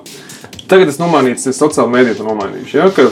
Tagad 0.69 0.89
tas 0.89 0.99
nomainīts, 1.01 1.45
ir 1.49 1.57
sociāla 1.57 1.93
mēdīja 1.93 2.19
to 2.21 2.27
nomainījuši. 2.27 2.77
Ja, 2.79 2.89
ka 2.95 3.09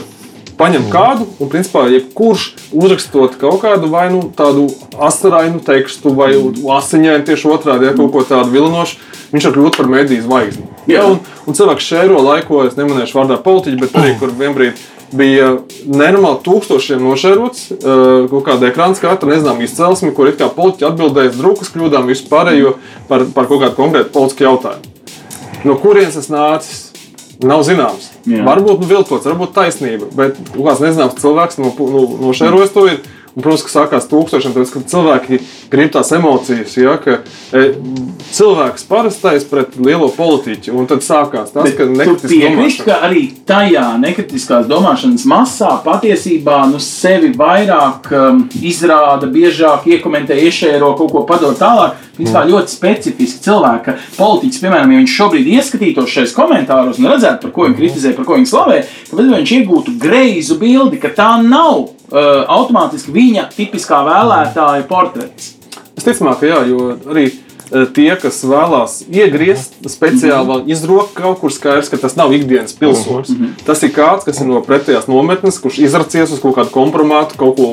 paņem 0.59 0.87
kādu, 0.93 1.27
un 1.41 1.51
principā 1.51 1.85
jebkurš 1.91 2.47
uzrakstot 2.71 3.37
kaut 3.41 3.61
kādu 3.63 3.89
vai 3.91 4.07
nu 4.13 4.23
tādu 4.37 4.67
asarainu 5.01 5.61
tekstu, 5.65 6.13
vai 6.17 6.33
asiņainu 6.77 7.27
tieši 7.27 7.49
otrādi, 7.53 7.89
ja 7.89 7.97
kaut 7.97 8.13
ko 8.13 8.23
tādu 8.27 8.53
vilinošu, 8.53 8.99
viņš 9.33 9.49
var 9.49 9.55
kļūt 9.57 9.79
par 9.79 9.91
mediju 9.91 10.25
zvaigzni. 10.25 10.67
Ja, 10.89 11.05
un, 11.09 11.21
un 11.47 11.57
cilvēks 11.57 11.87
šēro 11.89 12.21
laiko, 12.23 12.63
es 12.67 12.77
nemanīšu 12.79 13.17
vārdā 13.17 13.39
politiķi, 13.43 13.79
bet 13.81 13.97
arī 13.99 14.17
kur 14.19 14.33
vienbrīd 14.37 14.81
bija 15.13 15.49
nenormāli 15.85 16.41
tūkstošiem 16.45 17.03
nošērots 17.03 17.67
uh, 17.75 17.83
kaut 18.31 18.47
kāda 18.47 18.69
ekrāna 18.71 18.97
skata, 18.97 19.29
nezinām 19.29 19.61
izcelsmi, 19.61 20.13
kur 20.15 20.31
it 20.31 20.39
kā 20.41 20.49
politiķi 20.53 20.89
atbildēs 20.89 21.37
drukas 21.37 21.69
kļūdām, 21.73 22.09
visu 22.09 22.25
pārējo 22.31 22.77
par, 23.09 23.27
par 23.35 23.49
kaut 23.51 23.61
kādu 23.61 23.77
konkrētu 23.77 24.13
politisku 24.15 24.47
jautājumu. 24.47 24.89
No 25.63 25.77
kurienes 25.79 26.17
tas 26.17 26.31
nācis? 26.33 26.92
Nav 27.41 27.63
zināms. 27.65 28.11
Jā. 28.29 28.43
Varbūt 28.45 28.83
nu, 28.83 28.87
viltots, 28.89 29.25
varbūt 29.25 29.55
taisnība, 29.55 30.09
bet 30.13 30.37
kaut 30.51 30.67
kāds 30.67 30.83
nezināms 30.83 31.17
cilvēks 31.21 31.59
no, 31.63 31.73
no, 31.73 32.03
nošērojas 32.27 32.73
to. 32.75 32.85
Ir. 32.91 33.01
Un, 33.33 33.41
protams, 33.41 33.63
ka 33.65 33.71
sākās 33.73 34.05
tūkstošiem, 34.11 34.53
tāpēc, 34.53 34.71
ka 34.75 34.79
cilvēki 34.91 35.39
grib 35.73 35.89
tās 35.95 36.11
emocijas, 36.13 36.75
ja, 36.77 36.91
ka 37.01 37.15
e, 37.49 37.63
cilvēks 38.29 38.85
parastais 38.85 39.47
pret 39.49 39.73
lielo 39.81 40.11
politiķu, 40.13 40.75
un 40.77 40.85
tad 40.89 41.01
sākās 41.01 41.49
tas, 41.49 41.65
Bet 41.65 41.79
ka 41.79 41.87
nekritiski 41.89 42.37
piekrīti, 42.43 42.85
ka 42.85 42.99
arī 43.07 43.23
tajā 43.49 43.87
nekritiskās 44.03 44.67
domāšanas 44.69 45.25
masā 45.29 45.71
patiesībā 45.81 46.59
nu, 46.69 46.81
sevi 46.83 47.31
vairāk 47.37 48.11
um, 48.13 48.43
izrāda, 48.61 49.25
biežāk 49.33 49.89
iekomentē, 49.95 50.37
iešēro 50.37 50.93
kaut 50.99 51.13
ko 51.15 51.25
padod 51.29 51.57
tālāk. 51.57 51.97
Principā 52.13 52.43
ļoti 52.45 52.69
specifiski 52.69 53.41
cilvēki, 53.47 53.83
ka 53.87 53.95
politiķis, 54.19 54.61
piemēram, 54.61 54.91
ja 54.93 55.01
viņš 55.01 55.17
šobrīd 55.17 55.47
ieskatītos 55.55 56.13
šajos 56.13 56.35
komentāros 56.37 57.01
un 57.01 57.09
redzētu, 57.09 57.41
par 57.47 57.55
ko 57.55 57.65
viņi 57.65 57.79
kritizē, 57.79 58.13
par 58.13 58.29
ko 58.29 58.37
viņi 58.37 58.51
slavē, 58.51 58.79
tad 59.09 59.25
viņš 59.33 59.57
iegūtu 59.57 59.97
greizu 59.97 60.59
bildi, 60.61 61.01
ka 61.01 61.09
tā 61.17 61.31
nav 61.41 61.87
uh, 62.13 62.43
automātiski 62.53 63.13
viņa 63.13 63.49
tipiskā 63.57 64.03
vēlētāja 64.07 64.85
portrets. 64.89 65.53
Visticamāk, 65.97 66.41
ka 66.41 66.49
jā, 66.49 66.59
jo 66.67 66.85
arī 67.13 67.27
e, 67.29 67.83
tie, 67.93 68.09
kas 68.19 68.39
vēlās 68.49 68.95
iegriezt 69.13 69.75
speciāli, 69.85 70.47
vēl 70.49 70.71
izroka 70.73 71.21
kaut 71.21 71.37
kur 71.43 71.53
skaidrs, 71.53 71.91
ka 71.91 71.99
tas 72.01 72.17
nav 72.17 72.33
ikdienas 72.33 72.73
pilsonis. 72.77 73.29
Tas 73.67 73.83
ir 73.85 73.93
kāds, 73.93 74.25
kas 74.25 74.41
ir 74.41 74.49
no 74.49 74.61
pretējās 74.65 75.05
nometnes, 75.07 75.61
kurš 75.61 75.83
izracies 75.85 76.33
uz 76.33 76.41
kaut 76.41 76.57
kādu 76.57 76.73
kompromātu, 76.73 77.37
kaut 77.39 77.59
ko 77.59 77.69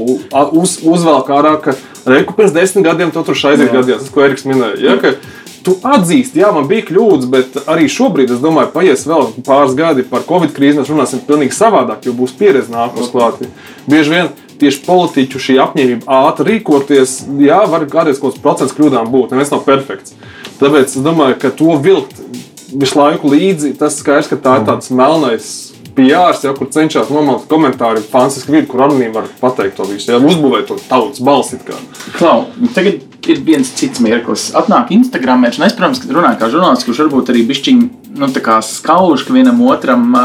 uz, 0.61 0.77
uzvelk 0.85 1.33
ārā, 1.33 1.57
ka 1.65 1.75
reku 2.13 2.37
pirms 2.37 2.53
desmit 2.53 2.87
gadiem 2.87 3.13
to 3.15 3.25
tur 3.25 3.39
šaiziet 3.41 3.73
gadījās, 3.73 4.05
tas, 4.05 4.13
ko 4.13 4.27
Eriks 4.29 4.45
minēja. 4.49 4.77
Ja, 4.85 4.99
ka, 5.01 5.17
Tu 5.61 5.75
atzīsti, 5.85 6.41
jā, 6.41 6.51
man 6.57 6.69
bija 6.71 6.87
kļūdas, 6.89 7.27
bet 7.29 7.57
arī 7.69 7.89
šobrīd, 7.93 8.31
es 8.33 8.41
domāju, 8.41 8.71
paies 8.73 9.03
vēl 9.09 9.27
pāris 9.45 9.75
gadi 9.77 10.05
par 10.09 10.25
Covid 10.29 10.55
krīzi. 10.57 10.79
Mēs 10.81 10.93
runāsim 10.93 11.21
pavisam 11.27 11.57
savādāk, 11.59 12.07
jo 12.09 12.15
būs 12.17 12.33
pieredze 12.39 12.73
nākotnē 12.73 13.11
klāta. 13.13 13.49
Bieži 13.91 14.15
vien 14.15 14.31
tieši 14.61 14.81
politiķu 14.87 15.41
šī 15.41 15.59
apņēmība 15.65 16.21
ātri 16.29 16.55
rīkoties, 16.55 17.17
jā, 17.45 17.61
var 17.69 17.85
kādreiz 17.93 18.21
kaut 18.21 18.35
kāds 18.35 18.45
procents 18.45 18.77
kļūdām 18.77 19.13
būt. 19.13 19.35
Neviens 19.35 19.53
nav 19.53 19.67
perfekts. 19.69 20.17
Tāpēc 20.61 20.97
es 20.97 21.05
domāju, 21.05 21.37
ka 21.41 21.53
to 21.57 21.77
vilkt 21.81 22.17
visu 22.73 23.01
laiku 23.01 23.33
līdzi, 23.33 23.75
tas 23.81 23.99
skaidrs, 24.01 24.31
ka 24.31 24.41
tā 24.41 24.61
ir 24.61 24.67
tāds 24.69 24.93
melnais. 24.95 25.51
PRs, 25.91 26.45
ja, 26.47 26.53
kur 26.55 26.69
cenšas 26.71 27.11
nomalt 27.11 27.49
komentāru, 27.51 28.01
fantastiski 28.13 28.55
vidi, 28.55 28.69
kur 28.71 28.85
anonīmi 28.87 29.11
var 29.17 29.27
pateikt 29.41 29.81
to 29.81 29.89
visu. 29.89 30.13
Ja, 30.13 30.21
uzbūvēt 30.23 30.71
to 30.71 30.79
tautas 30.87 31.21
balsi. 31.27 31.59
Klau, 32.15 32.47
tagad 32.77 33.03
ir 33.29 33.41
viens 33.45 33.71
cits 33.77 34.01
mirklis. 34.03 34.51
Atnāk 34.57 34.93
Instagram, 34.95 35.45
un 35.45 35.67
es, 35.67 35.75
protams, 35.77 36.01
runāju 36.09 36.41
kā 36.41 36.49
žurnālists, 36.53 36.87
kurš 36.87 37.03
varbūt 37.05 37.33
arī 37.33 37.45
bišķiņ, 37.49 37.83
nu, 38.21 38.29
skauž, 38.65 39.25
ka 39.27 39.35
vienam 39.35 39.61
otram, 39.69 40.07
ā, 40.17 40.25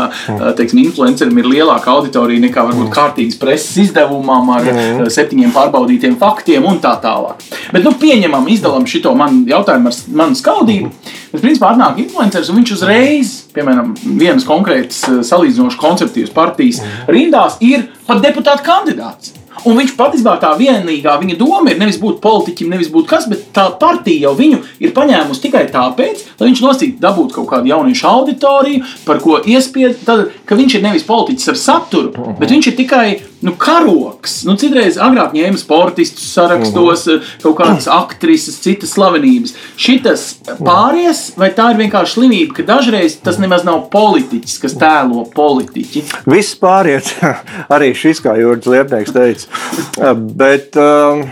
teiksim, 0.57 0.81
influencerim 0.85 1.37
ir 1.41 1.49
lielāka 1.51 1.91
auditorija 1.93 2.43
nekā 2.45 2.65
varbūt 2.69 2.91
kārtīgas 2.95 3.37
preses 3.41 3.77
izdevumam 3.85 4.49
ar 4.55 4.69
ā, 4.71 4.75
septiņiem 5.11 5.53
pārbaudītiem 5.55 6.17
faktiem 6.21 6.65
un 6.65 6.81
tā 6.83 6.95
tālāk. 7.03 7.43
Bet, 7.73 7.83
nu, 7.85 7.93
pieņemam, 8.01 8.49
izdalām 8.51 8.87
šo 8.89 9.13
man 9.17 9.43
jautājumu 9.49 9.91
ar 9.91 10.01
manu 10.23 10.39
skaudību. 10.39 10.91
Bet, 11.31 11.41
principā, 11.43 11.73
atnāk 11.73 12.01
influenceris 12.05 12.51
un 12.51 12.61
viņš 12.61 12.75
uzreiz, 12.77 13.37
piemēram, 13.55 13.95
vienas 14.17 14.47
konkrētas 14.47 15.01
ā, 15.09 15.17
salīdzinoši 15.27 15.81
konservatīvas 15.81 16.35
partijas 16.35 16.83
rindās 17.11 17.59
ir 17.63 17.89
pat 18.07 18.23
deputāta 18.25 18.65
kandidāts. 18.65 19.35
Un 19.65 19.79
viņš 19.79 19.95
patiesībā 19.97 20.35
tā 20.41 20.51
vienīgā 20.59 21.15
viņa 21.21 21.37
doma 21.39 21.71
ir 21.71 21.79
nevis 21.81 21.97
būt 22.01 22.19
politiķim, 22.21 22.69
nevis 22.75 22.91
būt 22.93 23.07
kas, 23.09 23.25
bet 23.31 23.47
tā 23.55 23.65
partija 23.81 24.27
jau 24.27 24.35
viņu 24.37 24.59
ir 24.83 24.93
paņēmusi 24.93 25.45
tikai 25.47 25.63
tāpēc, 25.73 26.21
lai 26.39 26.49
viņš 26.51 26.61
nosītu 26.65 27.01
dabūt 27.01 27.33
kaut 27.33 27.49
kādu 27.49 27.71
jauniešu 27.71 28.05
auditoriju, 28.11 28.83
par 29.07 29.21
ko 29.23 29.39
iespied, 29.41 30.03
tad, 30.05 30.27
ka 30.45 30.57
viņš 30.59 30.77
ir 30.77 30.85
nevis 30.85 31.07
politiķis 31.07 31.53
ar 31.53 31.61
saturu, 31.61 32.29
bet 32.37 32.53
viņš 32.53 32.69
ir 32.71 32.77
tikai 32.77 33.07
nu, 33.45 33.53
karoks. 33.59 34.39
Nu, 34.47 34.55
citreiz 34.59 34.97
agrāk 35.01 35.35
ņēma 35.37 35.59
sportistus 35.61 36.27
sarakstos, 36.33 37.05
kaut 37.43 37.57
kādas 37.59 37.87
aktrises, 38.01 38.59
citas 38.63 38.95
slavenības. 38.95 39.55
Šitas 39.79 40.27
pāries, 40.59 41.27
vai 41.39 41.51
tā 41.55 41.71
ir 41.73 41.81
vienkārši 41.83 42.19
slimība, 42.19 42.59
ka 42.59 42.67
dažreiz 42.73 43.19
tas 43.23 43.39
nemaz 43.41 43.65
nav 43.67 43.87
politiķis, 43.93 44.59
kas 44.65 44.77
tēlo 44.81 45.25
politiķi? 45.35 46.05
Viss 46.31 46.57
pāriet, 46.59 47.13
arī 47.75 47.93
šis, 47.97 48.23
kā 48.25 48.37
Jurgis 48.41 48.71
Liepnieks 48.71 49.15
teica. 49.15 50.13
Bet, 50.41 50.75
um, 50.79 51.25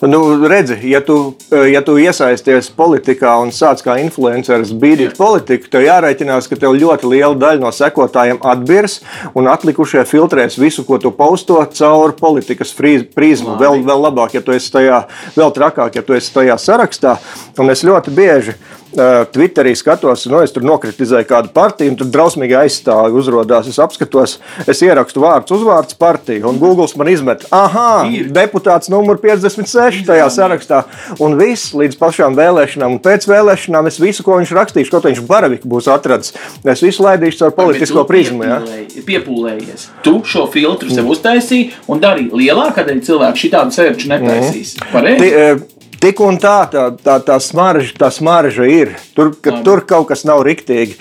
Nu, 0.00 0.46
redzi, 0.46 0.78
ja 0.82 1.00
tu, 1.00 1.34
ja 1.72 1.80
tu 1.82 1.96
iesaisties 1.98 2.68
politikā 2.70 3.32
un 3.42 3.50
sāc 3.50 3.80
kā 3.82 3.96
influenceris 3.98 4.70
bīdīt 4.70 5.16
politiku, 5.18 5.66
tev 5.72 5.82
jārēķinās, 5.88 6.46
ka 6.46 6.58
tev 6.60 6.76
ļoti 6.78 7.10
liela 7.10 7.34
daļa 7.34 7.64
no 7.64 7.72
sekotājiem 7.74 8.38
atbirs 8.46 9.00
un 9.34 9.50
atlikušie 9.50 10.04
filtrēs 10.06 10.60
visu, 10.62 10.86
ko 10.86 11.00
tu 11.02 11.10
pausto 11.10 11.58
caur 11.80 12.14
politikas 12.14 12.70
prizmu. 12.78 13.58
Vēl, 13.58 13.82
vēl 13.82 14.06
labāk, 14.06 14.38
ja 14.38 14.44
tu 14.46 14.54
esi 14.54 14.70
tajā, 14.76 15.02
vēl 15.34 15.54
trakāk, 15.58 15.98
ja 15.98 16.06
tu 16.06 16.14
esi 16.14 16.30
tajā 16.36 16.60
sarakstā. 16.62 17.18
Un 17.58 17.74
es 17.74 17.82
ļoti 17.82 18.14
bieži 18.14 18.54
uh, 18.54 18.77
Twitterī 19.32 19.74
skatos, 19.76 20.24
nu, 20.30 20.38
es 20.42 20.52
tur 20.54 20.64
nokritizēju 20.64 21.26
kādu 21.28 21.50
partiju, 21.54 21.92
un 21.92 21.96
tur 22.00 22.08
drausmīgi 22.12 22.56
aizstāvi 22.56 23.12
uzrādās. 23.20 23.68
Es 23.68 23.76
apskatos, 23.82 24.38
es 24.66 24.80
ierakstu 24.82 25.20
vārds, 25.22 25.52
uzvārds 25.54 25.94
partiju, 25.98 26.48
un 26.48 26.58
Google 26.58 26.86
man 26.96 27.10
izmet, 27.12 27.44
ah, 27.52 28.06
deputāts 28.34 28.88
numur 28.88 29.20
56 29.20 30.06
tajā 30.08 30.26
sarakstā. 30.32 30.82
Un 31.20 31.36
viss 31.38 31.74
līdz 31.76 31.98
pašām 32.00 32.34
vēlēšanām, 32.38 32.96
un 32.96 33.02
pēc 33.04 33.28
vēlēšanām 33.28 33.86
es 33.92 34.00
visu, 34.00 34.24
ko 34.26 34.38
viņš 34.40 34.54
rakstīšu, 34.56 34.90
kaut 34.96 35.04
viņš 35.10 35.20
Baraviku 35.28 35.68
būs 35.68 35.86
atradzis, 35.92 36.32
es 36.64 36.80
visu 36.82 37.04
laidīšu 37.04 37.38
caur 37.44 37.52
politisko 37.60 38.04
prizmu. 38.08 38.44
Ja? 38.48 38.60
Piepūlēji- 38.64 39.04
Piepūlējies. 39.08 39.86
Tu 40.02 40.16
šo 40.24 40.46
filtru 40.50 40.90
sev 40.90 41.04
uztaisīji 41.12 41.72
un 41.88 42.00
darīji 42.00 42.32
lielākā 42.32 42.86
daļa 42.88 43.04
cilvēku 43.04 43.36
šitādu 43.44 43.76
sērču 43.76 44.08
netaisīs. 44.08 44.74
Ti- 44.78 44.86
Pareizi? 44.92 45.32
Tik 45.98 46.20
un 46.22 46.36
tā, 46.38 46.62
tā, 46.70 46.84
tā, 46.94 47.16
tā, 47.26 47.36
smarža, 47.42 47.90
tā 47.98 48.08
smarža 48.14 48.66
ir. 48.70 48.92
Tur, 49.16 49.32
ka, 49.42 49.56
tur 49.66 49.80
kaut 49.88 50.06
kas 50.12 50.22
nav 50.28 50.44
riktīgi. 50.46 50.94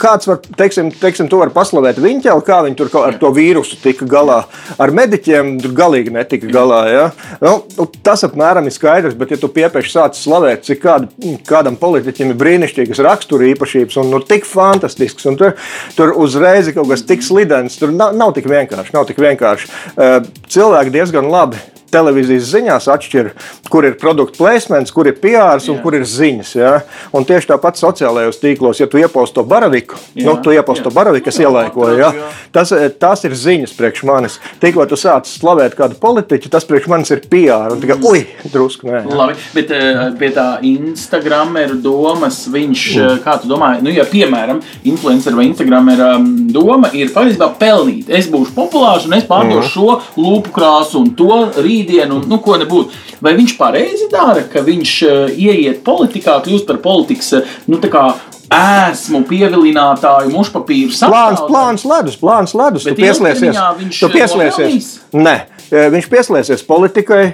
Kāds 0.00 0.28
var, 0.30 0.40
teiksim, 0.56 0.88
teiksim 0.96 1.28
to 1.28 1.42
var 1.42 1.52
paslavēt 1.52 2.00
viņķeli, 2.00 2.44
kā 2.46 2.62
viņi 2.64 2.78
tur 2.78 2.92
ar 3.02 3.18
to 3.20 3.28
vīrusu 3.36 3.76
tika 3.82 4.08
galā. 4.08 4.38
Ar 4.80 4.94
mediķiem 4.96 5.58
tur 5.60 5.76
galīgi 5.76 6.14
netika 6.16 6.48
galā. 6.48 6.80
Ja? 6.88 7.04
Nu, 7.44 7.54
nu, 7.76 7.88
tas 8.06 8.24
apmēram 8.24 8.70
ir 8.70 8.76
skaidrs, 8.76 9.18
bet 9.20 9.36
ja 9.36 9.40
tu 9.42 9.52
piepieši 9.52 9.92
sāc 9.92 10.16
slavēt, 10.16 10.64
cik 10.70 10.80
kād, 10.86 11.10
kādam 11.48 11.76
politiķim 11.80 12.32
ir 12.32 12.40
brīnišķīgas 12.40 13.04
rakstura 13.04 13.52
īpašības 13.52 14.00
un 14.00 14.12
nu, 14.16 14.24
tik 14.24 14.48
fantastisks, 14.48 15.28
un 15.28 15.36
tur, 15.36 15.58
tur 15.98 16.16
uzreiz 16.16 16.72
ir 16.72 16.78
kaut 16.80 16.88
kas 16.94 17.04
tik 17.04 17.24
slidens, 17.26 17.76
tur 17.76 17.92
nav, 17.92 18.16
nav 18.16 18.32
tik 18.38 18.48
vienkārši. 18.48 18.96
Nav 18.96 19.10
tik 19.10 19.20
vienkārši. 19.20 19.72
Cilvēki 20.48 20.96
diezgan 20.96 21.28
labi 21.28 21.60
televīzijas 21.92 22.50
ziņās 22.50 22.88
atšķir, 22.92 23.30
kur 23.70 23.86
ir 23.88 23.96
produktu 24.00 24.40
placements, 24.42 24.92
kur 24.94 25.08
ir 25.10 25.18
PR 25.20 25.60
un 25.72 25.80
kur 25.82 25.96
ir 25.98 26.06
ziņas. 26.08 26.52
Ja? 26.58 26.72
Un 27.16 27.26
tieši 27.28 27.50
tāpat 27.52 27.78
sociālajos 27.80 28.40
tīklos, 28.42 28.80
ja 28.80 28.88
tu 28.90 29.00
ieposti 29.00 29.38
to 29.38 29.44
baraviku, 29.48 29.98
jā, 30.14 30.26
nu, 30.28 30.36
tu 30.42 30.54
ieposti 30.54 30.86
to 30.86 30.92
baraviku, 30.94 31.28
kas 31.28 31.40
ielaikoja, 31.42 31.96
ja? 32.00 32.10
tas, 32.54 32.72
tas 33.00 33.24
ir 33.28 33.36
ziņas 33.36 33.74
priekš 33.78 34.04
manis. 34.08 34.38
Tikko 34.62 34.86
tu 34.90 34.98
sāc 35.00 35.28
slavēt 35.30 35.76
kādu 35.78 35.98
politiķu, 36.02 36.50
tas 36.52 36.66
priekš 36.68 36.90
manis 36.92 37.12
ir 37.14 37.24
PR. 37.30 37.74
Un 37.74 37.82
tikai, 37.82 37.98
ui, 38.10 38.24
drusku 38.52 38.90
nē. 38.90 39.02
Jā. 39.02 39.16
Labi, 39.16 39.38
bet 39.56 39.72
eh, 39.76 40.02
pie 40.20 40.30
tā 40.36 40.46
Instagrameru 40.66 41.78
domas, 41.84 42.42
viņš, 42.52 42.86
mm. 42.96 43.22
kā 43.24 43.38
tu 43.42 43.50
domā, 43.50 43.74
nu, 43.84 43.92
ja 43.94 44.06
piemēram, 44.08 44.62
influencer 44.88 45.36
vai 45.36 45.48
Instagrameru 45.50 46.10
um, 46.16 46.28
doma 46.52 46.90
ir 46.96 47.12
patiesībā 47.14 47.52
pelnīt. 47.60 48.10
Es 48.12 48.30
būšu 48.32 48.54
populārs 48.56 49.06
un 49.08 49.16
es 49.18 49.26
pārdošu 49.28 49.62
mm. 49.62 49.72
šo 49.72 50.20
lūpu 50.20 50.54
krāsu 50.56 51.02
un 51.02 51.12
to 51.18 51.40
rīt 51.56 51.75
rītdienu, 51.76 52.22
nu, 52.26 52.40
ko 52.44 52.56
nebūtu. 52.60 53.04
Vai 53.24 53.36
viņš 53.38 53.56
pareizi 53.60 54.08
dara, 54.12 54.44
ka 54.50 54.64
viņš 54.64 54.94
uh, 55.06 55.36
ieiet 55.36 55.84
politikā, 55.86 56.40
kļūst 56.44 56.66
par 56.68 56.80
politikas 56.84 57.32
uh, 57.38 57.54
nu, 57.70 57.80
esmu 58.46 59.22
pievilinātāju, 59.26 60.30
mušpapīru 60.34 60.94
plāns, 60.94 61.42
plāns 61.48 61.84
ledus, 61.88 62.18
plāns 62.20 62.54
ledus. 62.54 62.86
Bet 62.86 62.94
tu 62.94 63.02
pieslēsies. 63.02 63.58
Tu 63.98 64.10
pieslēsies. 64.12 64.90
Nē, 65.16 65.36
viņš 65.94 66.10
pieslēsies 66.12 66.66
politikai 66.66 67.24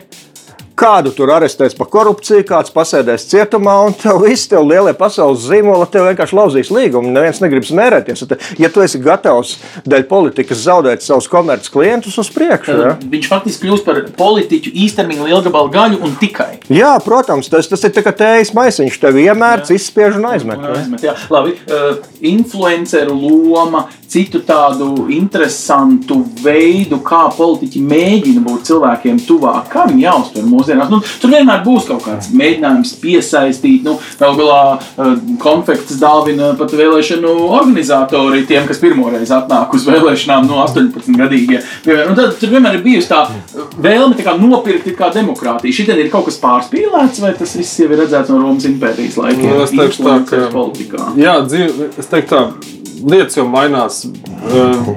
kādu 0.83 1.12
tur 1.14 1.31
arestēs 1.37 1.77
par 1.79 1.88
korupciju, 1.92 2.45
kāds 2.49 2.73
pasēdēs 2.75 3.29
cietumā, 3.31 3.75
un 3.87 3.95
tev 3.97 4.23
viss 4.25 4.49
tev 4.51 4.64
lielie 4.66 4.95
pasaules 4.99 5.45
zīmola, 5.47 5.87
tev 5.90 6.09
vienkārši 6.09 6.38
lauzīs 6.38 6.73
līgumu. 6.75 7.12
Neviens 7.14 7.42
negrib 7.42 7.66
smērēties. 7.68 8.25
Ja 8.61 8.71
tu 8.73 8.83
esi 8.85 9.01
gatavs 9.03 9.55
dēļ 9.88 10.07
politikas 10.11 10.64
zaudēt 10.64 11.05
savus 11.05 11.29
komerces 11.31 11.71
klientus 11.73 12.18
uz 12.21 12.31
priekšu, 12.35 12.77
ja? 12.79 12.95
viņš 13.12 13.29
faktiski 13.31 13.68
kļūst 13.68 13.87
par 13.87 14.03
politiķu 14.18 14.75
īstermiņa 14.85 15.29
lielgabalu 15.31 15.73
gaļu 15.75 16.01
un 16.03 16.16
tikai. 16.21 16.51
Jā, 16.73 16.92
protams, 17.05 17.51
tas, 17.53 17.68
tas 17.71 17.87
ir 17.87 17.95
tikai 17.95 18.14
tējas 18.18 18.53
maisiņš, 18.57 19.01
tev 19.03 19.21
iemērts, 19.23 19.75
izspiež 19.77 20.18
un 20.18 20.31
aizmet. 20.33 20.62
Un 20.62 20.79
aizmet 20.81 21.07
jā. 21.07 21.16
Labi, 21.33 21.57
uh, 21.68 22.03
influenceru 22.33 23.14
loma, 23.16 23.87
citu 24.12 24.42
tādu 24.46 25.09
interesantu 25.12 26.18
veidu, 26.42 26.98
kā 27.05 27.25
politiķi 27.37 27.83
mēģina 27.87 28.42
būt 28.44 28.68
cilvēkiem 28.68 29.20
tuvāk, 29.27 29.70
kā 29.72 29.87
viņi 29.88 30.05
jāuztver 30.05 30.48
mūsdienās. 30.48 30.90
Nu, 30.92 31.01
tur 31.22 31.33
vienmēr 31.33 31.62
būs 31.64 31.88
kaut 31.88 32.05
kāds 32.07 32.33
mēģinājums 32.37 32.94
piesaistīt, 33.03 33.87
nu, 33.87 33.96
galu 34.20 34.40
galā 34.42 34.61
uh, 34.77 35.14
konfekts 35.42 36.01
dāvina 36.03 36.53
pat 36.59 36.75
vēlēšanu 36.77 37.33
organizatori 37.48 38.44
tiem, 38.48 38.66
kas 38.68 38.83
pirmoreiz 38.83 39.33
atnāk 39.35 39.72
uz 39.77 39.87
vēlēšanām 39.88 40.48
no 40.51 40.61
18 40.66 41.16
gadīgie. 41.22 41.62
Un 41.92 42.18
tad 42.18 42.37
tur 42.40 42.53
vienmēr 42.53 42.79
ir 42.79 42.85
bijusi 42.85 43.11
tā 43.12 43.22
vēlme 43.83 44.18
tā 44.18 44.27
kā 44.27 44.37
nopirkt 44.40 44.90
kā 44.98 45.11
demokrātiju. 45.14 45.79
Šitien 45.81 46.03
ir 46.03 46.12
kaut 46.12 46.29
kas 46.29 46.40
pārspīlēts, 46.42 47.22
vai 47.22 47.33
tas 47.38 47.57
viss 47.59 47.81
jau 47.81 47.88
ir 47.88 48.03
redzēts 48.05 48.33
no 48.33 48.42
Romas 48.42 48.68
impērijas 48.68 49.18
laikiem? 49.20 49.48
Nu, 49.48 49.64
es 49.64 49.75
teiktu 49.75 50.07
tā, 50.07 50.20
ka 50.29 50.44
politikā. 50.53 51.12
Jā, 51.20 51.38
dzīve, 51.46 51.90
es 51.98 52.11
teiktu 52.12 52.35
tā, 52.35 52.44
lietas 53.03 53.38
jau 53.38 53.47
mainās. 53.51 54.05
Uh, 54.07 54.93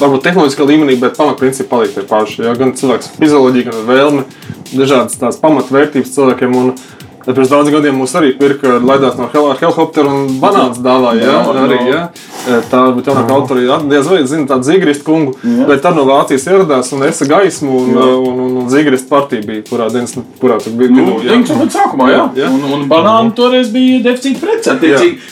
varbūt 0.00 0.26
tehnoloģiskā 0.26 0.66
līmenī, 0.68 0.96
bet 1.00 1.16
pamatprincipi 1.18 1.70
paliek 1.70 1.94
tie 1.94 2.04
paši. 2.06 2.42
Ja? 2.46 2.54
Gan 2.58 2.74
cilvēks 2.76 3.14
fizioloģija, 3.16 3.70
gan 3.70 3.86
vēlme 3.88 4.24
dažādas 4.72 5.18
tās 5.20 5.40
pamatvērtības 5.40 6.12
cilvēkiem. 6.16 6.56
Un, 6.60 6.74
Tad 7.26 7.34
pirms 7.34 7.48
daudziem 7.50 7.74
gadiem 7.74 7.96
mums 7.98 8.12
arī 8.14 8.28
pirka, 8.38 8.76
laidās 8.78 9.16
no 9.18 9.26
hel 9.32 9.48
helikoptera 9.58 10.06
un 10.14 10.36
banāns 10.38 10.76
dāvāja. 10.78 11.24
Ja? 11.26 11.38
No, 11.42 11.54
arī, 11.64 11.78
ja? 11.90 12.02
Tā 12.70 12.82
bija 12.94 13.10
jaunākā 13.10 13.34
autora, 13.34 13.78
diez 13.90 14.06
vai 14.06 14.20
zina 14.30 14.46
tādu 14.46 14.68
Zīgrist 14.68 15.02
kungu, 15.02 15.32
jā. 15.42 15.64
bet 15.66 15.80
tad 15.82 15.96
no 15.98 16.04
Vācijas 16.06 16.44
ieradās 16.46 16.92
un 16.94 17.02
esa 17.02 17.26
gaismu 17.26 17.80
un, 17.80 17.88
un, 17.98 18.28
un, 18.44 18.52
un 18.60 18.68
Zīgrist 18.70 19.08
partija 19.10 19.42
bija, 19.42 19.64
kurā, 19.66 19.88
dienas, 19.90 20.14
kurā 20.38 20.60
tur 20.62 20.76
bija. 20.78 20.92
Nu, 20.94 21.16
jā, 21.26 21.40
jā. 21.40 21.66
sākumā, 21.74 22.06
jā. 22.12 22.20
jā. 22.44 22.50
Un, 22.54 22.62
un 22.76 22.84
banāni 22.92 23.34
toreiz 23.34 23.72
bija 23.74 24.04
deficīta 24.04 24.44
prece. 24.44 24.76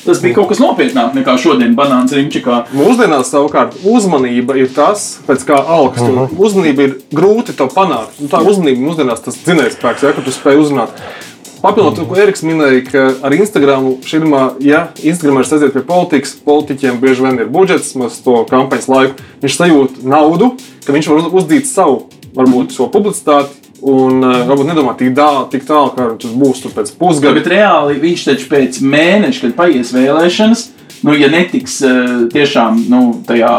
Tas 0.02 0.22
bija 0.24 0.34
kaut 0.40 0.50
kas 0.50 0.62
nopietnāk 0.64 1.14
nekā 1.14 1.36
šodien 1.44 1.76
banāns 1.78 2.16
Rimčikā. 2.18 2.64
Mūsdienās 2.74 3.30
savukārt 3.30 3.78
uzmanība 3.86 4.58
ir 4.58 4.72
tas, 4.74 5.20
pēc 5.28 5.46
kā 5.46 5.60
augsts. 5.62 6.02
Uh 6.08 6.24
-huh. 6.24 6.34
Uzmanība 6.42 6.88
ir 6.88 6.98
grūti 7.14 7.54
to 7.54 7.70
panākt. 7.70 8.18
Tā 8.18 8.42
uzmanība 8.42 8.82
mūsdienās 8.82 9.22
tas 9.22 9.38
dzinējspēks, 9.46 10.02
ja, 10.02 10.12
ka 10.12 10.26
tu 10.26 10.34
spēj 10.34 10.58
uzrunāt. 10.58 10.98
Papildinot 11.64 11.94
to, 11.96 12.04
ko 12.04 12.16
Eriks 12.20 12.42
minēja, 12.44 12.80
ka 12.84 13.02
ar 13.24 13.32
Instagram 13.32 13.86
šīmā, 14.04 14.40
ja 14.60 14.82
Instagram 15.00 15.38
ir 15.40 15.46
saistīts 15.48 15.72
pie 15.72 15.80
politikas, 15.88 16.34
politiķiem 16.44 16.98
bieži 17.00 17.24
vien 17.24 17.40
ir 17.40 17.48
budžets, 17.48 17.94
mēs 17.96 18.18
to 18.20 18.34
kampaņas 18.50 18.88
laiku, 18.92 19.24
viņš 19.40 19.56
sajūt 19.56 20.02
naudu, 20.04 20.50
ka 20.84 20.92
viņš 20.92 21.08
var 21.08 21.38
uzdīt 21.40 21.70
savu, 21.70 22.02
varbūt 22.36 22.76
šo 22.76 22.90
publicitāti. 22.92 23.62
Un 23.84 24.20
uh, 24.20 24.44
varbūt 24.48 24.68
nedomāt 24.68 25.00
tik 25.00 25.16
tālu, 25.16 25.46
tik 25.52 25.64
tālu 25.68 25.90
kā 25.96 26.10
tas 26.20 26.36
būs 26.36 26.62
pēc 26.72 26.92
pusgada. 27.00 27.34
Bet 27.36 27.48
reāli 27.52 27.98
viņš 28.00 28.28
taču 28.28 28.46
pēc 28.52 28.78
mēneša, 28.84 29.42
kad 29.42 29.56
paies 29.58 29.90
vēlēšanas, 29.96 30.62
nu, 31.04 31.16
ja 31.16 31.28
netiks 31.32 31.80
uh, 31.84 32.14
tiešām 32.32 32.84
nu, 32.92 33.02
tajā 33.28 33.54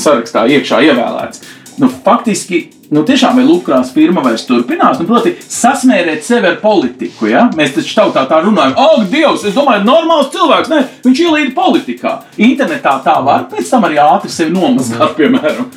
sarakstā 0.00 0.44
iekšā 0.52 0.84
ievēlēts, 0.88 1.44
nu, 1.80 1.88
faktiski 2.04 2.66
nu, 2.94 3.02
tiešām 3.04 3.36
vai 3.38 3.44
Lukas 3.44 3.92
firma 3.94 4.22
vairs 4.24 4.46
turpinās. 4.48 4.98
Nu, 5.00 5.06
proti, 5.08 5.34
sasmērēt 5.52 6.24
sevi 6.26 6.48
ar 6.50 6.58
politiku. 6.62 7.28
Ja? 7.30 7.46
Mēs 7.56 7.74
taču 7.76 7.94
tautā 7.98 8.24
tā 8.30 8.40
runājam, 8.44 8.74
ak, 8.78 9.04
Dievs, 9.12 9.44
es 9.48 9.56
domāju, 9.56 9.84
normāls 9.86 10.30
cilvēks. 10.34 10.70
Nē, 10.72 10.80
viņš 11.04 11.22
ielīd 11.24 11.52
politikā. 11.56 12.14
Internetā 12.48 12.96
tā 13.04 13.18
var 13.24 13.46
pēc 13.52 13.70
tam 13.70 13.86
arī 13.88 14.00
ātri 14.02 14.32
sevi 14.32 14.54
nomazgāt, 14.54 15.14
piemēram. 15.18 15.68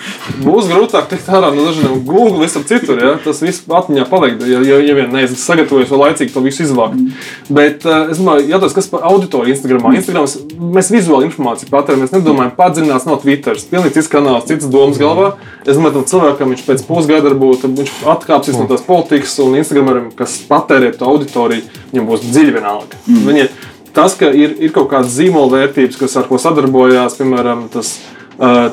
Būs 0.46 0.70
grūtāk 0.72 1.10
tikt 1.12 1.30
ārā 1.32 1.52
no 1.54 1.68
dažādiem 1.68 2.02
Google, 2.08 2.42
visam 2.44 2.66
citur. 2.68 3.00
Ja? 3.02 3.14
Tas 3.24 3.44
viss 3.44 3.68
atmiņā 3.68 4.08
paliek, 4.10 4.42
ja, 4.48 4.64
ja, 4.66 4.80
ja 4.82 4.98
vien 4.98 5.12
neesmu 5.14 5.40
sagatavojies 5.42 5.92
vai 5.94 6.02
laicīgi 6.06 6.36
to 6.36 6.46
visu 6.46 6.66
izvākt. 6.66 6.98
Mm. 6.98 7.30
Bet 7.52 7.88
uh, 7.88 8.10
es 8.12 8.22
domāju, 8.22 8.48
jautājums, 8.50 8.78
kas 8.80 8.92
par 8.92 9.06
auditoriju 9.12 9.56
Instagramā. 9.56 9.94
Instagrams, 10.00 10.38
mēs 10.80 10.92
vizuāli 10.94 11.30
informāciju 11.30 11.72
patērām, 11.72 12.06
mēs 12.06 12.16
nedomājam 12.16 12.56
padziļināt, 12.58 13.08
nav 13.10 13.22
Twitter. 13.24 13.60
Pilnīgi 13.72 14.00
cits 14.00 14.12
kanāls, 14.12 14.48
cits 14.50 14.70
domas 14.72 15.00
galvā. 15.02 15.34
Es 15.62 15.78
domāju, 15.78 16.00
tam 16.00 16.08
cilvēkam 16.10 16.54
viņš 16.56 16.66
pēc 16.68 16.86
pusgada 16.88 17.01
pusgada 17.02 17.28
varbūt 17.28 17.68
viņš 17.68 17.92
atkāpsies 18.14 18.62
no 18.62 18.70
tās 18.70 18.86
politikas, 18.86 19.36
un 19.44 19.58
Instagram, 19.60 20.08
kas 20.18 20.38
patērē 20.48 20.94
to 20.96 21.10
auditoriju, 21.10 21.68
viņam 21.92 22.08
būs 22.08 22.26
dziļi 22.30 22.56
vienalga. 22.56 23.02
Mm. 23.08 23.28
Viņi, 23.28 23.50
tas, 23.98 24.16
ka 24.20 24.32
ir, 24.32 24.56
ir 24.62 24.74
kaut 24.76 24.92
kādas 24.94 25.12
zīmola 25.18 25.58
vērtības, 25.58 26.00
kas 26.00 26.18
ar 26.22 26.30
ko 26.30 26.40
sadarbojās, 26.42 27.20
piemēram, 27.20 27.68
tas 27.74 27.98
Uh, 28.00 28.21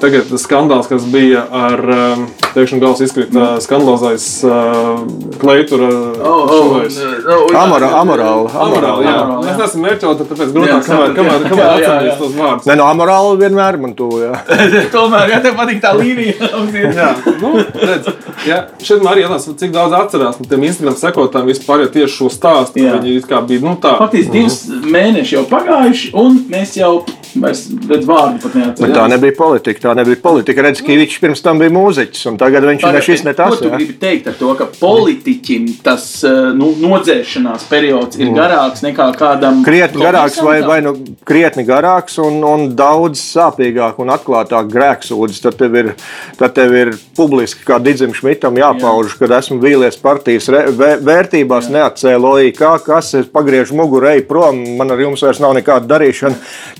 tagad 0.01 0.31
skandāls, 0.41 0.89
kas 0.89 1.05
bija 1.13 1.43
ar 1.53 1.83
um, 1.85 2.23
teikšanu 2.55 2.81
gals 2.81 3.03
izkrita 3.05 3.41
uh, 3.43 3.59
skandalozais 3.61 4.27
uh, 4.47 5.03
kleitura 5.41 5.89
oh, 6.25 6.49
oh, 6.49 7.57
Amora, 7.59 7.91
amorāli. 8.01 8.49
Amorāli, 8.55 9.05
jā. 9.05 9.19
Mēs 9.45 9.59
neesam 9.61 9.85
mērķoti, 9.85 10.27
tāpēc 10.31 10.55
grūtāk, 10.57 10.87
kamēr, 10.87 11.13
kamēr, 11.19 11.45
kamēr 11.51 11.69
atceramies 11.75 12.17
tos 12.23 12.33
vārdus. 12.39 12.69
Nē, 12.71 12.79
no 12.81 12.89
amorāli 12.89 13.37
vienmēr 13.43 13.79
man 13.83 13.95
to, 13.99 14.09
jā. 14.23 14.33
Tomēr, 14.97 15.35
ja 15.35 15.43
tev 15.45 15.59
patīk 15.59 15.83
tā 15.85 15.93
līnija. 15.99 16.51
jā, 17.03 17.11
nu, 17.43 17.53
redz, 17.61 18.11
jā, 18.49 18.63
šeit 18.81 19.05
man 19.05 19.13
arī 19.13 19.27
jātās, 19.27 19.51
cik 19.61 19.75
daudz 19.75 19.97
atcerās 20.01 20.41
no 20.41 20.49
tiem 20.49 20.65
Instagram 20.71 20.97
sekotājiem 21.01 21.53
vispār 21.53 21.85
jau 21.85 21.93
tieši 21.99 22.15
šo 22.15 22.33
stāstu, 22.33 22.81
ka 22.81 22.99
viņi 22.99 23.17
it 23.21 23.29
kā 23.29 23.45
bija, 23.45 23.67
nu 23.69 23.77
tā. 23.83 23.99
Faktiski 24.01 24.33
divas 24.39 24.61
mēneši 24.97 25.39
jau 25.39 25.47
pagājuši, 25.53 26.13
un 26.25 26.43
mēs 26.53 26.77
jau 26.81 26.93
redz 27.37 28.07
vārdu 28.09 28.41
pat 28.43 28.57
neatceram. 28.59 28.83
Bet 28.83 28.95
tā 28.97 29.07
nebija 29.13 29.37
politika. 29.39 29.83
Tā 29.89 29.95
nebija 29.99 30.21
politika. 30.23 30.65
Redz, 30.65 30.83
ka 30.85 30.97
viņš 30.99 31.19
pirms 31.23 31.45
tam 31.45 31.63
bija 31.63 31.73
mūziķis, 31.75 32.25
un 32.31 32.39
tagad 32.41 32.67
viņš 32.69 32.87
ir 32.89 33.01
šis 33.05 33.25
ne 33.27 33.35
tas. 33.39 33.55
Ko 33.55 33.67
tu 33.67 33.73
gribi 33.75 33.97
teikt 34.01 34.31
ar 34.33 34.39
to, 34.39 34.53
ka 34.59 34.69
politiķim 34.79 35.69
tas 35.85 36.07
eh, 36.27 36.39
nu, 36.59 36.71
nodzēšanās 36.83 37.67
periods 37.71 38.21
ir 38.21 38.31
mm. 38.31 38.39
garāks 38.39 38.85
nekā 38.87 39.09
kādam? 39.19 39.63
Krietni 39.67 40.05
garāks 40.05 40.41
vai, 40.45 40.59
vai 40.67 40.79
nu 40.85 40.95
krietni 41.29 41.67
garāks 41.69 42.19
un, 42.23 42.41
un 42.47 42.67
daudz 42.79 43.21
sāpīgāk 43.35 43.99
un 44.03 44.13
atklātāk 44.15 44.71
grēksūdzes. 44.73 45.43
Tad 45.45 45.59
tev 45.61 45.77
ir, 45.79 45.93
tad 46.39 46.55
tev 46.57 46.75
ir 46.77 46.95
publiski, 47.19 47.65
kā 47.67 47.81
Digim 47.83 48.15
Šmitam, 48.17 48.59
jāpauž, 48.59 49.15
Jā. 49.15 49.23
kad 49.23 49.37
esmu 49.41 49.59
vīlies 49.63 49.99
partijas 50.03 50.49
re, 50.53 50.65
vērtībās, 51.05 51.71
neatcēlu 51.75 52.33
OIK, 52.35 52.63
kas 52.87 53.13
ir 53.19 53.29
pagriež 53.33 53.73
muguru, 53.77 54.11
ej 54.13 54.25
prom, 54.29 54.61
man 54.79 54.95
ar 54.95 55.03
jums 55.03 55.25
vairs 55.25 55.43
nav 55.43 55.57
nekāda 55.59 55.89
darīšana. 55.91 56.39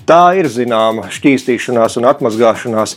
Tā 0.09 0.21
ir 0.38 0.38
zināma 0.47 1.09
šķīstīšanās 1.11 1.97
un 1.99 2.07
atmazgāšanās. 2.07 2.95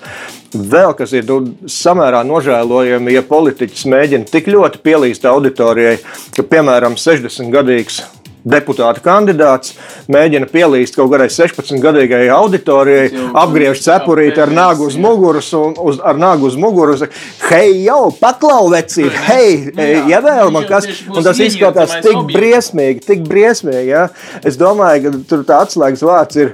Vēl 0.52 0.94
kas 0.94 1.14
ir 1.16 1.26
samērā 1.66 2.22
nožēlojami, 2.28 3.16
ja 3.16 3.22
politiķis 3.26 3.86
mēģina 3.90 4.30
tik 4.30 4.52
ļoti 4.52 4.82
pielīst 4.84 5.26
auditorijai, 5.26 5.96
ka, 6.36 6.44
piemēram, 6.46 6.94
60-gadīgs 7.00 8.02
deputāta 8.44 9.02
kandidāts 9.02 9.76
mēģina 10.12 10.48
pielīst 10.50 10.96
kaut 10.98 11.12
kādai 11.12 11.28
16-gadīgai 11.32 12.24
auditorijai, 12.34 13.10
apgriež 13.38 13.82
cepurīti 13.84 14.42
ar 14.42 14.52
nagu 14.54 14.88
uz 14.88 14.96
muguras 15.00 15.52
un 15.56 15.76
uz, 15.78 16.00
ar 16.02 16.18
nagu 16.18 16.48
uz 16.48 16.56
muguras. 16.58 17.04
Hei, 17.48 17.84
jau 17.86 18.10
paklau 18.18 18.70
vecīt, 18.72 19.12
hei, 19.28 19.72
ja 20.10 20.22
vēl 20.24 20.52
man 20.54 20.66
kas, 20.68 20.88
un 21.08 21.22
tas 21.24 21.38
izskatās 21.42 21.94
tik 22.04 22.18
briesmīgi, 22.32 23.04
tik 23.06 23.26
briesmīgi. 23.28 23.92
Ja? 23.92 24.06
Es 24.46 24.58
domāju, 24.60 25.04
ka 25.04 25.22
tur 25.30 25.44
tā 25.48 25.60
atslēgas 25.66 26.04
vārds 26.06 26.40
ir 26.42 26.52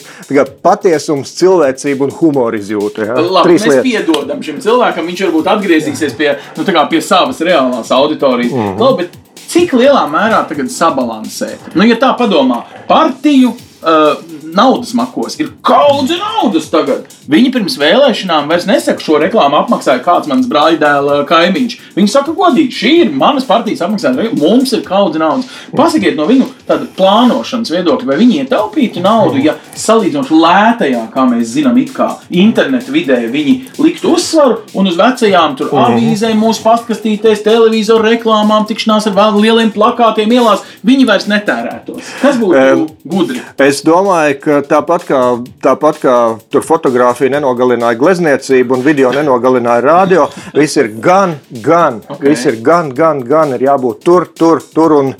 patiesums, 0.64 1.32
cilvēcība 1.38 2.08
un 2.08 2.14
humora 2.20 2.58
izjūta. 2.58 3.06
Ja? 3.08 3.16
Labi, 3.18 3.46
Trīs 3.48 3.64
mēs 3.64 3.78
lietas. 3.78 3.86
piedodam 3.86 4.44
šim 4.44 4.60
cilvēkam, 4.64 5.08
viņš 5.08 5.24
varbūt 5.28 5.50
atgriezīsies 5.54 6.18
pie, 6.18 6.34
nu, 6.58 6.68
pie 6.90 7.00
savas 7.04 7.40
reālās 7.44 7.92
auditorijas. 7.94 8.52
Mm 8.52 8.68
-hmm. 8.68 8.84
Labi, 8.84 9.08
cik 9.48 9.72
lielā 9.78 10.04
mērā 10.10 10.42
tagad 10.48 10.70
sabalansēt? 10.72 11.72
Nu, 11.74 11.86
ja 11.88 11.96
tā 12.00 12.12
padomā, 12.18 12.62
partiju 12.88 13.54
uh, 13.82 14.18
naudas 14.54 14.94
makos. 14.94 15.38
Ir 15.40 15.52
kaudze 15.62 16.18
naudas 16.18 16.68
tagad. 16.72 17.06
Viņi 17.28 17.52
pirms 17.52 17.76
vēlēšanām 17.80 18.48
vairs 18.48 18.66
nesaka, 18.68 19.04
šo 19.04 19.18
reklāmu 19.20 19.58
apmaksāja 19.60 20.00
kāds 20.04 20.30
mans 20.30 20.48
brāļdēla 20.48 21.20
kaimiņš. 21.28 21.76
Viņi 21.96 22.12
saka, 22.12 22.32
godīgi, 22.36 22.74
šī 22.74 22.92
ir 23.04 23.12
manas 23.12 23.46
partijas 23.48 23.82
apmaksāta. 23.84 24.30
Mums 24.38 24.72
ir 24.76 24.84
kaudze 24.86 25.20
naudas. 25.20 25.50
Pasakiet 25.76 26.16
no 26.18 26.26
viņu 26.28 26.48
tāda 26.68 26.88
plānošanas 26.96 27.72
viedokļa, 27.74 28.08
vai 28.08 28.18
viņi 28.22 28.40
ietaupītu 28.44 29.02
naudu, 29.04 29.42
ja 29.44 29.56
salīdzinoši 29.78 30.40
lētajā, 30.42 31.04
kā 31.12 31.26
mēs 31.28 31.52
zinām, 31.52 31.78
it 31.82 31.92
kā 31.96 32.08
interneta 32.30 32.92
vidē 32.94 33.20
viņi 33.32 33.54
liktu 33.82 34.14
uzsvaru 34.16 34.62
un 34.78 34.88
uz 34.90 34.98
vecajām 34.98 35.56
tur 35.58 35.72
mhm. 35.72 35.98
avīzēm, 35.98 36.40
mūsu 36.40 36.64
pastkastītēs, 36.64 37.44
televizoru 37.46 38.08
reklāmām, 38.08 38.66
tikšanās 38.68 39.10
ar 39.10 39.36
lieliem 39.38 39.72
plakātiem 39.74 40.32
ielās, 40.38 40.64
viņi 40.86 41.06
vairs 41.08 41.28
netērētos. 41.30 42.14
Kas 42.22 42.40
būtu 42.40 42.88
gudri? 43.08 43.42
Es 43.68 43.82
domāju, 43.84 44.36
ka 44.40 44.58
tāpat 44.64 45.02
kā, 45.04 45.18
tāpat 45.60 45.98
kā 46.00 46.12
tur 46.48 46.64
fotografija 46.64 47.34
nenogalināja 47.34 47.98
glezniecību 48.00 48.78
un 48.78 48.84
video 48.86 49.10
nenogalināja 49.12 49.82
radio, 49.84 50.24
viss 50.56 50.78
ir 50.80 50.88
gan, 51.04 51.34
gan, 51.64 51.98
okay. 52.06 52.30
viss 52.30 52.48
ir 52.48 52.56
gan, 52.64 52.88
gan, 52.96 53.20
gan, 53.28 53.52
ir 53.56 53.66
jābūt 53.66 54.00
tur, 54.06 54.28
tur, 54.38 54.62
tur 54.72 54.94
un, 54.96 55.12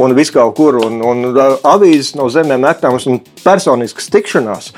un 0.00 0.16
vis 0.16 0.32
kaut 0.32 0.54
kur. 0.56 0.78
Un, 0.86 1.00
un 1.04 1.40
avīzes 1.68 2.14
no 2.16 2.30
zemēm 2.32 2.64
metāmas 2.64 3.04
un 3.10 3.20
personiskas 3.44 4.08
tikšanās 4.14 4.70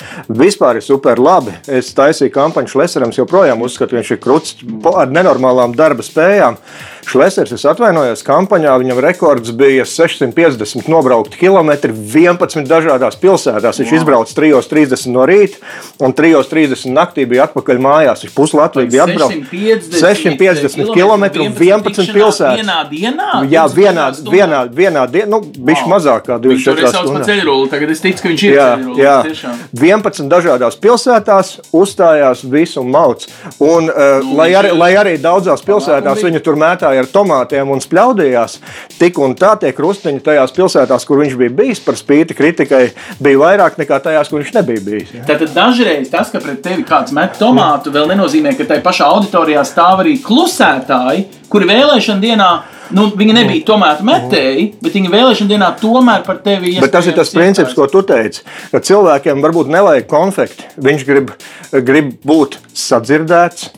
vispār 0.43 0.81
ir 0.81 0.87
super 0.87 1.23
labi. 1.23 1.55
Es 1.71 1.93
taisīju 1.95 2.35
kampaņu 2.35 2.75
Šleserams, 2.75 3.21
joprojām 3.23 3.63
uzskatu, 3.63 4.01
viņš 4.01 4.17
ir 4.17 4.23
kruts 4.25 4.59
ar 4.97 5.15
nenormālām 5.15 5.77
darba 5.79 6.03
spējām. 6.07 6.59
Šlesers, 7.03 7.51
es 7.57 7.65
atvainojos, 7.67 8.23
kampaņā 8.23 8.77
viņam 8.79 9.01
rekords 9.03 9.51
bija 9.59 9.83
650 9.89 10.87
nobraukti 10.91 11.41
kilometri 11.41 11.91
11 11.91 12.69
dažādās 12.71 13.12
pilsētās. 13.21 13.81
Viņš 13.83 13.93
wow. 13.93 13.99
izbrauca 14.01 14.37
3.30 14.39 15.13
no 15.13 15.27
rīta 15.29 15.61
un 16.03 16.15
3.30 16.17 16.93
naktī 16.95 17.27
bija 17.29 17.47
atpakaļ 17.49 17.83
mājās. 17.83 18.25
Viņš 18.27 18.35
puslatvīgi 18.37 18.93
bija 18.95 19.07
atbraucis 19.09 20.01
650 20.01 20.93
km 20.93 21.27
11 21.61 22.13
pilsētās. 22.15 22.61
Vienā 22.61 22.79
dienā? 22.91 23.31
Jā, 23.53 23.67
vienā, 23.73 24.09
vienā, 24.29 24.63
vienā 24.73 25.07
dienā, 25.11 25.29
nu, 25.33 25.43
bišķi 25.43 25.87
wow. 25.87 25.95
mazāk 25.97 26.29
kā 26.31 26.39
24 26.43 26.93
stundas. 26.93 27.71
Tagad 27.73 27.95
es 27.95 28.03
ticu, 28.05 28.25
ka 28.25 28.33
viņš 28.33 28.47
ir. 28.49 28.61
Tiešām. 29.03 29.61
11 29.79 30.31
dažādās 30.33 30.79
pilsētās 30.83 31.55
uzstājās 31.75 32.45
visu 32.49 32.83
un 32.83 32.91
mauc. 32.93 33.25
Un, 33.59 33.89
uh, 33.89 34.21
nu, 34.23 34.37
lai, 34.39 34.51
arī, 34.59 34.73
lai 34.77 34.91
arī 34.99 35.15
daudzās 35.21 35.65
pilsētās 35.67 36.23
viņi 36.25 36.43
tur 36.45 36.59
mētāja 36.61 37.03
ar 37.03 37.11
tomātiem 37.11 37.73
un 37.73 37.83
spļaudījās, 37.83 38.59
tik 38.99 39.21
un 39.23 39.37
tā 39.39 39.55
tie 39.61 39.73
krustiņi 39.77 40.23
tajās 40.25 40.55
pilsētās, 40.57 41.07
kur 41.09 41.23
viņš 41.23 41.37
bija 41.41 41.57
bijis 41.63 41.83
par 41.85 41.99
spīti 41.99 42.37
kritikai, 42.39 42.85
bija 43.23 43.41
vairāk 43.43 43.79
nekā 43.81 43.99
tajās, 44.05 44.31
kur 44.31 44.43
viņš 44.43 44.53
nebija 44.59 44.85
bijis. 44.85 45.15
Ja? 45.17 45.25
Tad 45.29 45.45
dažreiz 45.55 46.11
tas, 46.13 46.31
ka 46.33 46.43
pret 46.43 46.63
tevi 46.65 46.85
kāds 46.89 47.15
met 47.17 47.39
tomātu, 47.41 47.93
vēl 47.95 48.11
nenozīmē, 48.13 48.55
ka 48.59 48.69
tajā 48.69 48.85
pašā 48.85 49.09
auditorijā 49.17 49.65
stāv 49.69 50.05
arī 50.05 50.19
klusētāji, 50.25 51.27
kuri 51.53 51.69
vēlēšana 51.69 52.23
dienā 52.23 52.51
nu, 52.97 53.07
viņi 53.17 53.37
nebija 53.37 53.67
tomēr 53.69 54.03
metēji, 54.07 54.67
bet 54.83 54.97
viņi 54.97 55.13
vēlēšana 55.13 55.53
dienā 55.53 55.71
tomēr 55.81 56.25
par 56.27 56.41
tevi 56.45 56.75
iestājas. 56.75 56.95
Tas 56.97 57.11
ir 57.11 57.19
tas 57.19 57.35
princips, 57.35 57.77
ko 57.77 57.89
tu 57.91 58.05
teici, 58.07 58.45
ka 58.73 58.83
cilvēkiem 58.85 59.45
varbūt 59.45 59.71
nevajag 59.73 60.09
konfekti. 60.11 60.69
Viņš 60.83 61.07
grib, 61.09 61.33
grib 61.89 62.13
būt 62.29 62.59
sadzirdēts, 62.77 63.71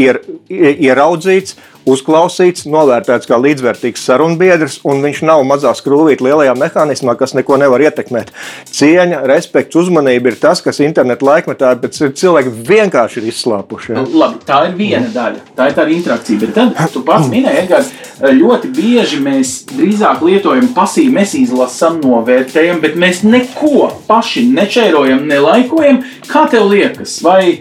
ier, 0.00 0.20
ieraudzīts 0.50 1.56
uzklausīts, 1.88 2.66
novērtēts 2.70 3.28
kā 3.28 3.38
līdzvērtīgs 3.40 4.04
sarunbiedrs, 4.04 4.80
un 4.88 5.00
viņš 5.04 5.22
nav 5.28 5.44
mazā 5.48 5.72
skrūvīte 5.76 6.24
lielajā 6.26 6.54
mehānismā, 6.58 7.14
kas 7.18 7.34
neko 7.36 7.56
nevar 7.60 7.82
ietekmēt. 7.86 8.32
Cieņa, 8.70 9.22
respekts, 9.30 9.78
uzmanība 9.80 10.32
ir 10.32 10.38
tas, 10.42 10.62
kas 10.64 10.82
interneta 10.84 11.26
laikmetā 11.26 11.72
cilvēki 11.88 12.52
vienkārši 12.68 13.20
ir 13.22 13.30
izslāpuši. 13.32 13.94
Ja? 13.94 14.04
Nu, 14.04 14.20
labi, 14.22 14.42
tā 14.48 14.62
ir 14.68 14.76
viena 14.78 15.08
daļa, 15.14 15.42
tā 15.56 15.70
ir 15.70 15.76
tā 15.78 15.88
interakcija. 15.96 16.42
Bet 16.44 16.54
tad 16.56 16.94
tu 16.94 17.04
pats 17.06 17.28
minēji, 17.32 17.64
Edgars, 17.64 17.90
ļoti 18.20 18.70
bieži 18.76 19.20
mēs 19.24 19.56
drīzāk 19.72 20.24
lietojam 20.26 20.70
pasīvu, 20.76 21.16
mēs 21.16 21.36
izlasām, 21.40 22.00
novērtējam, 22.04 22.80
bet 22.84 22.96
mēs 23.00 23.24
neko 23.26 23.90
paši 24.08 24.46
nečērojam, 24.52 25.26
nelaikojam. 25.30 26.02
Kā 26.30 26.46
tev 26.50 26.68
liekas? 26.70 27.18
Vai 27.24 27.60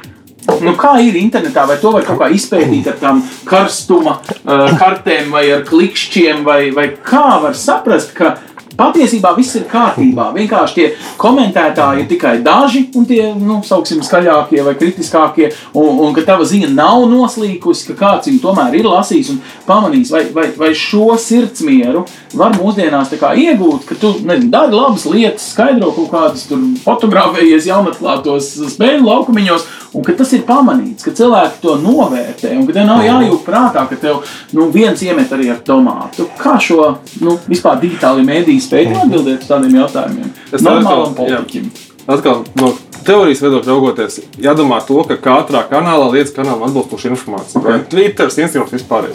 Nu, 0.63 0.73
kā 0.79 0.95
ir 1.03 1.17
internetā, 1.19 1.65
vai 1.69 1.77
to 1.81 1.93
var 1.95 2.05
kaut 2.07 2.19
kā 2.21 2.29
izpētīt 2.35 2.89
ar 2.91 2.99
tām 3.01 3.21
karstuma 3.47 4.17
uh, 4.19 4.65
kartēm, 4.79 5.29
vai 5.33 5.45
ar 5.55 5.65
klikšķiem, 5.67 6.43
vai, 6.47 6.62
vai 6.75 6.89
kā 7.05 7.39
var 7.43 7.57
saprast, 7.57 8.13
ka 8.17 8.35
Patiesībā 8.79 9.33
viss 9.35 9.57
ir 9.59 9.65
kārtībā. 9.69 10.29
Vienkārši 10.35 10.77
tie 10.77 10.87
komentētāji 11.19 12.05
ir 12.05 12.09
tikai 12.09 12.35
daži, 12.45 12.85
un 12.95 13.07
tie, 13.09 13.21
nu, 13.35 13.59
sauksim, 13.65 13.99
skaļākie 14.05 14.63
vai 14.63 14.75
kritiskākie, 14.79 15.49
un, 15.73 15.99
un 16.05 16.15
ka 16.15 16.23
tava 16.27 16.47
ziņa 16.47 16.71
nav 16.71 17.03
noslīkusi, 17.11 17.89
ka 17.89 17.97
kāds 17.99 18.29
viņu 18.29 18.39
tomēr 18.43 18.79
ir 18.79 18.87
lasījis 18.87 19.33
un 19.33 19.41
pamanījis, 19.67 20.13
vai, 20.15 20.23
vai, 20.35 20.47
vai 20.57 20.71
šo 20.77 21.11
sirdsmieru 21.19 22.05
var 22.39 22.55
mūsdienās 22.55 23.11
iegūt, 23.19 23.83
ka 23.89 23.97
tu 23.99 24.13
nezinu, 24.23 24.51
dari 24.53 24.75
labas 24.75 25.05
lietas, 25.09 25.51
skaidro 25.53 25.91
kaut 25.95 26.09
kādas 26.13 26.47
fotografējies 26.85 27.67
jaunatklātos 27.69 28.53
spēļu 28.75 29.05
laukumiņos, 29.05 29.67
un 29.93 30.05
ka 30.05 30.13
tas 30.17 30.31
ir 30.37 30.45
pamanīts, 30.47 31.03
ka 31.05 31.13
cilvēki 31.17 31.61
to 31.63 31.75
novērtē, 31.81 32.53
un 32.57 32.67
ka 32.67 32.75
tev 32.77 32.87
nav 32.89 33.03
jājūt 33.05 33.45
prātā, 33.45 33.85
ka 33.89 33.97
tev 33.99 34.21
nu, 34.55 34.69
viens 34.73 35.01
iemet 35.05 35.31
arī 35.35 35.49
ar 35.53 35.61
tomātu. 35.65 36.27
Kā 36.39 36.57
šo 36.61 36.91
nu, 37.23 37.37
vispār 37.49 37.79
digitāli 37.81 38.25
mēdīju 38.27 38.65
spēj 38.69 38.91
atbildēt 39.03 39.43
uz 39.43 39.49
tādiem 39.49 39.79
jautājumiem. 39.82 40.32
Tas 40.51 40.65
normālam 40.65 41.17
politiķim. 41.17 41.71
Atkal 42.10 42.45
no 42.58 42.71
teorijas 43.05 43.41
viedokļa 43.43 43.73
raugoties, 43.73 44.17
jādomā 44.41 44.79
to, 44.86 45.01
ka 45.10 45.19
katrā 45.21 45.63
kanālā 45.69 46.10
lietas 46.13 46.34
kanālam 46.36 46.67
atbilstoša 46.69 47.13
informācija. 47.13 47.62
Okay. 47.62 47.86
Twitter, 47.91 48.32
Instagram 48.34 48.69
vispār. 48.71 49.10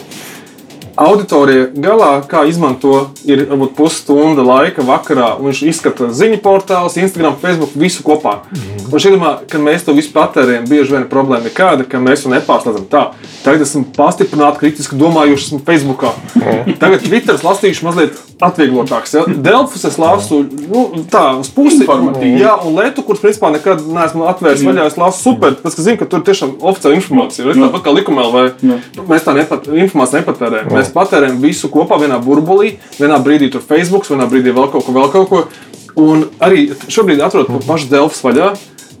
Auditorija 0.95 1.67
galā, 1.75 2.09
kā 2.29 2.45
izmanto, 2.47 3.09
ir 3.27 3.43
varbūt 3.49 3.73
pusstunda 3.75 4.45
laika 4.45 4.83
vakarā. 4.85 5.33
Viņš 5.43 5.61
izskata 5.67 6.07
ziņu 6.15 6.39
portālus, 6.43 6.95
Instagram, 7.01 7.35
Facebook, 7.41 7.73
visu 7.75 8.03
kopā. 8.05 8.37
Mm. 8.47 8.85
Un 8.85 9.03
šī 9.03 9.11
domā, 9.15 9.31
ka 9.51 9.59
mēs 9.59 9.83
to 9.83 9.95
visu 9.97 10.13
patērējam, 10.15 10.67
bieži 10.69 10.95
vien 10.95 11.07
problēma 11.11 11.49
ir 11.49 11.55
kāda, 11.57 11.87
ka 11.89 11.99
mēs 11.99 12.23
to 12.23 12.31
nepārslēdzam 12.31 12.85
tā. 12.91 13.03
Tagad 13.43 13.65
esmu 13.65 13.83
pastiprināti 13.97 14.61
kritiski 14.61 14.99
domājuši, 14.99 15.49
esmu 15.49 15.59
Facebookā. 15.67 16.13
Mm. 16.39 16.77
Tagad 16.79 17.03
Twitteris 17.03 17.43
lasīšu 17.43 17.89
mazliet 17.89 18.21
atvieglotāks. 18.43 19.15
Ja? 19.15 19.25
Delfus 19.27 19.83
es 19.87 19.99
lasu 19.99 20.41
nu, 20.45 20.85
tā, 21.11 21.25
uz 21.39 21.51
pusi. 21.55 21.83
Jā, 22.39 22.55
un 22.63 22.79
Lietu, 22.79 23.03
kurš 23.07 23.23
principā 23.23 23.51
nekad 23.53 23.83
neesmu 23.83 24.27
atvērs 24.31 24.63
mm. 24.63 24.71
vaļā, 24.71 24.87
es 24.91 24.97
lasu 24.99 25.23
super, 25.27 25.55
tas, 25.59 25.75
ka 25.75 25.85
zinu, 25.85 25.99
ka 25.99 26.07
tur 26.11 26.23
tiešām 26.27 26.55
oficiāla 26.59 26.99
informācija. 26.99 27.47
Ir 27.47 27.61
tāpat 27.61 27.85
kā 27.85 27.95
likumēl, 27.95 28.31
vai 28.35 28.45
mēs 29.11 29.27
tā 29.27 29.35
nepat, 29.37 29.69
informāciju 29.71 30.21
nepatērējam. 30.21 30.84
Mēs 30.85 30.93
patērējam 30.93 31.39
visu 31.41 31.71
kopā 31.73 31.97
vienā 31.97 32.19
burbulī, 32.21 32.75
vienā 32.99 33.17
brīdī 33.25 33.49
tur 33.53 33.63
Facebook, 33.65 34.05
vienā 34.05 34.27
brīdī 34.29 34.53
vēl 34.53 34.69
kaut 34.69 34.85
ko, 34.85 34.93
vēl 34.93 35.13
kaut 35.13 35.31
ko. 35.31 35.45
Un 35.97 36.27
arī 36.43 36.67
šobrīd 36.91 37.23
atrod 37.25 37.49
to 37.49 37.61
pašu 37.65 37.89
Delfus 37.89 38.21
vaļā. 38.25 38.51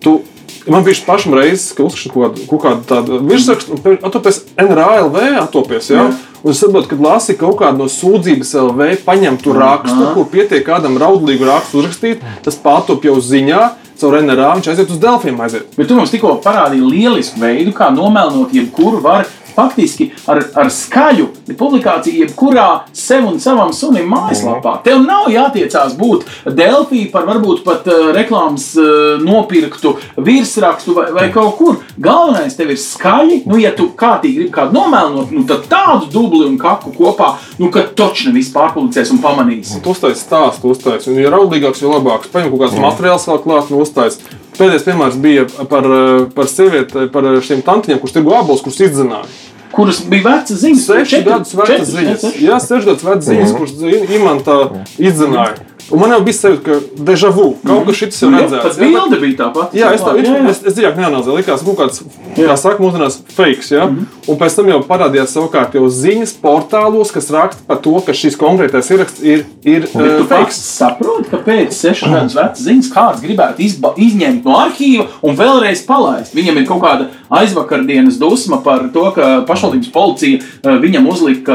Tu, 0.01 0.21
Man 0.65 0.81
bija 0.81 0.97
pašam 1.05 1.35
reizes, 1.37 1.75
ka 1.77 1.83
uzrakstu 1.85 2.09
kaut 2.09 2.39
kaut 2.49 2.61
kādu 2.63 2.87
tādu 2.89 3.19
virsrakstu, 3.29 3.75
un 3.77 3.99
atopies 4.07 4.39
NRLV, 4.57 5.19
atopies, 5.43 5.91
ja? 5.93 6.07
Un 6.41 6.55
es 6.55 6.57
saprotu, 6.57 6.89
ka 6.89 6.97
lasi 7.05 7.35
kaut 7.37 7.59
kādu 7.59 7.83
no 7.83 7.85
sūdzības 7.85 8.55
LV, 8.63 8.87
paņem 9.05 9.37
tu 9.43 9.53
rakstu, 9.53 10.07
kur 10.15 10.25
pietiek 10.31 10.65
kādam 10.65 10.97
raudlīgu 10.97 11.45
rakstu 11.45 11.83
uzrakstīt, 11.83 12.25
tas 12.41 12.57
pārtop 12.65 13.05
jau 13.05 13.13
ziņā, 13.21 13.61
caur 14.01 14.17
NRA, 14.23 14.55
viņš 14.57 14.71
aiziet 14.73 14.89
uz. 14.89 15.05
Aiziet. 15.05 15.69
Bet 15.77 15.89
tu 15.89 15.99
mums 15.99 16.13
tikko 16.13 16.33
parādīji 16.41 16.89
lielisku 16.89 17.45
veidu, 17.45 17.69
kā 17.77 17.91
nomelnot 17.93 18.57
jebkuru 18.57 19.05
var 19.05 19.29
faktiski 19.55 20.09
ar, 20.31 20.41
ar 20.55 20.71
skaļu 20.73 21.29
publikāciju, 21.57 22.25
jebkurā 22.25 22.67
sev 22.95 23.27
un 23.29 23.39
savam 23.43 23.73
sunim 23.75 24.09
mājaslapā. 24.11 24.77
Tev 24.85 25.03
nav 25.05 25.29
jātiecās 25.33 25.95
būt 25.99 26.25
Delfī 26.55 27.05
par 27.11 27.27
varbūt 27.29 27.63
pat 27.65 27.87
uh, 27.89 28.11
reklāmas 28.15 28.71
uh, 28.79 29.15
nopirktu 29.23 29.95
virsrakstu 30.17 30.95
vai, 30.97 31.07
vai 31.15 31.27
kaut 31.33 31.57
kur. 31.59 31.81
Galvenais 32.01 32.57
tev 32.57 32.73
ir 32.73 32.81
skaļi. 32.81 33.41
Nu, 33.49 33.59
ja 33.61 33.73
tu 33.75 33.89
kārtīgi 33.97 34.41
gribi 34.41 34.53
kādu 34.55 34.77
nomēlnot, 34.77 35.33
nu, 35.35 35.45
tad 35.49 35.67
tādu 35.71 36.09
dubli 36.13 36.45
un 36.47 36.57
kaku 36.61 36.93
kopā, 36.95 37.35
nu, 37.61 37.71
ka 37.73 37.85
točni 37.97 38.35
viss 38.35 38.53
pārpublicēs 38.55 39.13
un 39.15 39.21
pamanīs. 39.23 39.75
Tu 39.81 39.93
uztaisīji 39.93 40.23
stāstu, 40.23 40.73
uztaisīji. 40.75 41.15
Un, 41.15 41.21
ja 41.25 41.33
raudīgāks, 41.33 41.83
jo 41.83 41.93
labāks. 41.95 42.31
Paņem 42.33 42.53
kaut 42.53 42.65
kāds 42.65 42.81
materiāls 42.81 43.29
vēl 43.29 43.45
klāt 43.45 43.71
un 43.71 43.85
uztaisīji. 43.85 44.44
Pēdējais 44.55 44.85
piemērs 44.87 45.19
bija 45.21 45.45
par, 45.71 45.89
par 46.35 46.49
sievieti, 46.51 47.07
par 47.11 47.27
šīm 47.43 47.63
tantiņām, 47.65 48.01
kuras 48.01 48.15
tirgo 48.15 48.37
apelsīnus, 48.39 48.65
kuras 48.65 48.81
izdzināja. 48.87 49.29
Kuras 49.75 50.01
bija 50.07 50.23
vecas 50.29 50.61
ziņas, 50.61 50.85
Seši 50.87 51.21
gadus 51.25 51.55
vecas 51.59 51.89
ziņas. 51.91 52.25
Jā, 52.39 52.59
seši 52.63 52.91
gadus 52.91 53.07
vecas 53.07 53.27
ziņas, 53.27 53.55
kuras 53.57 54.13
imantā 54.15 54.59
izdzināja. 55.01 55.74
Un 55.91 55.99
man 56.01 56.09
jau 56.09 56.21
bija 56.25 56.33
sajūta, 56.33 56.63
ka 56.65 57.03
deja 57.05 57.29
vu, 57.29 57.43
kaut 57.65 57.85
kas 57.85 57.95
šis 57.99 58.21
jau 58.23 58.29
Nu, 58.33 58.39
redzēts. 58.41 58.65
Jā, 58.65 58.79
bet- 58.79 58.93
bilde 58.95 59.19
bija 59.21 59.37
tā 59.37 59.49
pati. 59.53 59.77
Jā, 59.77 59.91
es 59.93 60.01
tā 60.01 60.15
jā, 60.17 60.23
jā. 60.25 60.49
es, 60.49 60.61
es 60.65 60.73
dziļāk 60.73 60.95
neanalizēju. 60.97 61.37
Likās, 61.37 61.61
ka 61.61 61.65
kaut 61.65 61.77
kāds, 61.77 62.01
kā 62.35 62.55
saka, 62.57 62.81
mūsdienās 62.81 63.19
fakes. 63.35 63.71
Ja? 63.71 63.85
Mm 63.85 63.95
-hmm. 63.97 64.31
Un 64.31 64.37
pēc 64.37 64.55
tam 64.55 64.67
jau 64.69 64.79
parādījās 64.87 65.33
savukārt 65.35 65.75
jau 65.75 65.89
ziņas 65.89 66.33
portālos, 66.41 67.11
kas 67.13 67.29
raksta 67.31 67.61
par 67.67 67.77
to, 67.77 68.01
ka 68.05 68.13
šis 68.13 68.37
konkrētais 68.37 68.89
ieraksts 68.91 69.21
ir, 69.23 69.45
ir 69.63 69.87
Bet 69.93 70.21
uh, 70.21 70.27
fakes. 70.27 70.55
saproti, 70.55 71.29
ka 71.29 71.37
pēc 71.37 71.69
sešām 71.69 72.11
gadus 72.11 72.35
vecas 72.35 72.61
ziņas 72.65 72.89
kāds 72.93 73.21
gribētu 73.21 73.61
izba, 73.61 73.93
izņemt 73.97 74.43
no 74.45 74.51
arhīva 74.51 75.05
un 75.21 75.35
vēlreiz 75.37 75.85
palaist. 75.85 76.33
Viņam 76.35 76.57
ir 76.57 76.65
kaut 76.65 76.81
kāda 76.81 77.07
aizvakardienas 77.29 78.17
dusma 78.17 78.57
par 78.63 78.89
to, 78.93 79.11
ka 79.15 79.45
pašvaldības 79.47 79.91
policija 79.91 80.39
eh, 80.39 80.69
viņam 80.81 81.07
uzlika, 81.09 81.53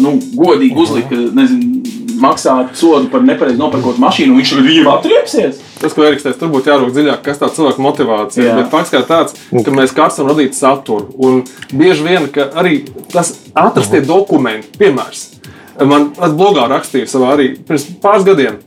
nu, 0.00 0.18
godīgi 0.34 0.76
uzlika, 0.76 1.14
nezinu, 1.14 1.77
maksāt 2.22 2.74
sodu 2.78 3.08
par 3.12 3.22
nepareizi 3.26 3.58
nopirkot 3.60 3.98
mašīnu, 4.02 4.36
viņš 4.38 4.52
tagad 4.54 4.68
viņam 4.68 4.90
atriepsies. 4.96 5.60
Tas, 5.78 5.94
ko 5.94 6.04
Eriks 6.08 6.24
teica, 6.26 6.38
tur 6.40 6.50
būtu 6.52 6.72
jārūk 6.72 6.90
dziļāk, 6.96 7.22
kas 7.22 7.38
tā 7.38 7.48
cilvēka 7.54 7.82
motivācija. 7.84 8.44
Jā. 8.48 8.56
Bet 8.58 8.70
fakts 8.72 8.90
kā 8.94 9.02
tāds, 9.06 9.36
ka 9.52 9.74
mēs 9.74 9.94
katrs 9.94 10.18
varam 10.18 10.32
radīt 10.34 10.58
saturu. 10.58 11.12
Un 11.22 11.44
bieži 11.72 12.02
vien 12.06 12.26
ka 12.34 12.48
arī 12.58 12.80
tas 13.12 13.34
atrastie 13.54 14.00
dokumenti, 14.06 14.74
piemērs, 14.80 15.24
man 15.86 16.10
tas 16.18 16.34
blogā 16.34 16.66
rakstīja 16.72 17.06
savā 17.06 17.34
arī 17.36 17.52
pirms 17.68 17.86
pāris 18.02 18.26
gadiem. 18.26 18.58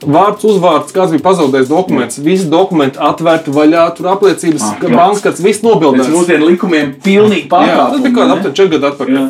Vārds, 0.00 0.44
uzvārds, 0.48 0.94
kāds 0.96 1.10
bija 1.12 1.20
pazaudējis 1.26 1.68
dokuments, 1.68 2.16
visi 2.24 2.46
dokumenti 2.48 2.96
atvērti 3.04 3.52
vaļā, 3.52 3.82
tur 3.98 4.06
apliecības, 4.14 4.62
Ah, 4.64 4.76
ka 4.80 4.88
jā. 4.88 4.96
bankas 4.96 5.20
kāds 5.26 5.42
viss 5.44 5.60
nobildēts. 5.60 6.08
mūsdienu 6.08 6.46
likumiem 6.48 6.94
pilnīgi 7.04 7.48
Jā, 7.68 7.90
tas 7.92 8.00
bija 8.00 8.14
kaut 8.14 8.22
kādā 8.22 8.36
aptuveni 8.38 8.56
4 8.56 8.70
gadu 8.72 8.86
atpakaļ. 8.94 9.18
Jā. 9.18 9.28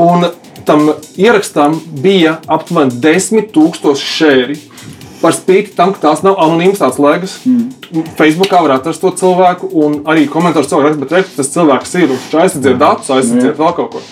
Un 0.00 0.24
tam 0.70 0.92
ierakstam 1.18 1.80
bija 2.02 2.36
aptuveni 2.46 2.94
10,000 3.02 3.96
šēri. 3.98 4.58
Par 5.20 5.34
spīti 5.36 5.74
tam, 5.76 5.90
ka 5.92 6.00
tās 6.06 6.22
nav 6.24 6.38
anonīmas 6.40 6.80
atslēgas. 6.86 7.34
Mm. 7.44 8.04
Facebookā 8.16 8.62
var 8.64 8.78
atrast 8.78 9.02
to 9.02 9.10
cilvēku, 9.18 9.68
un 9.82 9.98
arī 10.08 10.24
komentārus 10.30 10.70
cilvēku 10.70 10.88
raksta, 10.88 11.02
bet 11.02 11.16
reku, 11.18 11.34
tas 11.36 11.50
cilvēks 11.52 11.96
ir 11.98 12.14
aizsardziet 12.14 12.78
datus, 12.80 13.10
aizsardziet 13.18 13.58
vēl 13.58 13.74
kaut 13.76 13.96
ko. 13.96 14.04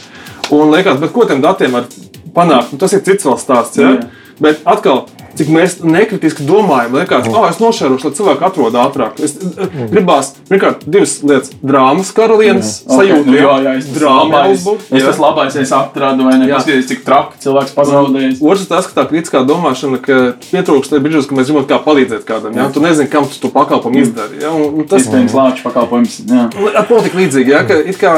Un 0.59 0.74
liekas, 0.74 0.98
bet 1.00 1.14
ko 1.14 1.24
tiem 1.28 1.40
datiem 1.44 1.78
var 1.78 1.86
panākt? 2.34 2.74
Nu, 2.74 2.80
tas 2.82 2.92
ir 2.92 3.04
cits 3.06 3.24
vēl 3.24 3.38
stāsts. 3.40 3.80
Ja? 3.80 3.94
Jā. 3.94 4.34
Bet 4.42 4.66
atkal, 4.68 5.06
cik 5.39 5.51
mēs 5.55 5.76
nekritiski 5.84 6.47
domājam, 6.49 6.97
liekas, 6.99 7.26
ka 7.28 7.39
oh, 7.39 7.47
es 7.49 7.61
nošērošu, 7.62 8.09
lai 8.09 8.16
cilvēku 8.18 8.47
atrod 8.49 8.78
ātrāk. 8.78 9.20
Es 9.22 9.36
eh, 9.39 9.76
gribās, 9.93 10.32
pirmkārt, 10.51 10.84
divas 10.86 11.18
lietas- 11.22 11.55
drāmas 11.70 12.11
karalienes 12.16 12.72
sajūta. 12.84 13.26
Nu, 13.28 13.36
jā, 13.39 13.55
jā, 13.64 13.74
es 13.78 13.89
labais, 14.03 14.59
uzbūt. 14.59 14.86
es 14.91 15.03
jā. 15.03 15.07
tas 15.11 15.22
labais, 15.22 15.59
es 15.62 15.74
atradu, 15.76 16.26
vai 16.28 16.36
ne? 16.41 16.51
Jā. 16.51 16.59
Paskaties, 16.59 16.89
cik 16.91 17.05
traki 17.07 17.43
cilvēks 17.45 17.76
pazaudējis. 17.76 18.43
Otrs 18.43 18.66
ir 18.66 18.72
tas, 18.72 18.91
ka 18.91 18.99
tā 19.01 19.07
kritiskā 19.12 19.45
domāšana, 19.49 20.03
ka 20.03 20.18
pietrūkst 20.49 20.95
tajā 20.95 21.05
brīdī, 21.05 21.24
ka 21.28 21.39
mēs 21.39 21.53
gribam 21.53 21.68
kā 21.70 21.80
palīdzēt 21.86 22.26
kādam. 22.28 22.59
Ja? 22.59 22.68
Tu 22.74 22.82
nezini, 22.84 23.11
kam 23.12 23.28
tu 23.30 23.41
to 23.43 23.53
pakalpojumu 23.55 24.03
izdari. 24.03 24.43
Ja? 24.43 24.53
Un, 24.55 24.82
un 24.82 24.91
tas 24.91 25.05
Iespējams, 25.05 25.36
lāču 25.36 25.66
pakalpojums. 25.66 26.20
Jā. 26.28 26.49
ir 26.72 26.86
politika 26.91 27.20
līdzīgi. 27.20 27.55
Ja? 27.55 27.64
Ka, 27.68 27.78
it 27.78 28.01
kā, 28.01 28.14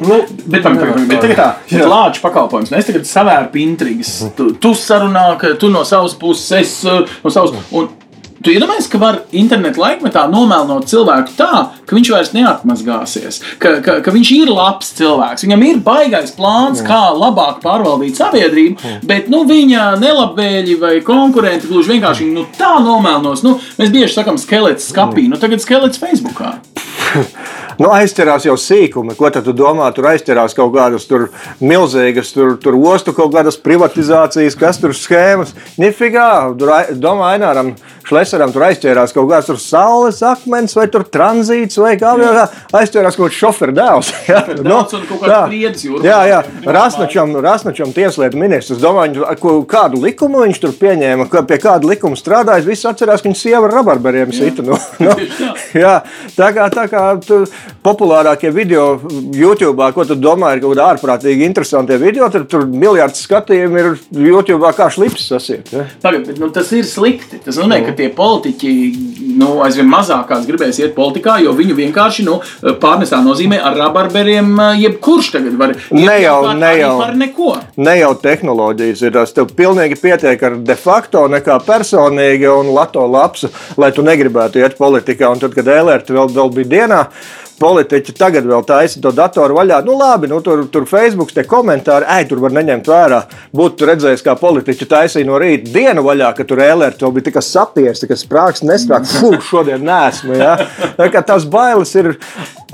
nu, 0.00 0.22
Bet, 0.46 0.62
pagaid, 0.62 0.80
pagaid, 0.80 1.04
bet 1.10 1.22
tagad 1.24 1.38
tā, 1.40 1.50
bet 1.70 1.86
lāču 1.90 2.24
pakalpojums. 2.24 2.72
Nu, 2.72 2.80
Es 2.80 2.88
tagad 2.88 3.06
savērpu 3.08 3.62
intrigas. 3.62 4.16
Tu, 4.36 4.50
tu 4.62 4.74
sarunā, 4.78 5.28
ka 5.40 5.54
tu 5.60 5.70
no 5.72 5.84
savas 5.88 6.16
puses, 6.18 6.50
es 6.60 6.80
uh, 6.88 7.06
no 7.24 7.32
savas. 7.32 7.54
Un, 7.70 7.88
Tu 8.46 8.52
iedomājies, 8.54 8.86
ka 8.92 8.98
var 9.00 9.16
internetā 9.34 9.80
laikmetā 9.80 10.26
nomēlnot 10.30 10.84
cilvēku 10.86 11.32
tā, 11.38 11.62
ka 11.82 11.96
viņš 11.96 12.10
vairs 12.12 12.28
neatmazgāsies, 12.36 13.40
ka, 13.58 13.72
ka, 13.82 13.96
ka 14.04 14.12
viņš 14.14 14.30
ir 14.36 14.52
labs 14.52 14.92
cilvēks, 14.98 15.42
viņam 15.46 15.64
ir 15.66 15.80
baigais 15.82 16.34
plāns, 16.36 16.84
kā 16.86 17.00
labāk 17.16 17.58
pārvaldīt 17.64 18.20
sabiedrību, 18.20 18.92
bet 19.08 19.26
nu, 19.32 19.42
viņa 19.48 19.88
nelabvēlīgi 19.98 20.78
vai 20.78 20.94
konkurenti 21.06 21.72
gluži 21.72 21.96
vienkārši 21.96 22.30
nu, 22.36 22.46
tā 22.54 22.76
nomēlnos. 22.84 23.42
Nu, 23.46 23.56
mēs 23.80 23.90
bieži 23.94 24.14
sakām, 24.14 24.38
skelets 24.38 24.92
skapī, 24.92 25.26
nu 25.32 25.40
tagad 25.42 25.64
skelets 25.64 25.98
Facebookā. 26.02 26.58
Nu, 27.76 27.90
aizķerās 27.92 28.46
jau 28.48 28.56
sīkumi. 28.60 29.16
Ko 29.18 29.30
tad 29.32 29.44
tu 29.46 29.52
domā? 29.56 29.88
Tur 29.96 30.08
aizķerās 30.12 30.56
kaut 30.56 30.72
kādas 30.76 31.04
tur 31.08 31.28
milzīgas, 31.60 32.32
tur, 32.32 32.54
tur 32.62 32.78
ostu 32.80 33.12
kaut 33.16 33.34
kādas 33.34 33.58
privatizācijas, 33.60 34.56
kas 34.58 34.80
tur 34.80 34.96
schēmas. 34.96 35.52
Nifigā, 35.80 36.30
tur 36.56 36.72
domā, 37.02 37.34
Aināram 37.36 37.74
Šlesaram 38.06 38.52
tur 38.54 38.62
aizķērās 38.68 39.10
kaut 39.16 39.26
kāds 39.32 39.48
tur 39.48 39.56
saules 39.58 40.20
akmens 40.22 40.76
vai 40.78 40.84
tur 40.92 41.02
tranzīts 41.10 41.78
vai 41.82 41.96
kā 41.98 42.12
vēl. 42.18 42.36
Aizķērās 42.78 43.16
kaut 43.18 43.32
kāds 43.32 43.38
šoferu 43.40 43.74
dēls. 43.74 44.12
Jā, 44.30 44.44
kaut 45.08 45.24
kāds 45.24 45.82
tā. 45.82 46.04
Jā, 46.06 46.20
jā. 46.30 46.38
Rasnačam, 46.76 47.34
Rasnačam 47.42 47.94
tieslietu 47.96 48.38
ministrs. 48.38 48.78
Domāju, 48.82 49.26
kādu 49.70 49.98
likumu 50.04 50.44
viņš 50.44 50.62
tur 50.62 50.76
pieņēma, 50.78 51.26
pie 51.50 51.58
kāda 51.62 51.90
likuma 51.90 52.18
strādājis. 52.18 52.68
Visi 52.68 52.86
atcerās, 52.86 53.24
ka 53.24 53.30
viņa 53.30 53.40
sieva 53.40 53.66
ar 53.66 53.74
rabarberiem 53.80 54.34
sita. 54.34 54.62
Nu, 54.66 54.78
nu, 55.02 55.16
jā, 55.74 55.96
tā 56.38 56.52
kā, 56.54 56.68
tā 56.74 56.86
kā 56.92 57.04
tu, 57.26 57.42
populārākie 57.86 58.50
video 58.54 59.00
YouTube, 59.34 59.90
ko 59.94 60.06
tu 60.08 60.16
domā, 60.18 60.54
ir 60.56 60.62
kaut 60.64 60.74
kādi 60.74 60.84
ārprātīgi 60.86 61.46
interesanti 61.46 61.98
video, 62.00 62.28
tad 62.32 62.48
tur 62.50 62.66
miljards 62.66 63.22
skatījumu 63.26 63.82
ir 63.82 63.90
YouTube, 64.26 64.72
kā 64.76 64.88
šlips 64.92 65.28
sasiet. 65.30 65.70
Ja? 65.74 65.86
Tagad, 66.02 66.26
bet, 66.30 66.40
nu, 66.42 66.50
tas 66.54 66.72
ir 66.76 66.86
slikti. 66.88 67.40
Tas 67.44 67.58
nozīmē, 67.58 67.82
ka 67.86 67.94
tie 67.98 68.08
politiķi 68.14 68.72
nu, 69.36 69.56
aizvien 69.66 69.88
mazāk 69.90 70.26
kāds 70.30 70.48
gribēs 70.48 70.80
iet 70.82 70.94
politikā, 70.96 71.38
jo 71.44 71.54
viņu 71.56 71.76
vienkārši 71.78 72.26
nu, 72.26 72.38
pārnesā 72.82 73.20
nozīmē 73.24 73.60
ar 73.62 73.78
rabarberiem. 73.80 74.54
Jebkurš 74.80 75.32
tagad 75.36 75.58
var 75.60 75.76
iet 75.76 76.06
Ne 76.06 76.16
jau, 76.22 76.36
kaut 76.44 76.60
ne 76.60 76.72
jau. 76.78 76.92
par 77.00 77.14
neko. 77.18 77.54
Ne 77.82 77.96
jau 78.00 78.12
tehnoloģijas 78.22 79.02
ir 79.06 79.14
tas. 79.16 79.34
Tev 79.36 79.50
pilnīgi 79.56 79.98
pietiek 80.00 80.42
ar 80.48 80.58
de 80.66 80.76
facto, 80.78 81.26
nekā 81.32 81.58
personīgi 81.66 82.48
un 82.50 82.72
lato 82.76 83.04
lapsu, 83.10 83.50
lai 83.80 83.92
tu 83.96 84.04
negribētu 84.06 84.62
iet 84.62 84.78
politikā. 84.78 85.32
Un 85.32 85.42
tad, 85.42 85.56
kad 85.56 85.68
Elērta 85.76 86.16
vēl, 86.16 86.32
vēl 86.36 86.54
bija 86.60 86.72
dienā, 86.76 87.02
politiķi 87.60 88.14
tagad 88.16 88.46
vēl 88.48 88.64
taisa 88.68 89.00
to 89.02 89.12
datoru 89.16 89.56
vaļā. 89.58 89.80
Nu, 89.86 89.96
labi, 89.98 90.28
nu, 90.30 90.40
tur, 90.44 90.66
tur 90.72 90.86
Facebook 90.88 91.32
te 91.34 91.46
komentāri, 91.48 92.08
ai, 92.08 92.26
tur 92.28 92.42
var 92.44 92.54
neņemt 92.56 92.90
vērā. 92.90 93.22
Būtu 93.56 93.88
redzējis, 93.90 94.24
kā 94.26 94.36
politiķi 94.40 94.88
taisīja 94.90 95.28
no 95.28 95.40
rīta 95.40 95.72
dienu 95.74 96.04
vaļā, 96.06 96.32
ka 96.36 96.46
tur 96.48 96.62
Elērta 96.64 97.06
vēl 97.06 97.16
bija 97.16 97.30
tikai 97.30 97.44
sapiesti, 97.44 98.10
ka 98.10 98.18
sprāgs 98.18 98.64
nesprāgs. 98.66 99.16
Fū, 99.20 99.32
šodien 99.48 99.84
nesmu. 99.86 100.36
Ja? 100.36 100.56
Tās 101.26 101.46
bailes 101.50 101.94
ir 101.96 102.12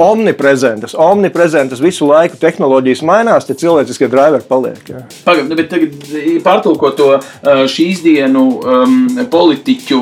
omniprezentas. 0.03 0.95
Omniprezentas 0.99 1.81
visu 1.83 2.07
laiku 2.09 2.39
tehnoloģijas 2.41 3.03
mainās, 3.07 3.47
tie 3.47 3.57
cilvēciskie 3.63 4.09
driveri 4.13 4.47
paliek. 4.49 4.81
Ja? 4.89 5.05
Pagaid, 5.27 5.49
nu, 5.51 5.59
bet 5.59 5.71
tagad 5.73 6.09
pārtulkot 6.45 6.97
to 6.99 7.09
uh, 7.19 7.63
šīs 7.71 8.03
dienu 8.05 8.45
um, 8.59 8.99
politiķu, 9.33 10.01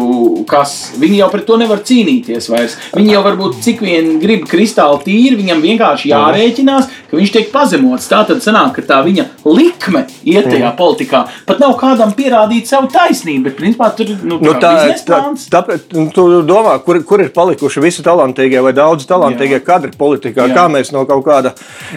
kas 0.51 0.77
viņi 1.01 1.21
jau 1.21 1.31
pret 1.35 1.47
to 1.49 1.59
nevar 1.61 1.83
cīnīties 1.87 2.51
vairs. 2.53 2.79
Viņi 2.97 3.15
jau 3.17 3.25
varbūt 3.27 3.61
cik 3.67 3.85
vien 3.85 4.13
grib 4.23 4.47
kristāli 4.71 5.03
tīri, 5.05 5.39
viņam 5.41 5.63
vienkārši 5.65 6.11
jārēķinās, 6.13 6.89
ka 7.11 7.19
viņš 7.19 7.33
tiek 7.35 7.51
pazemots. 7.53 8.09
Tā 8.11 8.23
tad 8.29 8.43
sanāk, 8.45 8.77
ka 8.79 8.85
tā 8.87 9.01
viņa 9.07 9.27
likme 9.49 10.07
iet 10.25 10.49
tajā 10.51 10.71
politikā. 10.79 11.25
Pat 11.49 11.61
nav 11.63 11.77
kādam 11.81 12.15
pierādīt 12.17 12.71
savu 12.71 12.91
taisnību, 12.93 13.49
bet 13.49 13.59
principā 13.59 13.91
tur 13.97 14.15
nu, 14.23 14.39
Nu, 14.41 14.55
tā, 14.63 14.73
tā, 15.07 15.21
tāpēc 15.53 15.93
nu, 15.97 16.07
tu 16.15 16.25
domā, 16.47 16.79
kur, 16.85 17.03
kur 17.07 17.21
ir 17.23 17.33
palikuši 17.35 17.83
visi 17.85 18.05
talantīgie 18.07 18.63
vai 18.65 18.73
daudz 18.77 19.07
talantīgie 19.11 19.59
Jā. 19.59 19.67
kadri 19.67 19.93
politikā. 19.99 20.47
Jā. 20.47 20.55
Jā. 20.55 20.57
Kā 20.57 20.67
mēs 20.73 20.95
no 20.95 21.05
kaut 21.09 21.27
kāda 21.27 21.53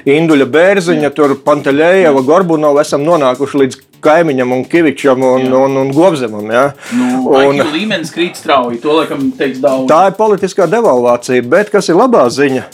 Induļa 0.10 0.50
Bērziņa, 0.52 1.14
tur 1.16 1.38
Pantelējeva, 1.46 2.26
Gorbunova 2.28 2.84
esam 2.84 3.06
nonākuši 3.08 3.64
līdz 3.64 3.82
kaimiņam 4.04 4.54
un 4.58 4.64
Kivičam 4.70 5.24
un, 5.24 5.48
Jā. 5.48 5.64
un, 5.66 5.80
un 5.82 5.92
Gobzemam. 5.96 6.52
Ja? 6.52 6.66
Nu, 6.96 7.26
un, 7.32 7.64
līmenis 7.74 8.14
krīt 8.14 8.40
strauji. 8.40 8.82
To 8.84 9.00
laikam 9.00 9.32
teiks 9.40 9.62
daudz. 9.64 9.88
tā 9.92 10.06
ir 10.12 10.18
politiskā 10.20 10.68
devalvācija, 10.70 11.46
bet 11.50 11.72
kas 11.74 11.92
ir 11.92 12.00
labā 12.00 12.28
ziņa? 12.34 12.68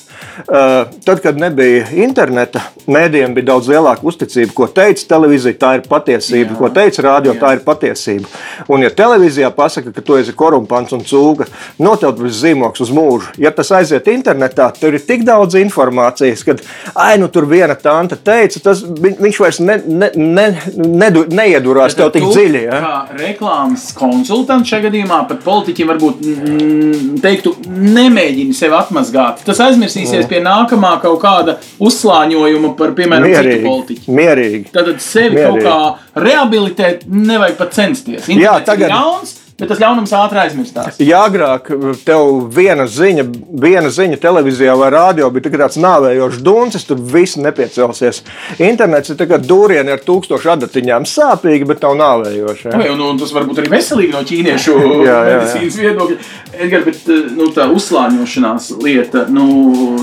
Uh, 0.47 0.89
tad, 1.05 1.21
kad 1.23 1.39
nebija 1.39 1.87
interneta, 1.97 2.61
mēdījiem 2.89 3.33
bija 3.37 3.51
daudz 3.51 3.69
lielāka 3.71 4.05
uzticība, 4.09 4.53
ko 4.55 4.67
teica 4.73 5.05
televīzija, 5.13 5.57
tā 5.59 5.73
ir 5.77 5.85
patiesība, 5.89 6.53
Jā. 6.53 6.59
ko 6.59 6.69
teica 6.73 7.05
rādio, 7.05 7.35
tā 7.39 7.53
ir 7.55 7.63
patiesība. 7.65 8.29
Un, 8.69 8.83
ja 8.85 8.91
televīzijā 8.93 9.51
pasaka, 9.55 9.93
ka 9.95 10.03
tu 10.05 10.17
esi 10.19 10.35
korumpants 10.37 10.95
un 10.95 11.03
cūga, 11.07 11.47
noteikti 11.81 12.31
zīmoks 12.39 12.83
uz 12.85 12.93
mūžu. 12.95 13.33
Ja 13.41 13.51
tas 13.55 13.71
aiziet 13.75 14.07
internetā, 14.11 14.69
tur 14.79 14.95
ir 14.97 15.05
tik 15.05 15.25
daudz 15.27 15.57
informācijas, 15.59 16.43
ka, 16.47 16.57
ai, 16.95 17.17
nu 17.21 17.29
tur 17.33 17.47
viena 17.49 17.77
tante 17.79 18.17
teica, 18.17 18.61
tas 18.69 18.83
viņš 18.83 19.41
vairs 19.43 19.61
ne, 19.63 19.79
ne, 19.85 20.11
ne, 20.15 20.47
nedu, 20.75 21.25
neiedurās 21.33 21.97
tev 21.97 22.11
tik 22.15 22.27
dziļi. 22.29 22.63
Ja? 22.67 22.81
Kā 22.83 23.19
reklāmas 23.19 23.89
konsultants 23.97 24.69
šajā 24.69 24.87
gadījumā, 24.89 25.21
pat 25.29 25.43
politiķiem 25.45 25.91
varbūt 25.93 26.23
mm, 26.25 27.19
teiktu, 27.23 27.55
nemēģini 27.69 28.55
sevi 28.57 28.77
atmazgāt. 28.79 29.43
Tas 29.47 29.61
aizmirsīsies 30.09 30.29
pie 30.29 30.39
nākamā 30.45 31.01
kaut 31.01 31.21
kāda 31.21 31.57
uzslāņojuma 31.79 32.75
par, 32.77 32.91
piemēram, 32.97 33.25
Mierīgi, 33.29 33.57
citu 33.59 33.67
politiķu. 33.69 34.15
mierīgi. 34.19 34.71
Tad 34.71 34.91
sevi 35.01 35.35
Mierīgi. 35.35 35.63
kaut 35.63 35.63
kā 35.63 36.23
rehabilitēt, 36.25 37.05
nevajag 37.07 37.57
pat 37.57 37.73
censties. 37.73 38.27
Jā, 38.27 38.35
Internets 38.35 38.65
tagad- 38.65 38.89
ir 38.89 38.95
jauns, 38.95 39.38
bet 39.59 39.69
tas 39.71 39.81
ļaunums 39.83 40.13
ātri 40.15 40.41
aizmirstās. 40.45 40.99
Ja 41.03 41.23
agrāk 41.27 41.69
tev 42.07 42.47
viena 42.55 42.87
ziņa, 42.89 43.25
viena 43.61 43.91
ziņa 43.93 44.19
televīzijā 44.23 44.75
vai 44.79 44.89
rādio 44.95 45.29
bija 45.35 45.51
tāds 45.59 45.79
nāvējošs 45.81 46.41
duncis, 46.45 46.85
tur 46.87 46.99
viss 46.99 47.37
nepiecelsies. 47.39 48.23
Internets 48.63 49.11
ir 49.13 49.19
tagad 49.19 49.45
dūrieni 49.49 49.91
ar 49.93 50.01
tūkstošu 50.05 50.53
adatiņām. 50.55 51.05
Sāpīgi, 51.09 51.67
bet 51.69 51.83
nav 51.85 51.97
nāvējoši. 51.99 52.71
Nu, 52.73 52.85
Ja? 52.89 52.93
un, 52.93 53.01
un 53.11 53.17
tas 53.19 53.31
var 53.35 53.43
būt 53.49 53.59
arī 53.61 53.69
veselīgi 53.73 54.13
no 54.13 54.21
ķīniešu 54.25 54.75
Jā, 54.79 54.89
jā, 55.05 55.17
jā. 55.29 55.39
medicīnas 55.39 55.77
viedokļa. 55.83 56.17
Edgar, 56.59 56.83
bet 56.87 57.09
nu, 57.37 57.47
tā 57.55 57.65
uzslāņošanās 57.71 58.69
lieta, 58.83 59.25
nu, 59.33 59.45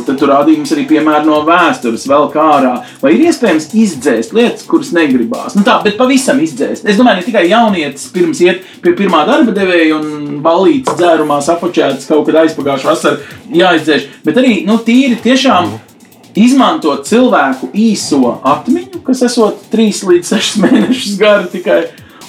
tad 0.06 0.18
tur 0.20 0.30
rādīja 0.32 0.60
mums 0.60 0.72
arī 0.76 0.84
piemēru 0.88 1.28
no 1.30 1.40
vēstures, 1.46 2.06
vēl 2.08 2.28
kā 2.32 2.44
ārā. 2.56 2.74
Vai 3.02 3.12
ir 3.16 3.24
iespējams 3.28 3.68
izdzēst 3.76 4.34
lietas, 4.36 4.66
kuras 4.68 4.92
negribās? 4.96 5.56
Nu, 5.58 5.64
tā, 5.66 5.78
bet 5.84 5.98
pavisam 6.00 6.40
izdzēst. 6.44 6.86
Es 6.88 6.98
domāju, 7.00 7.20
ne 7.20 7.26
tikai 7.26 7.44
jaunietis 7.50 8.08
pirms 8.14 8.40
iet 8.44 8.62
pie 8.84 8.94
pirmā 8.98 9.24
darba 9.28 9.45
devēja 9.54 9.98
un 9.98 10.38
balītas 10.44 10.96
dzērumā 10.98 11.40
sapočētas 11.44 12.08
kaut 12.08 12.26
kad 12.28 12.40
aizpagājušā 12.42 12.88
vasarā 12.90 13.36
jāizdzēš, 13.54 14.08
bet 14.26 14.40
arī 14.42 14.62
nu, 14.68 14.80
tīri 14.86 15.18
tiešām. 15.22 15.76
Izmantot 16.36 17.06
cilvēku 17.08 17.70
īso 17.72 18.34
atmiņu, 18.44 19.00
kas 19.06 19.22
esot 19.24 19.70
3 19.72 20.02
līdz 20.10 20.34
6 20.34 20.58
mēnešus 20.64 21.14
gara 21.20 21.46
tikai. 21.52 21.84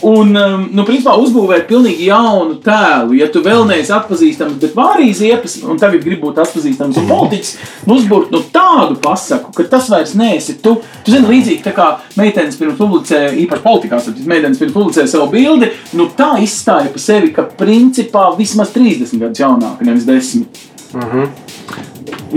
Un, 0.06 0.30
um, 0.38 0.66
nu, 0.78 0.84
principā, 0.86 1.16
uzbūvēt 1.18 1.66
pilnīgi 1.70 2.06
jaunu 2.12 2.60
tēlu. 2.62 3.16
Ja 3.18 3.28
tu 3.34 3.42
vēl 3.46 3.64
neesi 3.66 3.90
atpazīstams, 3.96 4.60
bet 4.62 4.76
vārīs 4.78 5.24
iepas, 5.26 5.58
un 5.66 5.80
tagad 5.82 6.06
gribi 6.06 6.22
būt 6.22 6.38
atpazīstams 6.44 7.00
un 7.02 7.08
politiķis, 7.10 7.54
nu, 7.88 7.98
uzbūvēt 7.98 8.36
nu, 8.36 8.44
tādu 8.78 8.98
pasaku, 9.02 9.52
ka 9.56 9.66
tas 9.72 9.90
vairs 9.92 10.14
neesi 10.18 10.58
tu. 10.62 10.78
Tu 11.06 11.14
zini, 11.14 11.28
līdzīgi 11.32 11.66
tā 11.66 11.74
kā 11.76 11.90
meitenes 12.20 12.58
pirms 12.60 12.78
publicēja, 12.80 13.34
īpaši 13.44 13.66
politikā, 13.66 14.00
tad 14.06 14.24
meitenes 14.30 14.62
pirms 14.62 14.76
publicēja 14.76 15.12
savu 15.12 15.30
bildi, 15.34 15.72
nu, 15.98 16.10
tā 16.18 16.36
izstāja 16.44 16.94
pa 16.94 17.02
sevi, 17.02 17.34
ka 17.36 17.48
principā 17.58 18.30
vismaz 18.38 18.74
30 18.76 19.24
gadus 19.24 19.44
jaunāka, 19.44 19.88
nevis 19.88 20.08
10. 20.08 20.66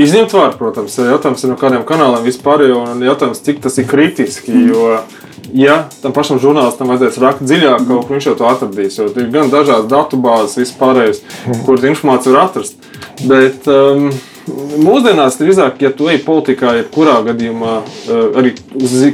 Izņemt 0.01 0.34
vārdu, 0.34 0.59
protams, 0.59 0.97
ir 0.99 1.11
jautājums 1.12 1.43
ir 1.45 1.53
no 1.53 1.57
kādiem 1.59 1.82
kanāliem 1.86 2.26
vispār, 2.26 2.68
un 2.74 3.03
jautājums, 3.05 3.43
cik 3.47 3.61
tas 3.64 3.78
ir 3.78 3.88
kritiski. 3.91 4.55
Jo, 4.70 5.01
ja 5.57 5.84
tam 6.03 6.14
pašam 6.14 6.41
žurnālistam 6.43 6.91
vajadzēs 6.91 7.20
rakt 7.22 7.45
dziļāk, 7.47 7.86
kaut 7.88 8.07
kur 8.07 8.16
viņš 8.16 8.28
jau 8.30 8.36
to 8.38 8.49
atradīs. 8.51 8.99
Jo 8.99 9.09
ir 9.11 9.30
gan 9.34 9.51
dažādas 9.53 9.91
datubāzes, 9.91 10.59
vispārējais, 10.62 11.22
kuras 11.66 11.86
informāciju 11.91 12.36
var 12.36 12.51
atrast. 12.51 12.91
Bet 13.26 13.66
um, 13.70 14.11
mūsdienās 14.84 15.38
drīzāk, 15.40 15.80
ja 15.84 15.90
tu 15.96 16.11
ej 16.12 16.20
politikā, 16.26 16.76
jebkurā 16.80 17.18
gadījumā, 17.30 17.74
uh, 17.80 18.38
arī 18.40 18.55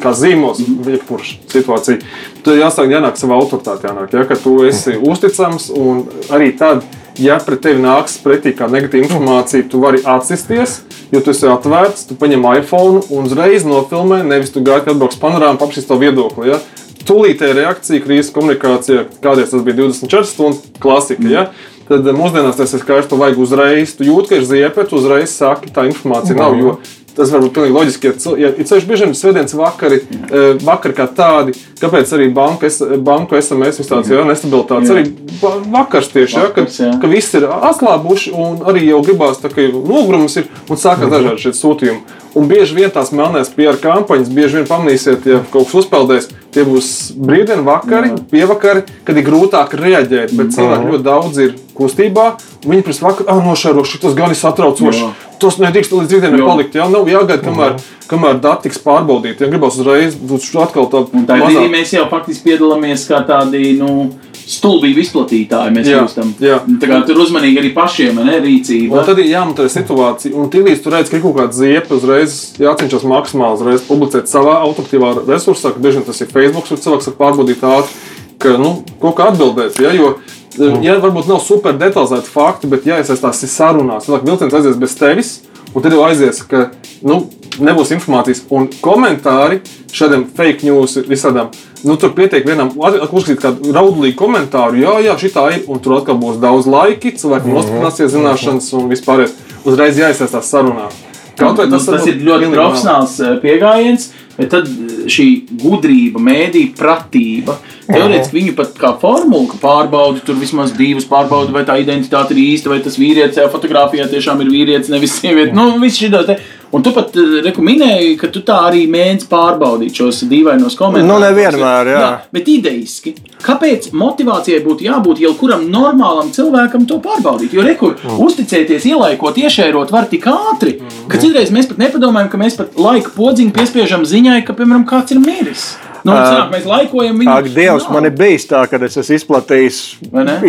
kā 0.02 0.12
zīmos, 0.16 0.60
jebkurā 0.60 1.32
situācijā, 1.52 2.02
tad 2.46 2.60
jāsāk 2.60 2.92
jānāk 2.96 3.18
savā 3.20 3.40
autoritātē, 3.40 3.90
jānāk, 3.90 4.14
ja, 4.16 4.28
ka 4.28 4.38
tu 4.40 4.58
esi 4.68 4.98
uzticams 5.00 5.70
un 5.74 6.06
arī 6.34 6.52
tad 6.58 6.86
ja 7.18 7.38
pret 7.42 7.62
tevi 7.64 7.82
nāks 7.82 8.18
pretī 8.22 8.52
kā 8.56 8.68
negatīva 8.70 9.06
informācija, 9.06 9.66
tu 9.70 9.80
vari 9.82 10.02
atsisties, 10.04 10.80
jo 11.12 11.22
tu 11.24 11.32
esi 11.32 11.48
atvērts, 11.50 12.08
tu 12.10 12.16
paņem 12.18 12.44
iPhone 12.58 13.04
un 13.08 13.28
uzreiz 13.28 13.64
nofilmē, 13.68 14.22
nevis 14.26 14.52
tu 14.54 14.62
gaidi, 14.64 14.86
kad 14.86 14.96
atbrauks 14.96 15.20
panorāma, 15.22 15.60
paprasīs 15.60 15.88
to 15.88 15.98
viedokli. 16.00 16.50
Ja? 16.52 16.60
Tūlītēji 17.06 17.56
reakcija, 17.60 18.02
krīzes 18.02 18.32
komunikācijā, 18.34 19.06
kādreiz 19.22 19.52
tas 19.52 19.64
bija 19.66 19.78
24 19.84 20.28
stundu 20.28 20.78
klasika. 20.82 21.28
Ja? 21.30 21.46
Tad 21.88 22.06
eh, 22.06 22.12
mūsdienās 22.16 22.58
tas 22.58 22.74
ir 22.74 22.82
skaidrs, 22.82 23.08
tu 23.10 23.18
vajag 23.20 23.38
uzreiz, 23.38 23.96
tu 23.96 24.06
jūti, 24.06 24.28
ka 24.32 24.40
ir 24.40 24.46
ziepē, 24.48 24.86
tu 24.90 24.98
uzreiz 24.98 25.30
saki, 25.36 25.70
tā 25.74 25.86
informācija 25.90 26.38
nav. 26.38 26.56
Jo 26.58 26.78
tas 27.16 27.30
var 27.32 27.40
būt 27.40 27.54
pilnīgi 27.56 27.72
loģiski, 27.72 28.10
ja, 28.36 28.50
ir 28.52 28.66
ceļš 28.68 28.84
bieži 28.84 29.06
vien 29.06 29.14
svētdienas 29.16 29.54
vakari, 29.56 30.02
eh, 30.04 30.58
vakari 30.60 30.92
kā 30.98 31.06
tādi, 31.16 31.54
kāpēc 31.80 32.12
arī 32.12 32.26
banka, 32.36 32.66
es- 32.68 32.82
banku 33.00 33.38
SMS 33.40 33.80
ir 33.80 33.86
tāds, 33.88 34.10
jā, 34.12 34.20
nestabilitātes, 34.28 34.90
Jā. 34.90 34.98
arī 34.98 35.14
va- 35.40 35.80
vakars 35.80 36.10
tieši, 36.12 36.34
ja, 36.36 36.50
kad, 36.52 36.66
Vakars, 36.66 36.76
jā. 36.78 37.00
ka 37.00 37.06
viss 37.08 37.32
ir 37.34 37.48
atklābuši 37.48 38.34
un 38.36 38.58
arī 38.68 38.84
jau 38.90 39.00
gribās 39.02 39.40
tā, 39.40 39.48
ka 39.48 39.62
nogurums 39.72 40.36
ir 40.36 40.44
un 40.68 40.76
sākās 40.76 41.08
dažādi 41.08 41.40
šie 41.46 41.52
sūtījumi. 41.56 42.00
Un 42.36 42.48
bieži 42.48 42.74
vien 42.74 42.90
tās 42.90 43.08
melnās 43.16 43.48
PR 43.48 43.78
kampaņas, 43.80 44.28
bieži 44.28 44.60
vien 44.60 44.66
pamanīsiet, 44.66 45.24
ja 45.24 45.40
kaut 45.50 45.70
kas 45.70 45.86
uzpeldēs, 45.86 46.28
tie 46.52 46.64
būs 46.64 47.16
brīvdienu 47.16 47.64
vakari, 47.64 48.12
pievakari, 48.30 48.84
kad 49.06 49.16
ir 49.16 49.24
grūtāk 49.24 49.70
reaģēt, 49.72 50.36
bet 50.36 50.52
cilvēki 50.52 50.90
ļoti 50.92 51.02
daudz 51.02 51.38
ir 51.38 51.54
kustībā. 51.78 52.26
Viņi 52.66 52.86
pirms 52.86 53.02
vakar, 53.04 53.28
ah, 53.32 53.40
nošēroši, 53.44 54.02
tas 54.02 54.16
gan 54.18 54.32
ir 54.34 54.40
satraucoši. 54.40 55.02
Jā. 55.04 55.12
Tas 55.42 55.58
nedrīkst 55.60 55.92
līdz 55.92 56.14
rītdienai 56.16 56.40
Jā. 56.40 56.46
palikt. 56.48 56.78
Jā, 56.78 56.86
nav 56.90 57.10
jāgaida, 57.10 57.42
kamēr, 57.44 57.76
kamēr 58.08 58.38
dati 58.40 58.68
tiks 58.68 58.80
pārbaudīti. 58.84 59.44
Ja 59.44 59.52
gribās 59.52 59.76
uzreiz, 59.76 60.16
būs 60.16 60.48
atkal 60.62 60.88
tāda 60.92 61.12
Un 61.12 61.26
tā 61.28 61.36
brīdī 61.42 61.68
mēs 61.72 61.92
jau 61.92 62.06
faktiski 62.08 62.50
piedalāmies 62.50 63.04
kā 63.10 63.20
tādi 63.28 63.76
nu, 63.76 64.08
stulbību 64.46 65.02
izplatītāji. 65.02 65.74
Mēs 65.74 65.88
Jā, 65.90 66.02
jā. 66.42 66.58
Tā 66.80 66.90
kā 66.90 67.00
tur 67.08 67.20
uzmanīgi 67.24 67.60
arī 67.60 67.72
pašiem 67.76 68.20
ne, 68.22 68.38
rīcība. 68.44 69.00
Un 69.00 69.08
tad 69.08 69.20
ir 69.22 69.30
jāmonitorē 69.32 69.72
situācija. 69.72 70.34
Un 70.38 70.50
tīklīdz 70.52 70.84
tur 70.84 70.94
redz, 70.94 71.10
ka 71.10 71.18
ir 71.18 71.24
kaut 71.24 71.36
kāda 71.40 71.56
ziepa, 71.56 71.98
uzreiz 71.98 72.36
jācenšas 72.62 73.06
maksimāli 73.10 73.58
uzreiz 73.58 73.86
publicēt 73.88 74.30
savā 74.30 74.60
automatīvā 74.68 75.16
resursā, 75.24 75.74
ka 75.74 75.82
bieži 75.82 76.00
vien 76.00 76.06
tas 76.06 76.22
ir 76.22 76.30
Facebook, 76.30 76.68
kur 76.70 76.82
cilvēks 76.84 77.10
var 77.10 77.18
pārbaudīt 77.24 77.66
ātri, 77.66 77.98
ka 78.42 78.54
nu, 78.60 78.72
kaut 79.02 79.18
kā 79.18 79.30
atbildēt. 79.32 79.80
Ja, 79.82 79.90
jo, 79.96 80.14
Ja 80.56 80.96
varbūt 81.02 81.28
nav 81.28 81.42
super 81.44 81.76
detalizēti 81.76 82.32
fakti, 82.32 82.70
bet 82.72 82.86
jāiesaistās 82.88 83.42
ir 83.44 83.52
sarunās. 83.52 84.06
Cilvēks 84.06 84.28
vilciens 84.28 84.56
aizies 84.56 84.78
bez 84.80 84.96
tevis, 84.96 85.32
un 85.74 85.84
tad 85.84 85.92
jau 85.92 86.04
aizies, 86.06 86.40
ka 86.48 86.70
nu, 87.04 87.26
nebūs 87.60 87.92
informācijas. 87.96 88.42
Un 88.54 88.68
komentāri 88.82 89.60
šādiem 89.96 90.26
fake 90.36 90.66
news 90.66 90.96
visādām. 91.08 91.50
Nu, 91.86 91.98
tur 92.00 92.14
pietiek 92.16 92.46
vienam 92.48 92.72
uzrakstīt 92.76 93.40
kādu 93.42 93.74
raudlīgu 93.76 94.16
komentāru, 94.18 94.80
jā, 94.80 94.96
jā, 95.04 95.16
šī 95.20 95.32
tā 95.34 95.48
ir, 95.54 95.66
un 95.70 95.82
tur 95.82 95.98
atkal 96.00 96.18
būs 96.20 96.40
daudz 96.42 96.68
laika, 96.70 97.12
cilvēkam 97.20 97.52
nostiprināsies 97.54 98.14
zināšanas 98.16 98.72
un 98.78 98.88
vispār 98.92 99.26
uzreiz 99.66 100.00
jāiesaistās 100.00 100.50
sarunā. 100.50 100.88
Kaut 101.36 101.58
vai 101.60 101.66
Nu, 101.68 101.76
tas, 101.76 101.84
tas 101.84 102.00
varbūt 102.00 102.14
ir 102.14 102.22
ļoti 102.24 102.50
profesionāls 102.54 103.16
eh, 103.20 103.34
pieejams, 103.42 104.06
bet 104.38 104.52
tad 104.54 104.68
eh, 104.70 105.02
šī 105.12 105.26
gudrība, 105.60 106.22
mēdīņa, 106.24 106.76
pratība. 106.78 107.58
Teorētiski 107.86 108.36
viņu 108.40 108.54
pat 108.58 108.74
kā 108.80 108.92
formulu 109.00 109.58
pārbauda, 109.62 110.22
tur 110.26 110.38
vismaz 110.40 110.72
divas 110.76 111.06
pārbauda, 111.08 111.54
vai 111.54 111.62
tā 111.68 111.78
identitāte 111.82 112.34
ir 112.34 112.42
īsta, 112.42 112.72
vai 112.72 112.80
tas 112.84 112.98
vīrietis 112.98 113.38
jau 113.38 113.48
fotografijā 113.52 114.08
tiešām 114.10 114.42
ir 114.42 114.50
vīrietis, 114.52 114.90
nevis 114.92 115.18
sieviete. 115.20 115.54
Nu, 115.56 115.76
viss 115.82 116.00
šī 116.02 116.10
tā. 116.14 116.38
Un 116.74 116.82
tu 116.82 116.90
pat 116.90 117.14
eh, 117.14 117.36
reku 117.44 117.62
minēji, 117.62 118.16
ka 118.18 118.26
tu 118.34 118.40
tā 118.44 118.56
arī 118.68 118.82
mēģini 118.90 119.28
pārbaudīt 119.30 120.00
šos 120.00 120.24
dīvainos 120.26 120.74
komentārus. 120.76 121.06
Nu, 121.06 121.20
nevienmēr, 121.22 121.90
jā. 121.94 122.08
Bet 122.34 122.50
idejiski, 122.50 123.14
kāpēc 123.44 123.92
motivācijai 123.94 124.58
būtu 124.66 124.88
jābūt 124.88 125.22
jau 125.22 125.30
kuram 125.38 125.62
normālam 125.70 126.32
cilvēkam 126.34 126.88
to 126.90 126.98
pārbaudīt? 127.04 127.54
Jo 127.54 127.62
rekur, 127.66 127.94
Mm. 128.02 128.18
uzticēties, 128.26 128.84
ielaikot, 128.90 129.38
iešērot 129.38 129.94
var 129.94 130.10
tik 130.10 130.26
ātri, 130.26 130.80
ka 131.08 131.18
citreiz 131.22 131.54
mēs 131.54 131.70
pat 131.70 131.78
nepadomājam, 131.78 132.30
ka 132.34 132.38
mēs 132.42 132.58
pat 132.58 132.74
laika 132.76 133.14
podziņu 133.14 133.54
piespiežam 133.54 134.02
ziņai, 134.04 134.44
ka, 134.44 134.52
piemēram, 134.52 134.84
kāds 134.90 135.14
ir 135.14 135.22
miris. 135.22 135.76
Nu, 136.06 136.14
sanāk, 136.14 136.52
mēs 136.54 136.66
laikojam 136.70 137.18
viņu. 137.20 137.32
Ak, 137.32 137.48
Dievs, 137.50 137.86
Nav. 137.88 137.96
man 137.96 138.08
ir 138.08 138.14
bijis 138.18 138.46
tā, 138.50 138.62
ka 138.70 138.78
es 138.86 138.98
esmu 139.02 139.16
izplatījis 139.18 139.80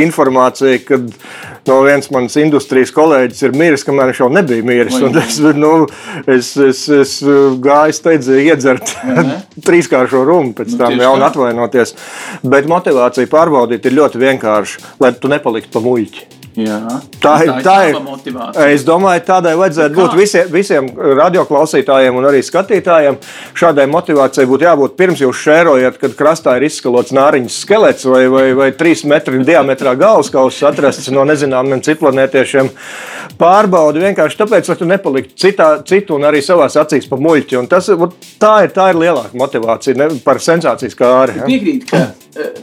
informāciju, 0.03 0.81
ka 0.85 0.99
no 1.67 1.79
viens 1.85 2.09
mans 2.13 2.37
industrijas 2.39 2.93
kolēģis 2.95 3.43
ir 3.47 3.57
miris, 3.57 3.85
kamēr 3.87 4.11
viņš 4.11 4.21
jau 4.21 4.29
nebija 4.33 4.67
miris. 4.67 4.99
Vai 5.01 5.25
Es, 5.27 5.39
nu, 5.57 5.73
es, 6.29 6.53
es, 6.61 6.83
es 6.93 7.17
gāju 7.63 7.97
steidzīgi 7.97 8.53
iedzert 8.53 8.93
trīskāršo 9.67 10.23
rumu, 10.27 10.53
pēc 10.57 10.75
Nu, 10.75 10.81
tam 10.83 11.01
jau 11.01 11.13
atvainoties. 11.27 11.95
Bet 12.45 12.69
motivācija 12.69 13.29
pārbaudīt 13.31 13.89
ir 13.89 13.97
ļoti 13.97 14.21
vienkārša, 14.23 14.97
lai 15.03 15.15
tu 15.17 15.31
nepaliktu 15.31 15.73
pa 15.73 15.83
muļķi. 15.83 16.36
Jā. 16.57 16.77
Tā 17.21 17.33
ir 17.45 17.51
tā 17.61 17.75
ir 17.91 17.97
motivācija. 18.01 18.65
Es 18.73 18.81
domāju, 18.85 19.21
tādai 19.27 19.53
vajadzētu 19.59 19.93
Kā? 19.93 20.05
būt 20.07 20.15
visiem, 20.17 20.47
visiem 20.49 20.87
radioklausītājiem 21.19 22.17
un 22.17 22.25
arī 22.25 22.39
skatītājiem. 22.45 23.19
Šādai 23.57 23.85
motivācijai 23.93 24.47
būtu 24.49 24.65
jābūt 24.65 24.95
pirms 24.97 25.21
jūs 25.21 25.43
šērojat, 25.43 25.99
kad 26.01 26.17
krastā 26.17 26.55
ir 26.57 26.65
izskalots 26.65 27.13
nāriņas 27.13 27.59
skelets 27.61 28.09
vai, 28.09 28.23
vai, 28.33 28.47
vai 28.57 28.71
trīs 28.73 29.05
metru 29.05 29.37
diametrā 29.45 29.93
galvaskauss 30.01 30.65
atrasts 30.65 31.11
no 31.13 31.27
nezināmiem 31.29 31.83
citplanētiešiem. 31.85 32.73
Pārbaudi 33.37 34.01
vienkārši 34.07 34.41
tāpēc, 34.41 34.71
lai 34.71 34.79
tu 34.79 34.89
nepaliktu 34.89 35.37
citā, 35.37 35.71
citu 35.85 36.17
un 36.17 36.25
arī 36.25 36.41
savās 36.41 36.79
acīs 36.81 37.05
pa 37.09 37.21
muļķi. 37.21 37.61
Un 37.61 37.69
Tas, 37.69 37.91
vot 37.93 38.15
tā, 38.41 38.63
ir, 38.65 38.71
tā 38.73 38.89
ir 38.89 38.97
lielāka 38.97 39.37
motivācija 39.37 39.99
ne, 39.99 40.15
par 40.25 40.41
sensācijas 40.41 40.97
kāri. 40.97 41.37
Ja? 41.37 41.45
Piekrīt, 41.45 41.85
ka 41.91 42.07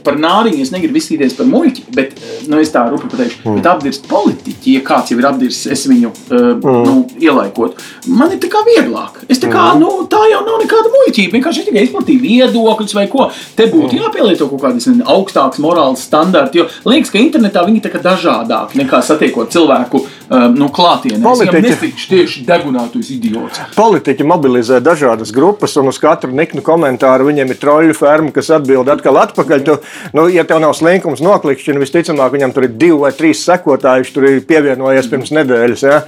par 0.05 0.17
nāriņu 0.19 0.63
es 0.63 0.71
negribu 0.73 0.99
izskatīties 0.99 1.35
par 1.37 1.47
muļķi, 1.49 1.85
bet 1.95 2.15
eh, 2.15 2.35
nu, 2.51 2.59
es 2.61 2.71
tā 2.73 2.85
rupi 2.91 3.09
pateikšu, 3.11 3.41
mm. 3.43 3.59
bet 3.59 3.69
apdirst 3.71 4.07
politiķi, 4.09 4.75
ja 4.77 4.83
kāds 4.85 5.11
jau 5.11 5.19
ir 5.19 5.27
apdirsis, 5.29 5.65
es 5.73 5.85
viņu 5.89 6.11
uh, 6.11 6.47
mm. 6.55 6.81
nu, 6.87 6.95
ielaikot. 7.21 7.81
Man 8.07 8.33
ir 8.35 8.41
tā 8.43 8.49
kā 8.51 8.61
vieglāk. 8.67 9.21
Es 9.27 9.41
tā 9.41 9.49
kā, 9.51 9.71
mm. 9.73 9.81
nu, 9.83 10.07
tā 10.11 10.21
jau 10.31 10.41
nav 10.45 10.59
nekāda 10.63 10.91
muļķība. 10.93 11.35
Vienkārši 11.37 11.63
es 11.63 11.69
tikai 11.69 11.85
izplatīju 11.87 12.23
viedokļus 12.23 12.97
vai 12.97 13.07
ko. 13.11 13.29
Te 13.57 13.67
būtu 13.71 13.99
jāpielieto 13.99 14.49
kaut 14.51 14.63
kādas 14.65 14.89
augstākas 15.15 15.61
morāles 15.63 16.05
standarti, 16.07 16.61
jo 16.61 16.69
liekas, 16.87 17.13
ka 17.13 17.21
internetā 17.21 17.65
viņi 17.67 17.83
ir 17.83 18.01
dažādāki 18.05 18.81
nekā 18.83 19.01
satiekot 19.05 19.53
cilvēku 19.55 20.05
nu, 20.29 20.69
klātienē. 20.73 21.21
Politiķi- 21.23 21.69
netikšu 21.69 22.09
tieši 22.09 22.45
degunātus 22.47 23.11
idiots. 23.13 23.59
Politiķi 23.75 24.25
mobilizē 24.25 24.79
dažādas 24.81 25.33
grupas, 25.35 25.75
un 25.77 25.91
uz 25.91 25.99
katru 26.01 26.31
niknu 26.31 26.63
komentāru 26.65 27.29
viņiem 27.29 27.53
ir 27.53 27.61
troļļu 27.61 27.97
ferma, 27.99 28.31
kas 28.33 28.49
atbild 28.49 28.89
atkal 28.89 29.21
atpakaļ. 29.21 29.63
Tu, 29.65 29.77
nu, 30.17 30.27
ja 30.33 30.43
tev 30.43 30.59
nav 30.63 30.73
slinkums 30.73 31.21
noklikšķina, 31.21 31.79
visticamāk, 31.83 32.33
viņam 32.33 32.55
tur 32.55 32.63
ir 32.69 32.73
divi 32.73 32.97
vai 33.05 33.11
trīs 33.11 33.45
sekotāji, 33.45 34.11
tur 34.13 34.29
ir 34.31 34.41
pievienojies 34.49 35.11
pirms 35.11 35.31
nedēļas. 35.35 35.85
Ja? 35.85 36.01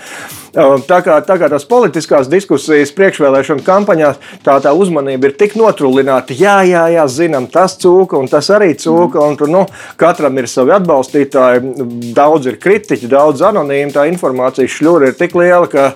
Um, 0.58 0.82
Tā 0.88 1.02
kā, 1.06 1.20
tā 1.22 1.36
kā 1.38 1.50
tās 1.52 1.66
politiskās 1.70 2.30
diskusijas 2.32 2.90
priekšvēlēšana 2.96 3.62
kampaņās, 3.66 4.16
tā, 4.46 4.56
tā 4.64 4.72
uzmanība 4.74 5.28
ir 5.30 5.36
tik 5.38 5.54
notrūlināta. 5.60 6.34
Jā, 6.34 6.64
jā, 6.66 6.88
jā, 6.96 7.04
zinām, 7.12 7.46
tas 7.52 7.76
cūka 7.78 8.18
un 8.18 8.30
tas 8.32 8.48
arī 8.56 8.72
cūka. 8.80 9.22
Tur, 9.38 9.52
nu, 9.52 9.66
katram 10.00 10.40
ir 10.40 10.48
savi 10.50 10.74
atbalstītāji, 10.74 12.14
daudz 12.18 12.48
ir 12.50 12.58
kritiķi, 12.64 13.10
daudz 13.12 13.44
anonīmi. 13.46 13.94
Tā 13.94 14.07
informācijas 14.10 14.76
šļūra 14.78 15.12
ir 15.12 15.18
tik 15.20 15.36
liela, 15.38 15.68
ka, 15.72 15.90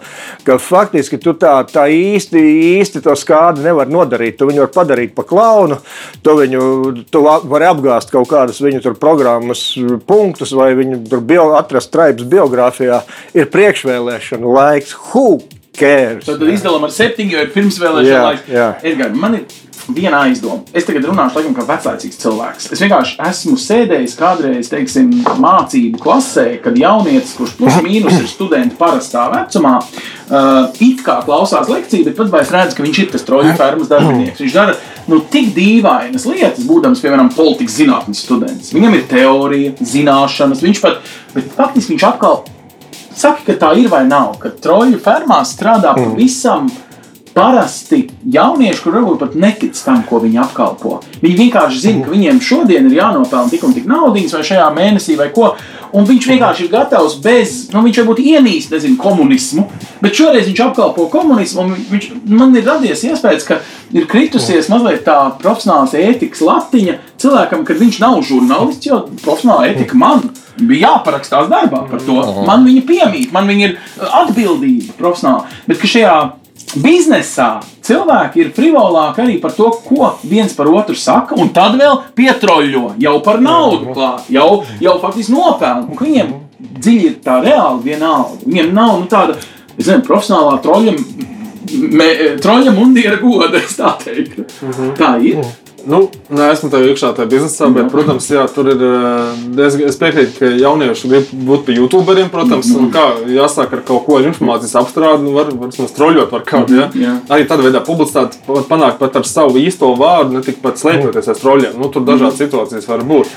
ka 0.47 0.57
faktiski 0.62 1.20
tu 1.22 1.34
tā, 1.39 1.53
tā 1.70 1.88
īsti, 1.91 2.41
īsti 2.80 3.03
to 3.05 3.16
skādi 3.20 3.66
nevar 3.66 3.89
nodarīt. 3.91 4.38
Tu 4.39 4.49
viņu 4.49 4.66
var 4.66 4.74
padarīt 4.76 5.16
par 5.18 5.28
klaunu, 5.30 5.80
tu 6.24 6.36
viņu 6.39 6.62
tu 7.12 7.24
va- 7.26 7.41
vari 7.43 7.70
apgāzt 7.70 8.14
kaut 8.14 8.30
kādus 8.32 8.62
viņu 8.64 8.95
programmas 8.99 9.64
punktus, 10.07 10.53
vai 10.57 10.74
viņu 10.78 11.01
bio, 11.22 11.51
atrast 11.59 11.91
traibas 11.93 12.28
biogrāfijā. 12.28 13.01
Ir 13.38 13.49
priekšvēlēšana 13.53 14.55
laiks. 14.57 14.95
Who 15.12 15.41
cares? 15.78 16.28
Tad 16.28 16.47
izdalām 16.51 16.88
ar 16.88 16.93
septiņiem, 16.95 17.36
jo 17.36 17.43
ir 17.45 17.51
pirmsvēlēšana 17.55 18.15
Jā, 18.15 18.24
laiks. 18.30 18.47
jā. 18.51 18.69
Edgars, 18.91 19.19
man 19.19 19.39
ir 19.39 19.59
viena 19.91 20.22
aizdoma. 20.28 20.61
Es 20.78 20.86
tagad 20.88 21.05
runāšu 21.09 21.39
laikam, 21.39 21.55
kā 21.57 21.65
vecāks 21.67 22.19
cilvēks. 22.22 22.67
Es 22.74 22.82
vienkārši 22.84 23.17
esmu 23.28 23.57
sēdējis 23.59 24.13
kādreiz, 24.19 24.69
teiksim, 24.72 25.09
mācību 25.41 25.99
klasē, 26.01 26.45
kad 26.63 26.78
jaunietis, 26.78 27.34
kurš 27.38 27.55
plus 27.57 27.80
mīnus 27.84 28.19
ir 28.19 28.30
students 28.30 28.78
parastā 28.80 29.26
vecumā, 29.34 29.78
uh, 29.82 30.69
it 30.84 31.03
kā 31.05 31.17
klausās 31.26 31.72
lekciju, 31.72 32.07
bet 32.07 32.19
pat 32.19 32.39
es 32.43 32.53
redzu, 32.53 32.78
ka 32.78 32.86
viņš 32.86 33.01
ir 33.03 33.11
tas 33.15 33.28
troļļu 33.28 33.57
fermas 33.59 33.91
darbinieks. 33.91 34.43
Viņš 34.45 34.57
dara 34.59 34.78
nu, 35.11 35.22
tik 35.34 35.51
dīvainas 35.57 36.28
lietas, 36.30 36.63
būdams, 36.69 37.01
piemēram, 37.03 37.34
politikas 37.36 37.80
zinātnes 37.82 38.24
students. 38.28 38.72
Viņam 38.76 38.97
ir 38.99 39.05
teorija, 39.11 39.76
zināšanas, 39.82 40.63
viņš 40.63 40.84
pat, 40.86 41.01
bet 41.36 41.53
faktiski 41.57 41.95
viņš 41.95 42.09
atkal 42.13 42.43
Saki, 43.16 43.43
ka 43.49 43.57
tā 43.59 43.72
ir 43.80 43.89
vai 43.91 44.05
nav, 44.07 44.38
ka 44.39 44.53
troļļu 44.64 44.99
fermā 45.03 45.41
strādā 45.47 45.91
pavisam 45.97 46.70
parasti 47.34 48.05
jaunieši, 48.34 48.82
kuriem 48.84 49.05
varbūt 49.05 49.21
pat 49.23 49.36
netic 49.39 49.77
tam, 49.86 50.01
ko 50.07 50.19
viņi 50.23 50.41
apkalpo. 50.43 50.99
Viņi 51.21 51.38
vienkārši 51.45 51.84
zina, 51.86 52.05
ka 52.05 52.13
viņiem 52.13 52.41
šodien 52.43 52.89
ir 52.89 52.97
jānopelna 52.97 53.51
tik 53.51 53.63
un 53.67 53.75
tik 53.75 53.88
naudas, 53.89 54.34
vai 54.36 54.43
šajā 54.47 54.67
mēnesī, 54.75 55.15
vai 55.19 55.29
ko. 55.36 55.53
Un 55.91 56.05
viņš 56.07 56.27
vienkārši 56.29 56.65
ir 56.65 56.71
gatavs 56.71 57.17
bez, 57.23 57.55
nu, 57.73 57.82
viņš 57.84 57.97
varbūt 57.99 58.21
ienīst, 58.23 58.71
nezinu, 58.71 58.95
komunismu, 58.99 59.65
bet 59.99 60.15
šoreiz 60.15 60.47
viņš 60.47 60.61
apkalpo 60.69 61.09
komunismu. 61.11 61.65
un 61.65 61.73
Viņš, 61.91 62.05
man 62.32 62.55
ir 62.55 62.63
radies 62.63 63.03
iespējas, 63.03 63.43
ka 63.47 63.59
ir 63.91 64.07
kritusies 64.07 64.69
mazliet 64.71 65.03
tā 65.03 65.17
profesionālās 65.41 65.95
ētikas 65.99 66.43
latiņa 66.47 66.95
cilvēkam, 67.19 67.65
kad 67.67 67.82
viņš 67.82 67.99
nav 68.03 68.21
žurnālists, 68.23 68.88
jo 68.88 69.01
profesionāla 69.19 69.73
ētika 69.73 69.99
man 69.99 70.29
bija 70.61 70.93
jāparakstās 70.93 71.51
darbā 71.51 71.84
par 71.91 72.03
to. 72.05 72.19
Man 72.47 72.63
viņa 72.67 72.86
piemīt, 72.88 73.32
man 73.36 73.51
viņa 73.51 73.67
ir 73.67 73.77
atbildība 74.21 74.95
profesionāli. 74.99 75.59
Bet 75.67 75.84
šajā 75.84 76.15
biznesā 76.80 77.49
cilvēki 77.84 78.43
ir 78.43 78.51
frivolāki 78.55 79.24
arī 79.24 79.39
par 79.41 79.55
to, 79.55 79.69
ko 79.86 80.13
viens 80.24 80.53
par 80.55 80.69
otru 80.72 80.95
saka, 80.95 81.36
un 81.39 81.51
tad 81.55 81.76
vēl 81.80 81.97
pietroļo 82.17 82.93
jau 83.01 83.17
par 83.26 83.41
naudu 83.43 83.95
klāt, 83.95 84.30
jau, 84.32 84.63
jau 84.84 84.95
faktiski 85.01 85.36
ka 85.97 86.07
Viņiem 86.11 86.32
dziļi 86.61 87.07
ir 87.09 87.17
tā 87.26 87.39
reāli 87.43 87.91
vienalga. 87.91 88.39
Viņiem 88.45 88.72
nav 88.76 88.97
nu, 89.01 89.09
tāda, 89.11 89.38
nezinu, 89.78 90.03
profesionālā 90.07 90.57
troļļa. 90.63 90.95
Troļļa 92.41 92.74
mundiera 92.76 93.17
goda, 93.22 93.61
es 93.61 93.78
tā 93.80 93.93
teiktu. 94.01 94.47
Tā 94.97 95.13
ir. 95.24 95.39
Nu, 95.89 95.99
nē, 96.29 96.51
esmu 96.53 96.69
tev 96.69 96.84
iekšā 96.86 97.09
tajā 97.17 97.29
biznesā, 97.32 97.67
bet, 97.73 97.88
protams, 97.93 98.27
jā, 98.29 98.43
tur 98.53 98.69
ir. 98.73 98.82
eh, 98.86 99.65
Es, 99.67 99.75
es 99.75 99.97
piekrītu, 100.01 100.36
ka 100.39 100.49
jaunieši 100.61 101.09
grib 101.11 101.32
būt 101.47 101.65
par 101.67 101.75
youtuberiem, 101.77 102.29
protams, 102.34 102.69
un 102.77 102.91
kā 102.93 103.05
jāsāk 103.29 103.73
ar 103.77 103.82
kaut 103.88 104.05
ko 104.05 104.17
ar 104.19 104.27
informācijas 104.29 104.75
apstrādi, 104.82 105.23
nu, 105.25 105.34
var, 105.38 105.51
var 105.57 105.71
vismaz 105.71 105.91
troļļot 105.97 106.29
par 106.32 106.45
kādu. 106.47 106.77
Ja? 106.77 106.88
Jā. 106.97 107.15
Arī 107.29 107.47
tādā 107.49 107.65
veidā 107.67 107.82
publicitāti 107.86 108.39
var 108.47 108.63
panākt 108.69 108.99
pat 109.01 109.15
ar 109.21 109.27
savu 109.27 109.57
īsto 109.61 109.91
vārdu, 109.97 110.38
ne 110.38 110.41
tik 110.45 110.61
pat 110.63 110.77
slēpjoties 110.82 111.29
aiz 111.34 111.41
troļļiem. 111.43 111.77
Nu, 111.82 111.89
tur 111.93 112.05
dažādas 112.07 112.39
situācijas 112.41 112.88
var 112.89 113.03
būt. 113.05 113.29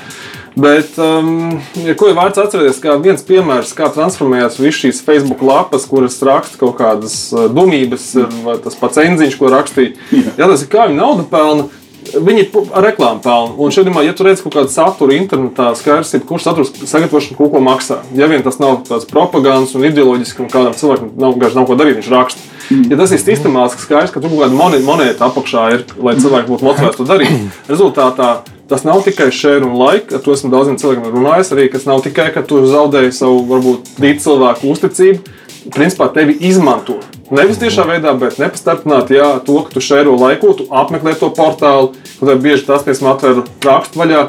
Bet, 0.54 0.92
um, 1.02 1.56
ja 1.82 1.96
ko 1.98 2.06
ir 2.12 2.14
vērts 2.14 2.38
atcerēties, 2.38 2.76
kā 2.78 2.94
viens 3.02 3.24
piemērs, 3.26 3.72
kā 3.74 3.88
transformējās 3.90 4.60
visas 4.62 4.80
šīs 4.84 5.00
Facebook 5.02 5.42
lapas, 5.42 5.82
kuras 5.90 6.20
raksta 6.22 6.60
kaut 6.60 6.76
kādas 6.78 7.16
uh, 7.34 7.48
dumības, 7.50 8.12
vai 8.44 8.54
tas 8.62 8.78
pats 8.78 9.00
enziņš, 9.02 9.34
ko 9.40 9.50
rakstīja. 9.50 9.96
Jā, 10.38 10.46
tas 10.46 10.62
ir 10.62 10.70
kā 10.70 10.86
viņi 10.86 11.00
naudu 11.00 11.26
pelna. 11.32 11.66
Viņi 12.12 12.44
ar 12.76 12.84
reklāmu 12.84 13.22
pelna. 13.24 13.54
Un 13.58 13.72
šeit, 13.74 13.88
ja 14.04 14.14
tu 14.16 14.26
redz 14.26 14.42
kaut 14.44 14.54
kādu 14.54 14.70
saturu 14.72 15.14
internetā, 15.16 15.70
skaidrs, 15.78 16.12
ir, 16.16 16.24
kurš 16.28 16.46
saturs 16.46 16.72
sagatavošana 16.84 17.38
kaut 17.38 17.52
ko 17.54 17.62
maksā. 17.64 18.00
Ja 18.18 18.28
vien 18.30 18.44
tas 18.44 18.60
nav 18.60 18.82
tāds 18.88 19.08
propagandas 19.10 19.74
un 19.78 19.86
ideoloģisks, 19.88 20.42
un 20.44 20.50
kādam 20.52 20.76
cilvēkam 20.78 21.14
nav, 21.16 21.36
vienkārši 21.36 21.58
nav 21.60 21.68
ko 21.70 21.78
darīt, 21.80 22.00
viņš 22.00 22.10
raksta. 22.12 22.50
Ja 22.90 22.98
tas 23.00 23.12
ir 23.12 23.20
sistemātiski, 23.20 23.84
skaidrs, 23.84 24.12
ka 24.14 24.22
tur 24.22 24.32
kaut 24.32 24.44
kāda 24.46 24.80
monēta, 24.84 25.28
apakšā 25.28 25.64
ir, 25.74 25.86
lai 26.00 26.16
cilvēki 26.20 26.50
būtu 26.52 26.68
motivēti 26.68 27.00
to 27.00 27.08
darīt. 27.08 27.48
Rezultātā 27.72 28.30
tas 28.70 28.86
nav 28.88 29.02
tikai 29.04 29.28
šēra 29.34 29.68
un 29.68 29.76
laika, 29.80 30.16
ar 30.16 30.24
to 30.24 30.36
esmu 30.36 30.52
daudziem 30.52 30.78
cilvēkiem 30.80 31.10
runājis, 31.12 31.52
arī 31.56 31.68
kas 31.72 31.88
nav 31.88 32.04
tikai, 32.06 32.30
ka 32.36 32.44
tu 32.46 32.62
zaudēji 32.68 33.12
savu, 33.16 33.44
varbūt, 33.50 33.96
līdz 34.00 34.28
cilvēku 34.28 34.72
uzticību. 34.72 35.40
Principā 35.74 36.10
tevi 36.12 36.36
izmanto. 36.44 36.98
Nevis 37.32 37.56
tiešā 37.60 37.86
veidā, 37.88 38.12
bet 38.20 38.36
nepastarpināti, 38.40 39.16
jā, 39.16 39.30
to, 39.46 39.62
ka 39.64 39.72
tu 39.72 39.80
šēro 39.80 40.12
laiku, 40.20 40.52
tu 40.58 40.66
apmeklē 40.68 41.14
to 41.16 41.30
portālu, 41.32 41.94
kur 42.18 42.34
bieži 42.36 42.66
tas, 42.68 42.84
piemēram, 42.84 43.14
atver 43.14 43.40
rakstu 43.64 44.00
vaļā, 44.02 44.24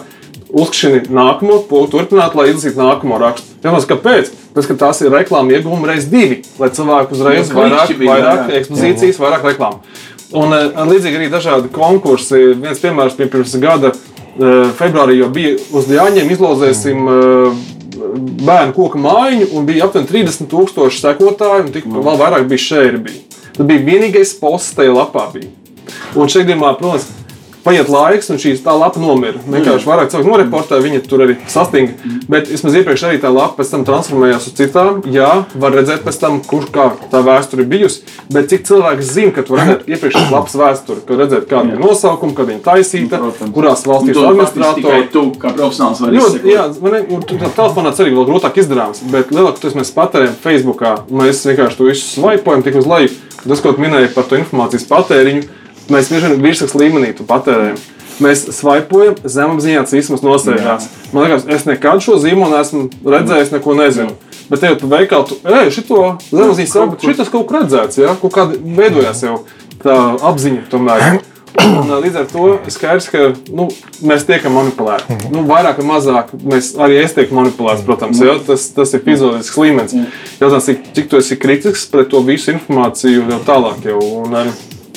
uzkšķini 0.55 1.11
nākamo, 1.11 1.59
turpināt, 1.91 2.37
lai 2.37 2.47
izlasītu 2.53 2.79
nākamo 2.79 3.19
rakstu. 3.19 3.57
Jautājums, 3.65 3.87
kāpēc? 3.89 4.31
Tas, 4.55 4.69
ka 4.69 4.77
tās 4.79 5.01
ir 5.03 5.11
reklāmas 5.11 5.57
ieguvumi 5.57 5.89
reiz 5.89 6.07
divi, 6.07 6.39
lai 6.61 6.71
cilvēku 6.71 7.17
uzreiz 7.17 7.49
Nu, 7.51 7.59
vairāk, 7.59 7.91
bija, 7.99 8.11
vairāk 8.13 8.43
jā. 8.45 8.59
ekspozīcijas, 8.61 9.19
vairāk 9.19 9.47
reklāmu. 9.49 9.81
Un 10.35 10.55
eh, 10.55 10.83
līdzīgi 10.87 11.19
arī 11.19 11.31
dažādi 11.33 11.71
konkursi. 11.75 12.53
Viens 12.61 12.79
piemērs 12.81 13.17
bija 13.19 13.31
pirms 13.33 13.55
gada 13.59 13.91
eh, 13.91 14.71
februārī, 14.79 15.19
jo 15.19 15.27
bija 15.33 15.57
uz 15.75 15.89
Jāņiem 15.91 16.31
izlozēsim 16.37 17.09
eh, 17.11 17.59
bērnu 18.15 18.75
koku 18.75 19.01
mājiņu, 19.01 19.49
un 19.57 19.67
bija 19.67 19.87
aptuveni 19.87 20.09
30,000 20.11 20.99
sekotāju, 21.01 21.67
un 21.67 21.75
tik 21.75 21.87
vēl 21.91 22.19
vairāk 22.21 22.47
bija 22.49 22.65
šēri. 22.65 23.03
Bija. 23.05 23.43
Tas 23.55 23.67
bija 23.67 23.85
vienīgais 23.85 24.35
posts 24.39 24.75
tajā 24.77 24.95
lapā. 24.95 25.27
Bija. 25.35 25.51
Un 26.15 26.31
šeit 26.31 26.47
gadījumā, 26.47 26.73
protams, 26.79 27.07
paiet 27.65 27.89
laiks, 27.89 28.29
un 28.29 28.37
šī 28.41 28.53
tā 28.63 28.73
lapa 28.77 29.01
nomira. 29.01 29.39
Vienkārši 29.49 29.87
vairāk 29.89 30.11
cilvēku 30.13 30.29
noreportēja, 30.31 30.83
viņa 30.85 31.01
tur 31.09 31.23
arī 31.25 31.35
sastinga. 31.51 31.95
Bet 32.29 32.47
vismaz 32.51 32.77
iepriekš 32.77 33.03
arī 33.09 33.19
tā 33.23 33.31
lapa 33.33 33.57
pēc 33.61 33.71
tam 33.73 33.85
transformējās 33.87 34.47
uz 34.51 34.55
citām. 34.59 35.01
Jā, 35.11 35.31
var 35.55 35.73
redzēt 35.75 36.05
pēc 36.05 36.19
tam, 36.21 36.39
kur 36.45 36.67
kā 36.73 36.91
tā 37.11 37.23
vēsture 37.25 37.65
ir 37.65 37.69
bijusi. 37.73 38.03
Bet 38.31 38.49
cik 38.53 38.65
cilvēki 38.69 39.07
zina, 39.09 39.33
ka 39.35 39.43
tu 39.47 39.57
redzēt 39.57 39.89
iepriekšējās 39.89 40.31
lapas 40.33 40.55
vēsturi, 40.61 41.03
ka 41.07 41.19
redzēt, 41.19 41.47
kāda 41.49 41.73
ir 41.75 41.81
nosaukuma, 41.81 42.35
kad 42.37 42.51
viņa 42.53 42.63
taisīta, 42.69 43.19
kurās 43.55 43.85
valstīs 43.89 44.13
ir 44.13 44.21
Tikai 44.21 44.31
administratori. 44.31 45.03
tu, 45.11 45.25
kā 45.41 45.53
profesionāls, 45.57 46.01
vari 46.05 46.21
izsekot. 46.21 46.49
jā, 46.53 46.65
man 46.81 46.93
ir- 47.01 47.51
telefonā 47.55 47.91
arī 47.95 48.13
vēl 48.15 48.27
grūtāk 48.29 48.57
izdarāms, 48.61 49.01
bet 49.11 49.29
lielākoties 49.33 49.75
mēs 49.75 49.91
patērējam 49.95 50.35
Facebook. 50.41 50.81
Mēs 51.09 51.45
vienkārši 51.45 51.77
to 51.77 51.83
visu 51.89 52.05
slaipojam 52.21 52.63
tik 52.63 52.75
uz 52.75 52.85
leju. 52.85 53.09
Tas, 53.47 53.61
ko 53.61 53.73
tu 53.73 53.81
minēji 53.81 54.13
par 54.15 54.23
to 54.23 54.35
informācijas 54.39 54.87
patēriņu, 54.89 55.43
mēs 55.91 56.09
bieži 56.11 56.31
vien 56.31 56.41
virsmas 56.43 56.77
līmenī 56.77 57.11
patērējam. 57.19 57.77
Mēs 58.23 58.45
svaipojam 58.55 59.17
zemapziņā, 59.27 59.81
tas 59.89 60.09
mums 60.11 60.23
nosēžās. 60.23 60.87
Man 61.11 61.25
liekas, 61.25 61.43
es 61.51 61.65
nekad 61.67 61.99
šo 62.03 62.15
zīmolu 62.23 62.55
neesmu 62.55 62.85
redzējis, 63.03 63.51
neko 63.57 63.75
nezinu. 63.75 64.15
Bet 64.47 64.61
te 64.61 64.71
jau 64.71 64.77
tu 64.79 64.87
veikali, 64.87 65.27
tu 65.27 65.37
ej, 65.51 65.71
šito 65.75 66.01
zemapziņas 66.29 66.75
savu, 66.77 66.93
bet 66.93 67.07
šitas 67.09 67.31
kaut 67.33 67.47
kur 67.49 67.59
redzēts, 67.59 67.99
ja? 67.99 68.15
kaut 68.21 68.31
kāda 68.37 68.59
veidojās 68.77 69.23
jau 69.25 69.39
tā 69.83 69.97
apziņa 70.31 70.67
tomēr. 70.71 71.17
Un, 71.55 71.91
līdz 72.03 72.17
ar 72.19 72.25
to 72.29 72.45
skaidrs, 72.73 73.07
ka 73.09 73.29
nu, 73.55 73.67
mēs 74.05 74.25
tiekam 74.27 74.55
manipulēti. 74.57 75.15
Nu, 75.31 75.45
vairāk 75.47 75.79
vai 75.81 75.87
mazāk 75.93 76.33
mēs 76.35 76.73
arī 76.81 76.99
es 77.01 77.15
tieku 77.15 77.37
manipulēts, 77.37 77.83
protams, 77.87 78.19
ja? 78.23 78.35
tas, 78.47 78.67
tas 78.75 78.91
ir 78.95 79.03
fizioloģisks 79.05 79.59
līmenis. 79.63 79.95
Jautājums, 80.41 80.67
cik, 80.67 80.87
cik 80.97 81.11
tu 81.11 81.19
esi 81.21 81.39
kritisks 81.39 81.87
pret 81.91 82.11
to 82.11 82.21
visu 82.27 82.53
informāciju 82.55 83.27
jau 83.31 83.41
tālāk. 83.47 83.87
Jau, 83.87 84.01
un, 84.25 84.35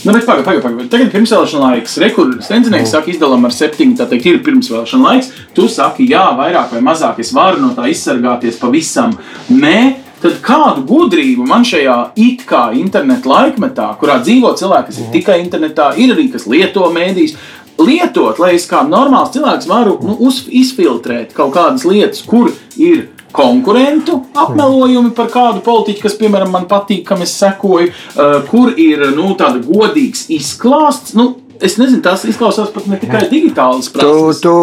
Nu, 0.04 0.12
bet 0.12 0.26
pagaidi, 0.26 0.44
pagaidi. 0.44 0.62
Paga. 0.62 0.88
Tagad 0.92 1.06
ir 1.08 1.14
pirmsvēlēšana 1.14 1.62
laiks. 1.64 1.96
Rekurors 2.02 2.46
Stenzinieks 2.46 2.92
saka, 2.94 3.10
izdalām 3.10 3.46
ar 3.48 3.54
septiņu. 3.54 3.96
Tā 3.98 4.06
teikt, 4.10 4.28
ir 4.30 4.42
pirmsvēlēšana 4.46 5.08
laiks. 5.08 5.30
Tu 5.56 5.66
saki, 5.72 6.06
jā, 6.12 6.24
vairāk 6.38 6.76
vai 6.76 6.82
mazāk 6.86 7.18
es 7.24 7.32
varu 7.34 7.62
no 7.62 7.72
tā 7.76 7.88
izsargāties 7.90 8.60
pavisam. 8.62 9.16
Nē, 9.50 9.80
tad 10.22 10.38
kādu 10.44 10.84
gudrību 10.86 11.46
man 11.48 11.66
šajā 11.66 11.98
it 12.18 12.46
kā 12.48 12.68
interneta 12.78 13.30
laikmetā, 13.32 13.90
kurā 14.00 14.20
dzīvo 14.22 14.54
cilvēki, 14.58 14.90
kas 14.90 15.02
ir 15.02 15.12
tikai 15.14 15.38
internetā, 15.42 15.92
ir 15.98 16.14
arī 16.14 16.28
kas 16.32 16.46
lieto 16.50 16.86
mēdīs. 16.94 17.36
Lietot, 17.78 18.40
lai 18.42 18.56
es 18.56 18.64
kā 18.66 18.80
normāls 18.86 19.30
cilvēks 19.36 19.68
varu 19.70 19.98
nu, 20.02 20.32
izfiltrēt 20.50 21.30
kaut 21.36 21.52
kādas 21.54 21.86
lietas, 21.86 22.24
kur 22.26 22.50
ir 22.74 23.06
konkurentu 23.38 24.18
apmelojumi 24.38 25.12
par 25.16 25.30
kādu 25.32 25.62
politiķu, 25.66 26.04
kas, 26.06 26.16
piemēram, 26.20 26.52
man 26.54 26.66
patīk, 26.70 27.04
kam 27.08 27.22
es 27.24 27.34
sekoju, 27.38 27.92
uh, 27.92 28.38
kur 28.50 28.74
ir 28.74 29.08
nu, 29.14 29.30
tāda 29.38 29.62
godīgs 29.64 30.26
izklāsts. 30.34 31.14
Nu, 31.18 31.30
es 31.64 31.78
nezinu, 31.80 32.02
tas 32.04 32.24
izklausās 32.28 32.72
pat 32.74 32.86
ne 32.90 32.98
tikai 33.00 33.26
digitāls 33.30 33.92
Tu, 33.94 34.12
tu, 34.42 34.54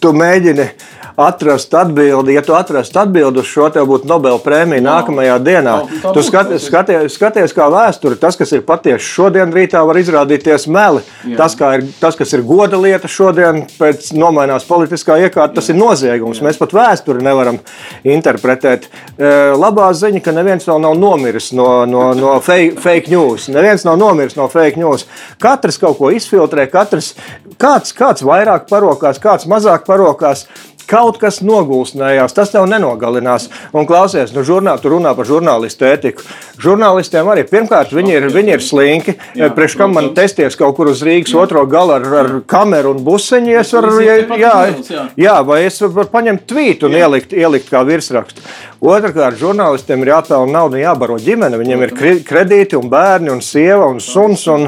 tu 0.00 0.12
mēģini 0.16 0.68
atrast 1.16 1.74
atbildi. 1.74 2.34
Ja 2.34 2.42
tu 2.42 2.54
atrastu 2.54 2.98
atbildi 2.98 3.42
uz 3.42 3.46
šo, 3.46 3.68
tev 3.74 3.86
būtu 3.88 4.08
Nobela 4.10 4.38
prēmija 4.42 4.82
no. 4.82 4.90
nākamajā 4.90 5.36
dienā. 5.46 5.74
No, 5.84 5.98
tā 6.02 6.12
tu 6.16 6.24
skaties, 6.26 6.66
skaties, 6.66 7.14
skaties, 7.14 7.54
kā 7.54 7.68
vēsture. 7.70 8.18
Tas, 8.20 8.38
kas 8.38 8.52
ir 8.56 8.64
patiesi 8.66 9.06
šodien, 9.06 9.52
rītā 9.54 9.82
var 9.86 9.98
izrādīties 10.00 10.66
meli. 10.74 11.04
Jā. 11.22 11.38
Tas, 11.38 11.54
ir, 11.54 11.86
tas, 12.00 12.18
kas 12.18 12.34
ir 12.34 12.42
goda 12.46 12.80
lieta 12.80 13.10
šodien, 13.10 13.62
pēc 13.78 14.10
nomainās 14.18 14.66
politiskā 14.66 15.20
iekārta, 15.22 15.60
tas 15.60 15.70
ir 15.70 15.78
noziegums. 15.78 16.42
Mēs 16.44 16.58
pat 16.60 16.74
vēsturi 16.74 17.22
nevaram 17.24 17.60
interpretēt. 18.02 18.90
E, 19.14 19.32
Labā 19.54 19.92
ziņa, 19.94 20.22
ka 20.24 20.34
neviens 20.34 20.66
vēl 20.66 20.82
nav 20.82 20.98
nomiris 20.98 21.52
no, 21.54 21.68
no, 21.86 22.08
no 22.18 22.34
fake, 22.42 22.80
fake 22.82 23.14
news. 23.14 23.46
Neviens 23.54 23.86
nav 23.86 24.00
nomiris 24.02 24.34
no 24.38 24.48
fake 24.50 24.82
news. 24.82 25.06
Katrs 25.42 25.78
kaut 25.78 26.00
ko 26.00 26.10
izfiltrē, 26.44 26.68
katrs 26.70 27.14
kāds, 27.58 27.94
kāds 27.96 28.24
vairāk 28.24 28.68
parokās, 28.68 29.20
kāds 29.22 29.48
mazāk 29.48 29.86
parokās. 29.86 30.46
Kaut 30.84 31.16
kas 31.16 31.38
nogulsnējās, 31.40 32.34
tas 32.36 32.50
tev 32.52 32.66
nenogalinās. 32.68 33.46
Un 33.72 33.86
klausies, 33.88 34.34
nu, 34.36 34.42
žurnāl, 34.44 34.76
tu 34.82 34.90
runā 34.92 35.14
par 35.16 35.24
žurnālistu 35.24 35.86
ētiku. 35.88 36.20
Žurnālistiem 36.60 37.30
arī 37.32 37.46
pirmkārt, 37.48 37.94
viņi 37.96 38.12
ir, 38.12 38.26
viņi 38.28 38.52
ir 38.52 38.60
slinki. 38.60 39.14
Jā, 39.32 39.48
Priekš 39.56 39.78
kam 39.80 39.96
man 39.96 40.10
testies 40.12 40.58
kaut 40.60 40.76
kur 40.76 40.90
uz 40.92 41.00
Rīgas 41.00 41.32
otro 41.40 41.64
galu 41.64 41.96
ar, 41.96 42.04
ar 42.20 42.28
kameru 42.44 42.92
un 42.92 43.00
buseņu? 43.06 43.54
Es 43.62 43.72
varu, 43.72 43.94
jā, 44.04 44.18
jā, 44.36 44.52
jā. 44.92 45.06
jā, 45.24 45.38
vai 45.48 45.62
es 45.64 45.80
varu 45.80 46.10
paņemt 46.12 46.44
tvītu 46.52 46.90
un 46.90 47.00
ielikt, 47.00 47.32
ielikt 47.32 47.72
kā 47.72 47.80
virsrakstu. 47.88 48.44
Otrakārt, 48.84 49.38
žurnālistiem 49.40 50.02
ir 50.04 50.10
jāpelnā 50.10 50.52
nauda, 50.52 50.76
jābaro 50.76 51.14
ģimene. 51.16 51.56
Viņiem 51.56 51.84
ir 51.86 51.94
kredīti, 52.28 52.76
un 52.76 52.90
bērni, 52.92 53.30
un 53.32 53.40
sieva, 53.40 53.86
un 53.88 54.02
suns, 54.04 54.44
un, 54.52 54.66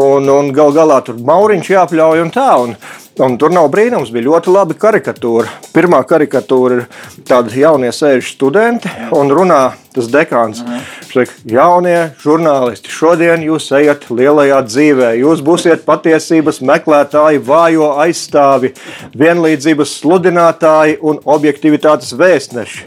un, 0.00 0.30
un 0.32 0.48
gal 0.56 0.72
galā 0.72 1.02
tur 1.04 1.18
mauriņš 1.20 1.68
jāpļauj 1.74 2.24
un 2.24 2.32
tā. 2.32 2.48
Un, 2.64 2.72
Un 3.18 3.34
tur 3.34 3.50
nav 3.50 3.66
brīnums, 3.72 4.12
bija 4.14 4.28
ļoti 4.28 4.52
labi 4.54 4.76
karikatūra. 4.78 5.50
Pirmā 5.74 5.98
karikatūra 6.06 6.76
ir 6.76 6.84
tāda 7.26 7.50
jaunie 7.50 7.90
sēž 7.90 8.28
studenti 8.36 8.92
un 9.10 9.32
runā 9.34 9.72
tas 9.90 10.06
dekāns. 10.12 10.60
Viņš 10.62 11.16
saka, 11.16 11.34
jaunie 11.50 11.96
žurnālisti, 12.22 12.92
šodien 12.94 13.42
jūs 13.42 13.66
ejat 13.74 14.06
lielajā 14.14 14.60
dzīvē. 14.68 15.10
Jūs 15.18 15.42
būsiet 15.42 15.82
patiesības 15.88 16.62
meklētāji, 16.62 17.42
vājo 17.42 17.90
aizstāvi, 18.04 18.70
vienlīdzības 19.18 19.98
sludinātāji 19.98 21.00
un 21.02 21.18
objektivitātes 21.26 22.14
vēstneši. 22.14 22.86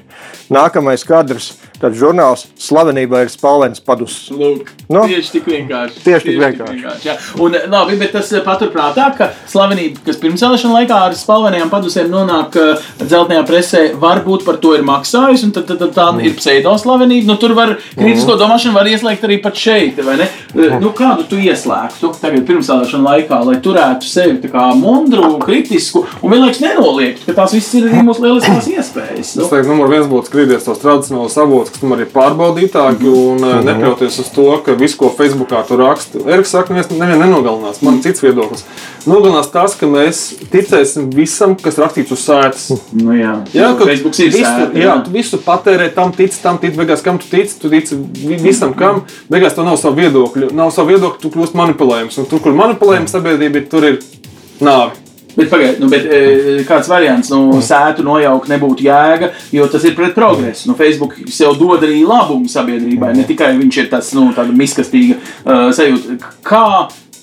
Nākamais 0.51 1.05
kadrs. 1.07 1.53
Tad 1.82 1.95
žurnāls 1.97 2.43
slavenībā 2.61 3.24
ir 3.26 3.30
spalvens 3.34 3.80
padus. 3.82 4.28
Lūk, 4.30 4.67
Nu, 4.91 5.01
tieši 5.07 5.32
tik 5.32 5.45
vienkārši. 5.49 6.01
tieši 6.03 6.26
tik 6.28 6.36
vienkārši. 6.38 7.05
jā. 7.07 7.15
Un, 7.41 7.55
labi, 7.72 7.95
bet 7.97 8.11
tas 8.13 8.28
eh, 8.38 8.41
paturprātā, 8.45 9.07
ka 9.17 9.32
slavenība, 9.49 10.03
kas 10.05 10.19
pirmsvēlēšana 10.22 10.76
laikā 10.76 10.97
ar 11.07 11.15
spalvenajām 11.17 11.72
padusēm 11.72 12.11
nonāk 12.11 12.57
uh, 12.59 12.84
dzeltenajā 13.01 13.45
presē, 13.47 13.82
varbūt 13.97 14.45
par 14.45 14.59
to 14.61 14.76
ir 14.78 14.84
maksājusi, 14.86 15.47
un 15.47 15.55
tad, 15.55 15.65
tad, 15.72 15.80
tad 15.82 15.95
tā 15.95 16.07
Mm. 16.11 16.19
ir 16.28 16.36
pseidoslavenība. 16.38 17.26
Nu, 17.32 17.38
tur 17.41 17.53
var 17.57 17.74
kritisko 17.95 18.36
domāšanu 18.38 18.74
var 18.76 18.86
ieslēgt 18.91 19.24
arī 19.26 19.39
pat 19.41 19.55
šeit, 19.55 19.97
vai 20.05 20.17
ne? 20.22 20.28
Uh, 20.53 20.78
Nu, 20.82 20.91
kādu 20.91 21.26
tu 21.30 21.39
ieslēgtu 21.41 22.11
tagad 22.22 22.45
pirmsvēlēšana 22.45 23.07
laikā, 23.09 23.41
lai 23.47 23.55
turētu 23.63 24.03
sevi 24.11 24.38
tā 24.43 24.51
kā 24.53 24.67
mundru, 24.78 25.39
kritisku 25.41 26.03
un 26.22 26.32
vienlaikus 26.36 26.59
nenoliektu, 26.61 27.26
ka 27.32 27.38
tās 27.41 27.55
visas 27.57 27.74
ir 27.80 27.89
arī 27.89 28.03
mūsu 28.05 28.22
lieliskās 28.28 28.67
iespējas. 28.76 29.34
Nu, 29.39 29.47
Es 29.47 29.49
teiktu, 29.55 29.72
numur 29.72 29.89
viens 29.89 30.11
būtu 30.12 30.30
skrīties 30.30 30.68
tos 30.68 30.82
tradicionālos 30.82 31.38
avotus, 31.41 31.74
kas 31.74 31.82
tomēr 31.84 32.03
ir 32.05 32.12
pārbaudītāki 32.14 33.07
un 33.09 33.41
mm. 33.41 33.66
nepļauties 33.68 34.20
uz 34.24 34.32
to, 34.36 34.47
ka 34.66 34.76
visu, 34.80 34.99
ko 34.99 35.12
Facebookā 35.18 35.64
tur 35.68 35.82
raksta, 35.86 36.22
Eriks 36.28 36.53
saka, 36.53 36.76
neviens 36.76 36.91
nevienu 36.93 37.24
nenogalinās. 37.24 37.82
Man 37.86 38.01
cits 38.03 38.24
viedoklis. 38.24 38.66
Nogalinās 39.09 39.49
tas, 39.53 39.76
ka 39.80 39.89
mēs 39.89 40.22
ticēsim 40.53 41.09
visam, 41.16 41.55
kas 41.59 41.80
rakstīts 41.82 42.14
uz 42.14 42.26
sēdes. 42.28 42.68
nu, 42.99 43.16
jā, 43.18 43.34
Jā, 43.55 43.72
ka 43.80 43.88
Facebook 43.89 44.20
ir 44.20 44.32
visu, 44.32 44.45
sēta, 44.45 44.82
jā, 44.84 44.97
tu 45.05 45.16
visu 45.16 45.41
patērē, 45.41 45.89
tam 45.95 46.14
tici, 46.16 46.41
tam 46.43 46.59
tici, 46.62 46.78
beigās 46.78 47.03
kam 47.05 47.20
tu 47.22 47.30
tici, 47.32 47.57
tu 47.62 47.72
tici 47.72 47.97
vi- 47.97 48.39
visam, 48.41 48.76
kam. 48.78 49.03
Beigās 49.32 49.55
tev 49.57 49.66
nav 49.68 49.80
savu 49.82 49.97
viedokļu, 50.01 50.51
nav 50.57 50.74
savu 50.76 50.93
viedokļu, 50.93 51.22
tu 51.22 51.34
kļūsi 51.34 51.57
manipulējams. 51.57 52.20
Un 52.22 52.30
tur, 52.30 52.43
kur 52.43 52.53
manipulējams 52.57 53.16
sabiedrība, 53.16 53.64
ir, 53.64 53.70
tur 53.72 53.88
ir 53.88 53.99
nāve. 54.62 54.91
Bet, 55.36 55.48
pagaid, 55.52 55.80
nu, 55.80 55.88
bet 55.92 56.08
e, 56.08 56.22
kāds 56.68 56.90
variants, 56.92 57.32
nu, 57.32 57.62
sētu 57.64 58.04
nojaukt 58.06 58.50
nebūtu 58.52 58.84
jēga, 58.88 59.32
jo 59.56 59.68
tas 59.72 59.86
ir 59.88 59.96
pret 59.98 60.16
progresu. 60.18 60.68
Nu, 60.70 60.76
Facebook 60.80 61.16
sev 61.32 61.56
dod 61.60 61.86
arī 61.88 62.02
labumu 62.08 62.52
sabiedrībai, 62.52 63.14
ne 63.16 63.28
tikai 63.28 63.54
viņš 63.60 63.80
ir 63.84 63.92
tas, 63.94 64.12
nu, 64.18 64.30
tāda 64.36 64.56
miskastīga 64.56 65.18
uh, 65.18 65.70
sajūta. 65.76 66.34
Kā 66.48 66.66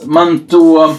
man 0.07 0.39
to. 0.49 0.95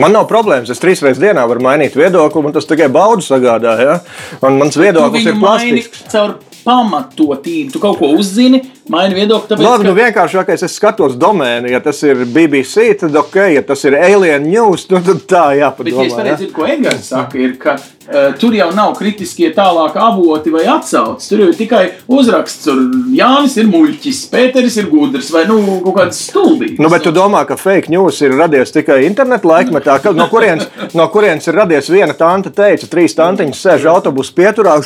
Man 0.00 0.14
nav 0.16 0.26
problēmas. 0.30 0.70
Es 0.72 0.80
trīs 0.80 1.02
reizes 1.04 1.20
dienā 1.22 1.42
varu 1.48 1.62
mainīt 1.64 1.96
viedokli, 1.98 2.44
un 2.46 2.54
tas 2.56 2.68
tikai 2.68 2.88
baudu 2.92 3.24
sagādā. 3.24 3.74
Ja? 3.80 3.98
Un 4.46 4.56
mans 4.60 4.78
viedoklis 4.80 5.26
ir 5.28 5.36
maini 5.36 5.82
plastisks. 5.82 6.06
caur 6.12 6.38
pamatotību. 6.64 7.72
Tu 7.74 7.82
kaut 7.82 7.98
ko 8.00 8.12
uzzini, 8.16 8.62
maini 8.88 9.14
viedokli. 9.14 9.48
Tāpēc, 9.52 9.64
Labi, 9.66 9.84
ka- 9.84 9.90
nu 9.90 9.94
vienkāršākais, 9.98 10.64
es 10.64 10.74
skatos 10.78 11.16
domēnu. 11.20 11.70
Ja 11.70 11.80
tas 11.80 12.02
ir 12.02 12.24
BBC, 12.24 12.94
tad 13.00 13.16
ok, 13.16 13.36
ja 13.54 13.62
tas 13.62 13.84
ir 13.84 13.94
Alien 13.98 14.42
News, 14.48 14.88
nu, 14.90 15.00
tad 15.04 15.24
tā 15.28 15.46
Bet, 15.50 15.58
ja 15.58 15.70
es 15.70 15.76
jāpadomā. 15.76 16.16
Pareizi 16.16 16.36
dzirdu, 16.44 16.52
ko 16.54 16.66
Edgars 16.66 17.08
saka, 17.12 17.38
ir, 17.38 17.56
ka 17.60 17.74
uh, 17.76 18.32
tur 18.38 18.54
jau 18.54 18.70
nav 18.74 18.94
kritiskie 18.98 19.50
tālāk 19.54 19.96
avoti 20.00 20.50
vai 20.54 20.64
atsauces. 20.70 21.28
Tur 21.30 21.44
jau 21.44 21.48
ir 21.52 21.58
tikai 21.58 21.82
uzraksts, 22.08 22.64
tur 22.64 22.80
Jānis 23.14 23.56
ir 23.60 23.70
muļķis, 23.70 24.20
Pēteris 24.30 24.76
ir 24.82 24.90
gudrs 24.90 25.30
vai 25.34 25.44
nu, 25.48 25.60
kaut 25.84 25.96
kāds 26.00 26.20
stulbīgs. 26.30 26.78
Nu, 26.80 26.88
bet 26.92 27.02
tu 27.06 27.12
domā, 27.12 27.44
ka 27.48 27.56
fake 27.60 27.90
news 27.90 28.20
ir 28.22 28.36
radies 28.38 28.72
tikai 28.74 29.04
interneta 29.06 29.48
laikmetā? 29.48 29.98
Ka, 30.02 30.12
no, 30.16 30.26
kurienes, 30.32 30.68
no 30.94 31.06
kurienes 31.12 31.46
ir 31.48 31.54
radies 31.54 31.90
viena 31.90 32.14
tante, 32.16 32.50
teica, 32.54 32.86
trīs 32.90 33.14
tantiņas 33.18 33.64
sēž 33.66 33.86
autobusu 33.90 34.34
pieturā. 34.36 34.78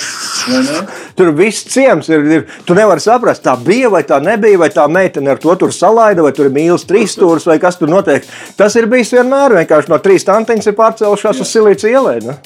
Tur 1.17 1.31
viss 1.37 1.65
ciems 1.71 2.09
ir, 2.13 2.25
ir. 2.39 2.47
Tu 2.67 2.75
nevari 2.77 3.01
saprast, 3.03 3.45
tā 3.45 3.55
bija 3.61 3.84
vai 3.93 4.03
tā 4.09 4.21
nebija, 4.23 4.59
vai 4.59 4.71
tā 4.75 4.87
meitene 4.89 5.31
ar 5.35 5.39
to 5.43 5.55
tur 5.61 5.73
salaida, 5.75 6.23
vai 6.25 6.33
tur 6.33 6.49
ir 6.49 6.55
mīlestības 6.55 6.89
trīs 6.95 7.15
stūris, 7.17 7.47
vai 7.49 7.59
kas 7.63 7.79
tur 7.81 7.91
notiek. 7.91 8.27
Tas 8.59 8.75
ir 8.79 8.89
bijis 8.91 9.13
vienmēr. 9.15 9.57
Vienkārši 9.61 9.93
no 9.93 9.99
trīs 10.03 10.27
tantiņas 10.27 10.71
ir 10.71 10.77
pārcēlušās 10.79 11.41
uz 11.43 11.51
silīciju 11.51 11.93
ielai. 11.95 12.17
Nu? 12.25 12.37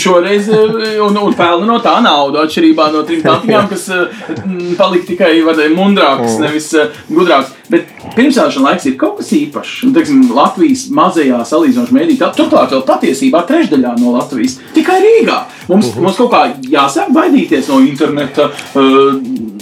Šoreiz 0.00 0.48
eh, 0.50 0.98
un, 1.04 1.18
un 1.20 1.36
pelna 1.38 1.68
no 1.68 1.78
tā 1.84 1.96
naudu, 2.04 2.40
atšķirībā 2.44 2.90
no 2.94 3.04
trim 3.06 3.22
tantiņām, 3.24 3.68
kas 3.70 3.88
m, 3.94 4.74
palika 4.78 5.10
tikai 5.12 5.32
vadē, 5.46 5.68
mundrākas, 5.74 6.38
nevis 6.42 6.72
eh, 6.78 7.02
gudrākas. 7.10 7.54
Bet 7.72 7.88
pirmsākuma 8.12 8.70
laiks 8.70 8.84
ir 8.90 8.96
kaut 9.00 9.16
kas 9.20 9.30
īpašs. 9.32 9.86
Un, 9.86 9.94
teiksim, 9.96 10.26
Latvijas 10.36 10.84
mazajā 10.94 11.40
salīdzinošā 11.48 11.96
mēdī, 11.96 12.18
tā- 12.20 12.32
turklāt 12.36 12.74
vēl 12.74 12.84
patiesībā 12.88 13.40
trešdaļā 13.48 13.94
no 14.02 14.12
Latvijas, 14.18 14.58
tikai 14.76 15.00
Rīgā. 15.00 15.38
Mums, 15.68 15.88
uh 15.88 15.94
-huh. 15.94 16.02
mums 16.04 16.18
kaut 16.20 16.30
kā 16.30 16.42
jāsāk 16.70 17.08
baidīties 17.16 17.68
no 17.72 17.80
interneta 17.80 18.50
uh, 18.50 19.14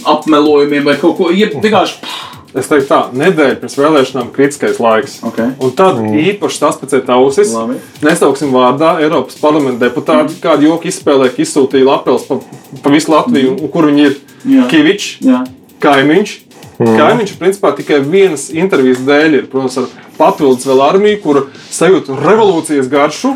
apmelojumiem 0.03 0.83
vai 0.83 0.97
kaut 0.99 1.12
ko 1.17 1.31
iep- 1.33 1.59
vienkārši. 1.63 2.13
Es 2.53 2.67
teiktu, 2.69 2.85
tā 2.85 2.99
nedēļa 3.17 3.55
pirms 3.63 3.75
vēlēšanām 3.79 4.27
ir 4.27 4.33
kritiskais 4.35 4.77
laiks. 4.81 5.15
Ok. 5.25 5.39
Un 5.57 5.71
tad 5.73 5.97
mm. 5.97 6.19
īpaši 6.33 6.59
tas 6.61 6.77
pēc 6.77 7.09
ausis. 7.15 7.49
Labi. 7.55 7.79
Nesauksim 8.05 8.53
vārdā 8.53 8.91
Eiropas 9.01 9.39
parlamenta 9.41 9.87
deputāti, 9.87 10.35
mm. 10.35 10.41
kādu 10.43 10.67
joku 10.67 10.91
izspēlē, 10.91 11.31
izsūtīja 11.33 11.87
lapels 11.87 12.27
pa, 12.29 12.37
pa 12.85 12.93
visu 12.93 13.09
Latviju, 13.09 13.55
mm. 13.55 13.71
kur 13.73 13.89
viņi 13.89 14.05
ir. 14.05 14.19
Jā. 14.43 14.67
Kivičs, 14.69 15.09
Jā. 15.23 15.41
kaimiņš. 15.81 16.35
Mm. 16.77 16.95
Kaimiņš 16.99 17.33
principā 17.39 17.73
tikai 17.77 18.01
vienas 18.05 18.49
intervijas 18.53 19.01
dēļ, 19.07 19.39
ir, 19.39 19.49
protams, 19.49 19.79
ar 19.81 19.89
papildus 20.17 20.67
vēl 20.67 20.81
armiju, 20.83 21.19
kur 21.23 21.41
sajūt 21.73 22.11
revolūcijas 22.21 22.89
garšu. 22.91 23.33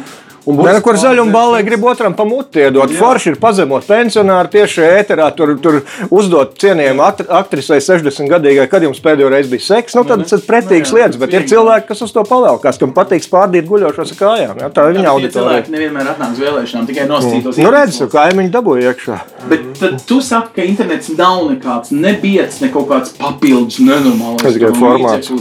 Nē, 0.47 0.77
nu, 0.77 0.81
kur 0.83 0.95
pārdzīvot. 0.95 1.31
balē 1.33 1.61
grib 1.67 1.83
otram 1.87 2.13
pamuti 2.17 2.61
iedot. 2.63 2.91
Jā. 2.91 2.99
Forši 3.01 3.33
ir 3.33 3.39
pazemot 3.41 3.83
pensionāru 3.87 4.51
tieši 4.53 4.85
ēterā, 4.87 5.27
tur, 5.35 5.53
tur 5.63 5.81
uzdot 6.07 6.55
cienījumu 6.61 7.03
aktrisei 7.03 7.81
60 7.83 8.31
gadīgai, 8.31 8.67
kad 8.71 8.85
jums 8.85 9.01
pēdējo 9.03 9.31
reizi 9.33 9.51
bija 9.51 9.65
seks. 9.67 9.97
Nu, 9.97 10.05
tad 10.07 10.23
tas 10.23 10.39
ir 10.39 10.45
pretīgs 10.47 10.93
Nu 10.93 11.01
jā, 11.01 11.07
lietas, 11.07 11.19
bet 11.21 11.33
ir 11.35 11.47
cilvēki, 11.51 11.87
kas 11.89 12.03
uz 12.05 12.13
to 12.15 12.23
pavēlkās, 12.27 12.79
kam 12.79 12.93
patīk 12.95 13.25
spārdīt 13.25 13.67
guļošos 13.67 14.13
kājām. 14.17 14.61
Jā, 14.61 14.69
tā 14.73 14.87
ir 14.87 14.97
viņa 14.97 15.11
auditorija. 15.11 15.35
cilvēki 15.35 15.73
nevienmēr 15.75 16.11
atnāk 16.13 16.33
uz 16.35 16.41
vēlēšanām, 16.45 16.87
tikai 16.89 17.07
nosacītos. 17.11 17.59
Nu, 17.61 17.73
redz, 17.73 17.99
kaimiņi 18.13 18.53
dabūja 18.53 18.93
iekšā. 18.93 19.19
Bet 19.51 19.67
tad 19.79 19.99
tu 20.07 20.19
saki, 20.23 20.53
ka 20.55 20.65
internets 20.67 21.11
nav 21.13 21.43
nekāds 21.51 21.91
nebiets, 21.95 22.61
ne 22.63 22.71
kaut 22.73 22.87
kāds 22.91 23.13
papildus 23.19 23.79
nenormāls. 23.83 24.41
Tas 24.41 24.57
tikai 24.57 24.71
formāts. 24.77 25.31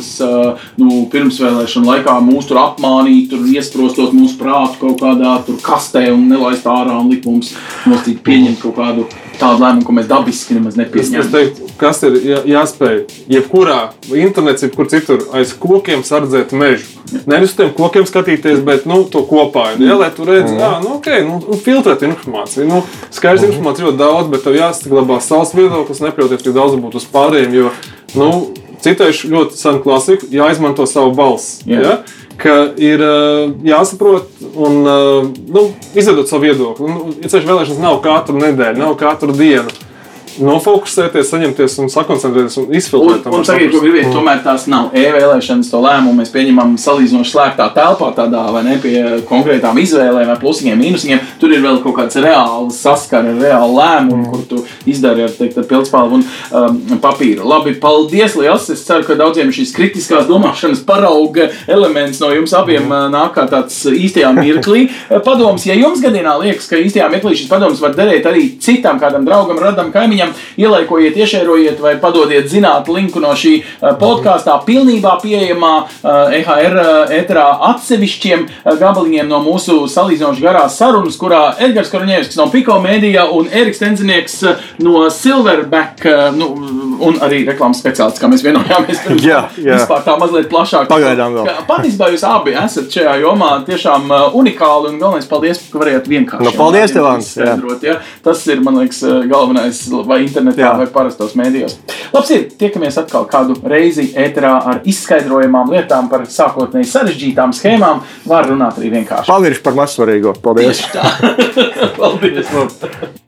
Nu, 0.80 1.06
pirmsvēlēšana 1.12 1.92
laikā 1.92 2.18
mūs 2.26 2.50
tur 2.50 2.60
apmānīt, 2.62 3.30
tur 3.32 3.46
iestrostot 3.50 4.14
mūsu 4.16 4.38
prātu 4.40 4.80
kaut 4.82 4.95
kādā 5.00 5.36
tur 5.46 5.60
kastē 5.64 6.06
un 6.14 6.26
nelaist 6.30 6.66
ārā 6.66 6.96
un 7.00 7.12
likt 7.12 7.28
mums 7.28 7.54
nostīt 7.86 8.22
pieņemt 8.26 8.60
kaut 8.62 8.76
kādu 8.78 9.06
tādu 9.40 9.62
lēmumu, 9.62 9.84
ko 9.86 9.94
mēs 9.96 10.08
dabiski 10.10 10.56
nemaz 10.56 10.76
Es, 10.76 10.78
es 10.78 10.82
nepieņemam. 10.84 11.30
teiktu, 11.32 11.70
kas 11.80 12.02
ir 12.06 12.18
jā, 12.24 12.40
jāspēj. 12.54 13.00
Jebkurā 13.32 13.78
internetā, 14.12 14.66
jebkur 14.66 14.88
citur, 14.92 15.24
aiz 15.36 15.52
kokiem 15.60 16.04
sardzēt 16.06 16.54
mežu. 16.56 16.88
Nevis 17.28 17.52
uz 17.52 17.58
tiem 17.58 17.72
kokiem 17.76 18.06
skatīties, 18.08 18.62
bet 18.66 18.86
nu, 18.88 19.02
to 19.10 19.22
kopā. 19.28 19.68
Ja, 19.78 19.98
lai 20.00 20.10
tu 20.14 20.26
redzētu, 20.26 20.56
mm. 20.56 20.84
nu, 20.84 20.94
okay, 20.98 21.22
nu, 21.26 21.58
filtrēt 21.62 22.02
informāciju. 22.08 22.66
Nu, 22.66 22.82
skaidrs, 23.14 23.44
mm. 23.44 23.52
informācija 23.52 23.88
ļoti 23.88 24.00
daudz, 24.00 24.30
bet 24.32 24.46
tev 24.46 24.58
jāsaglabā 24.58 25.20
savs 25.24 25.54
viedoklis, 25.56 26.02
nepļauties 26.02 26.46
tik 26.46 26.56
daudz 26.56 26.78
būt 26.82 26.98
uz 26.98 27.06
pārējiem. 27.12 27.58
Jo, 27.60 27.74
nu, 28.18 28.30
Citējuši 28.86 29.32
ļoti 29.32 29.58
senu 29.58 29.82
klasiku, 29.82 30.28
jāizmanto 30.30 30.86
savu 30.86 31.14
balsi. 31.16 31.64
Jā. 31.66 31.82
Ja? 31.82 31.96
Ka 32.36 32.54
ir 32.76 33.00
jāsaprot 33.64 34.28
un 34.60 34.82
nu, 34.84 35.62
izveidot 35.96 36.28
savu 36.28 36.44
viedokli. 36.44 36.90
Nu, 36.92 37.14
ja 37.24 37.30
ceļš 37.32 37.48
vēlēšanas 37.48 37.80
nav 37.82 38.02
katru 38.04 38.36
nedēļu, 38.42 38.82
nav 38.82 38.96
katru 39.00 39.34
dienu. 39.36 39.72
Nofokusēties, 40.42 41.30
saņemties 41.32 41.78
un 41.82 41.90
sakoncentrēties 41.92 42.56
un 42.60 42.66
Un, 42.66 42.74
izfiltrēt. 42.74 43.26
un 43.30 43.44
tagad, 43.46 43.70
ko 43.72 43.80
gribiet, 43.82 44.08
tomēr 44.12 44.40
tās 44.44 44.66
nav 44.70 44.90
e-vēlēšanas, 44.96 45.68
to 45.70 45.80
lēmumu 45.84 46.20
mēs 46.20 46.32
pieņemam 46.34 46.74
salīdzinoši 46.80 47.32
slēgtā 47.32 47.68
telpā, 47.76 48.08
tādā 48.16 48.42
vai 48.52 48.62
ne 48.66 48.76
pie 48.82 49.22
konkrētām 49.28 49.78
izvēlēm, 49.82 50.26
vai 50.32 50.36
plusiņiem, 50.40 50.80
mīnusiem. 50.80 51.20
Tur 51.40 51.54
ir 51.54 51.62
vēl 51.64 51.78
kaut 51.84 51.96
kāds 52.00 52.18
reāls 52.22 52.80
saskars, 52.82 53.38
reāli 53.40 53.76
lēmumi, 53.76 54.26
kur 54.32 54.42
tu 54.50 54.62
izdari 54.90 55.24
ar, 55.26 55.30
teikt, 55.36 55.58
ar 55.62 55.68
pildspalvu 55.70 56.18
un 56.20 56.24
um, 56.26 56.80
papīru. 57.02 57.46
Labi, 57.46 57.76
paldies, 57.82 58.36
liels! 58.40 58.68
Es 58.74 58.84
ceru, 58.86 59.06
ka 59.06 59.14
daudziem 59.18 59.52
šīs 59.54 59.74
kritiskās 59.76 60.26
domāšanas 60.28 60.82
parauga 60.86 61.50
elements 61.70 62.20
no 62.22 62.32
jums 62.34 62.54
abiem 62.56 62.90
uh, 62.90 63.06
nāk 63.12 63.34
kā 63.38 63.46
tāds 63.50 63.78
īstajā 63.90 64.32
mirklī. 64.36 64.88
Padoms, 65.24 65.66
ja 65.68 65.76
jums 65.78 66.02
gadījumā 66.04 66.36
liekas, 66.42 66.66
ka 66.70 66.80
īstajā 66.82 67.08
mirklī 67.12 67.36
šis 67.38 67.50
padoms 67.50 67.80
var 67.82 67.94
derēt 67.96 68.26
arī 68.26 68.48
citam 68.62 68.98
kādam 69.02 69.24
draugam, 69.26 69.60
radam, 69.62 69.92
kaimiņam, 69.94 70.25
ielaikojiet, 70.60 71.16
iešērojiet 71.16 71.80
vai 71.82 71.96
padodiet 72.02 72.48
zināt 72.50 72.88
linku 72.92 73.22
no 73.22 73.32
šī 73.36 73.54
uh, 73.60 73.94
podkāstā. 74.00 74.58
Pilnībā 74.66 75.16
pieejamā 75.22 75.74
EHR 76.06 76.78
uh, 76.80 77.14
ēterā 77.16 77.46
atsevišķiem 77.72 78.46
uh, 78.46 78.76
gabaliņiem 78.80 79.30
no 79.30 79.42
mūsu 79.44 79.82
salīdzinoši 79.92 80.44
garās 80.44 80.78
sarunas, 80.80 81.18
kurā 81.20 81.42
Edgars 81.62 81.92
Korņēvskis 81.92 82.40
no 82.40 82.48
Piko 82.52 82.78
mēdījā 82.84 83.28
un 83.36 83.50
Eriks 83.50 83.82
Tenzinieks 83.82 84.40
no 84.82 85.06
Silverback 85.12 86.04
nu, 86.36 86.50
un 87.02 87.18
arī 87.24 87.42
reklāmas 87.48 87.80
speciālists, 87.82 88.20
kā 88.22 88.30
mēs 88.30 88.44
vienojāmies. 88.46 89.02
Jā, 89.26 89.40
jā. 89.58 89.76
Vispār 89.76 90.04
tā 90.06 90.16
mazliet 90.20 90.48
plašāk. 90.52 90.88
Pagaidām 90.90 91.36
vēl. 91.36 91.48
Patiesībā 91.68 92.10
jūs 92.12 92.24
abi 92.28 92.54
esat 92.56 92.92
šajā 92.92 93.16
jomā 93.22 93.50
tiešām 93.66 94.10
uh, 94.12 94.36
unikāli 94.38 94.92
un 94.92 95.00
galvenais 95.00 95.28
paldies, 95.30 95.62
ka 95.72 95.80
varējāt 95.82 96.10
vienkārši. 96.10 96.46
Nu, 96.46 96.52
paldies 96.56 96.94
tev, 96.94 97.08
Ants, 97.10 97.34
Ja? 97.86 97.98
Tas 98.24 98.42
ir, 98.50 98.62
man 98.64 98.78
liekas, 98.80 99.02
uh, 99.06 99.20
galvenais 99.30 99.82
vai 100.08 100.22
internetā, 100.24 100.64
Jā. 100.64 100.72
vai 100.80 100.88
parastos 100.92 101.36
mēdījos. 101.38 101.76
Labs 102.14 102.32
ir, 102.34 102.46
tiekamies 102.60 102.98
atkal 103.02 103.26
kādu 103.30 103.58
reizi 103.66 104.08
ēterā 104.16 104.54
ar 104.72 104.80
izskaidrojumām 104.88 105.72
lietām 105.74 106.10
par 106.12 106.26
sākotnēji 106.30 106.90
sarežģītām 106.92 107.54
schēmām. 107.56 108.02
Var 108.26 108.50
runāt 108.52 108.80
arī 108.80 108.94
vienkārši. 108.96 109.30
Pavirši 109.30 109.64
par 109.66 109.78
mazsvarīgo. 109.82 110.36
Paldies! 110.42 110.82
Paldies! 112.00 113.24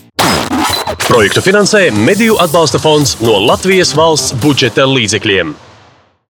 Projektu 1.06 1.44
finansē 1.44 1.88
Mediju 1.94 2.40
atbalsta 2.42 2.80
fonds 2.82 3.16
no 3.22 3.38
Latvijas 3.46 3.94
valsts 3.96 4.34
budžeta 4.42 4.88
līdzekļiem. 4.88 5.67